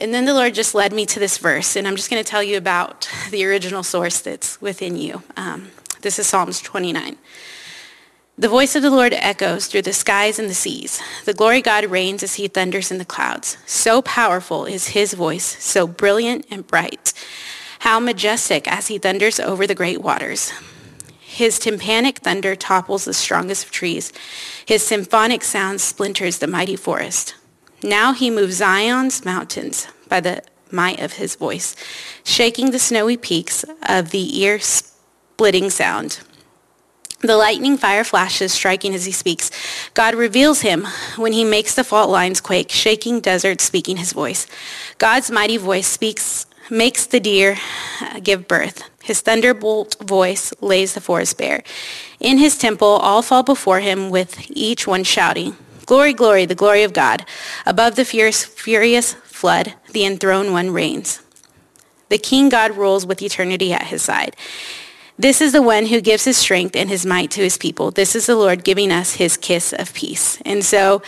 And 0.00 0.14
then 0.14 0.26
the 0.26 0.34
Lord 0.34 0.54
just 0.54 0.76
led 0.76 0.92
me 0.92 1.06
to 1.06 1.18
this 1.18 1.38
verse, 1.38 1.76
and 1.76 1.86
I'm 1.86 1.96
just 1.96 2.10
going 2.10 2.22
to 2.22 2.28
tell 2.28 2.42
you 2.42 2.56
about 2.56 3.08
the 3.30 3.44
original 3.44 3.82
source 3.82 4.20
that's 4.20 4.60
within 4.60 4.96
you. 4.96 5.22
Um, 5.36 5.70
this 6.02 6.18
is 6.18 6.26
Psalms 6.26 6.60
29. 6.60 7.16
The 8.36 8.48
voice 8.48 8.74
of 8.74 8.82
the 8.82 8.90
Lord 8.90 9.12
echoes 9.12 9.68
through 9.68 9.82
the 9.82 9.92
skies 9.92 10.40
and 10.40 10.50
the 10.50 10.54
seas. 10.54 11.00
The 11.24 11.32
glory 11.32 11.62
God 11.62 11.84
reigns 11.84 12.20
as 12.24 12.34
he 12.34 12.48
thunders 12.48 12.90
in 12.90 12.98
the 12.98 13.04
clouds. 13.04 13.56
So 13.64 14.02
powerful 14.02 14.64
is 14.64 14.88
his 14.88 15.14
voice, 15.14 15.62
so 15.62 15.86
brilliant 15.86 16.44
and 16.50 16.66
bright. 16.66 17.12
How 17.78 18.00
majestic 18.00 18.66
as 18.66 18.88
he 18.88 18.98
thunders 18.98 19.38
over 19.38 19.68
the 19.68 19.74
great 19.76 20.02
waters. 20.02 20.52
His 21.20 21.60
tympanic 21.60 22.18
thunder 22.18 22.56
topples 22.56 23.04
the 23.04 23.14
strongest 23.14 23.66
of 23.66 23.70
trees. 23.70 24.12
His 24.66 24.84
symphonic 24.84 25.44
sound 25.44 25.80
splinters 25.80 26.38
the 26.38 26.48
mighty 26.48 26.76
forest. 26.76 27.36
Now 27.84 28.14
he 28.14 28.30
moves 28.30 28.56
Zion's 28.56 29.24
mountains 29.24 29.86
by 30.08 30.18
the 30.18 30.42
might 30.72 31.00
of 31.00 31.14
his 31.14 31.36
voice, 31.36 31.76
shaking 32.24 32.72
the 32.72 32.80
snowy 32.80 33.16
peaks 33.16 33.64
of 33.88 34.10
the 34.10 34.40
ear-splitting 34.40 35.70
sound. 35.70 36.18
The 37.24 37.38
lightning 37.38 37.78
fire 37.78 38.04
flashes, 38.04 38.52
striking 38.52 38.94
as 38.94 39.06
he 39.06 39.12
speaks. 39.12 39.50
God 39.94 40.14
reveals 40.14 40.60
him 40.60 40.86
when 41.16 41.32
he 41.32 41.42
makes 41.42 41.74
the 41.74 41.82
fault 41.82 42.10
lines 42.10 42.38
quake, 42.38 42.70
shaking 42.70 43.20
deserts, 43.20 43.64
speaking 43.64 43.96
his 43.96 44.12
voice. 44.12 44.46
God's 44.98 45.30
mighty 45.30 45.56
voice 45.56 45.86
speaks, 45.86 46.44
makes 46.68 47.06
the 47.06 47.20
deer 47.20 47.56
uh, 48.02 48.20
give 48.20 48.46
birth. 48.46 48.82
His 49.02 49.22
thunderbolt 49.22 49.96
voice 50.02 50.52
lays 50.60 50.92
the 50.92 51.00
forest 51.00 51.38
bare. 51.38 51.62
In 52.20 52.36
his 52.36 52.58
temple, 52.58 52.88
all 52.88 53.22
fall 53.22 53.42
before 53.42 53.80
him 53.80 54.10
with 54.10 54.44
each 54.50 54.86
one 54.86 55.02
shouting, 55.02 55.56
Glory, 55.86 56.12
glory, 56.12 56.44
the 56.44 56.54
glory 56.54 56.82
of 56.82 56.92
God. 56.92 57.24
Above 57.64 57.96
the 57.96 58.04
fierce, 58.04 58.44
furious 58.44 59.14
flood, 59.14 59.72
the 59.92 60.04
enthroned 60.04 60.52
one 60.52 60.72
reigns. 60.72 61.22
The 62.10 62.18
King 62.18 62.50
God 62.50 62.76
rules 62.76 63.06
with 63.06 63.22
eternity 63.22 63.72
at 63.72 63.86
his 63.86 64.02
side. 64.02 64.36
This 65.16 65.40
is 65.40 65.52
the 65.52 65.62
one 65.62 65.86
who 65.86 66.00
gives 66.00 66.24
his 66.24 66.36
strength 66.36 66.74
and 66.74 66.88
his 66.88 67.06
might 67.06 67.30
to 67.32 67.40
his 67.40 67.56
people. 67.56 67.92
This 67.92 68.16
is 68.16 68.26
the 68.26 68.34
Lord 68.34 68.64
giving 68.64 68.90
us 68.90 69.14
his 69.14 69.36
kiss 69.36 69.72
of 69.72 69.94
peace. 69.94 70.40
And 70.44 70.64
so 70.64 71.02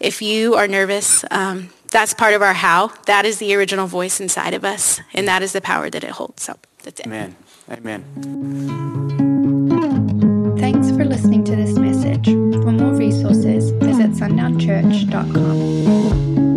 if 0.00 0.20
you 0.20 0.56
are 0.56 0.66
nervous, 0.66 1.24
um, 1.30 1.70
that's 1.92 2.12
part 2.12 2.34
of 2.34 2.42
our 2.42 2.54
how. 2.54 2.88
That 3.06 3.24
is 3.24 3.38
the 3.38 3.54
original 3.54 3.86
voice 3.86 4.20
inside 4.20 4.54
of 4.54 4.64
us, 4.64 5.00
and 5.14 5.28
that 5.28 5.42
is 5.42 5.52
the 5.52 5.60
power 5.60 5.90
that 5.90 6.02
it 6.02 6.10
holds. 6.10 6.42
So 6.42 6.56
that's 6.82 6.98
it. 6.98 7.06
Amen. 7.06 7.36
Amen. 7.70 8.02
Thanks 10.58 10.90
for 10.90 11.04
listening 11.04 11.44
to 11.44 11.54
this 11.54 11.78
message. 11.78 12.26
For 12.26 12.72
more 12.72 12.94
resources, 12.94 13.70
visit 13.70 14.10
sundownchurch.com. 14.12 16.51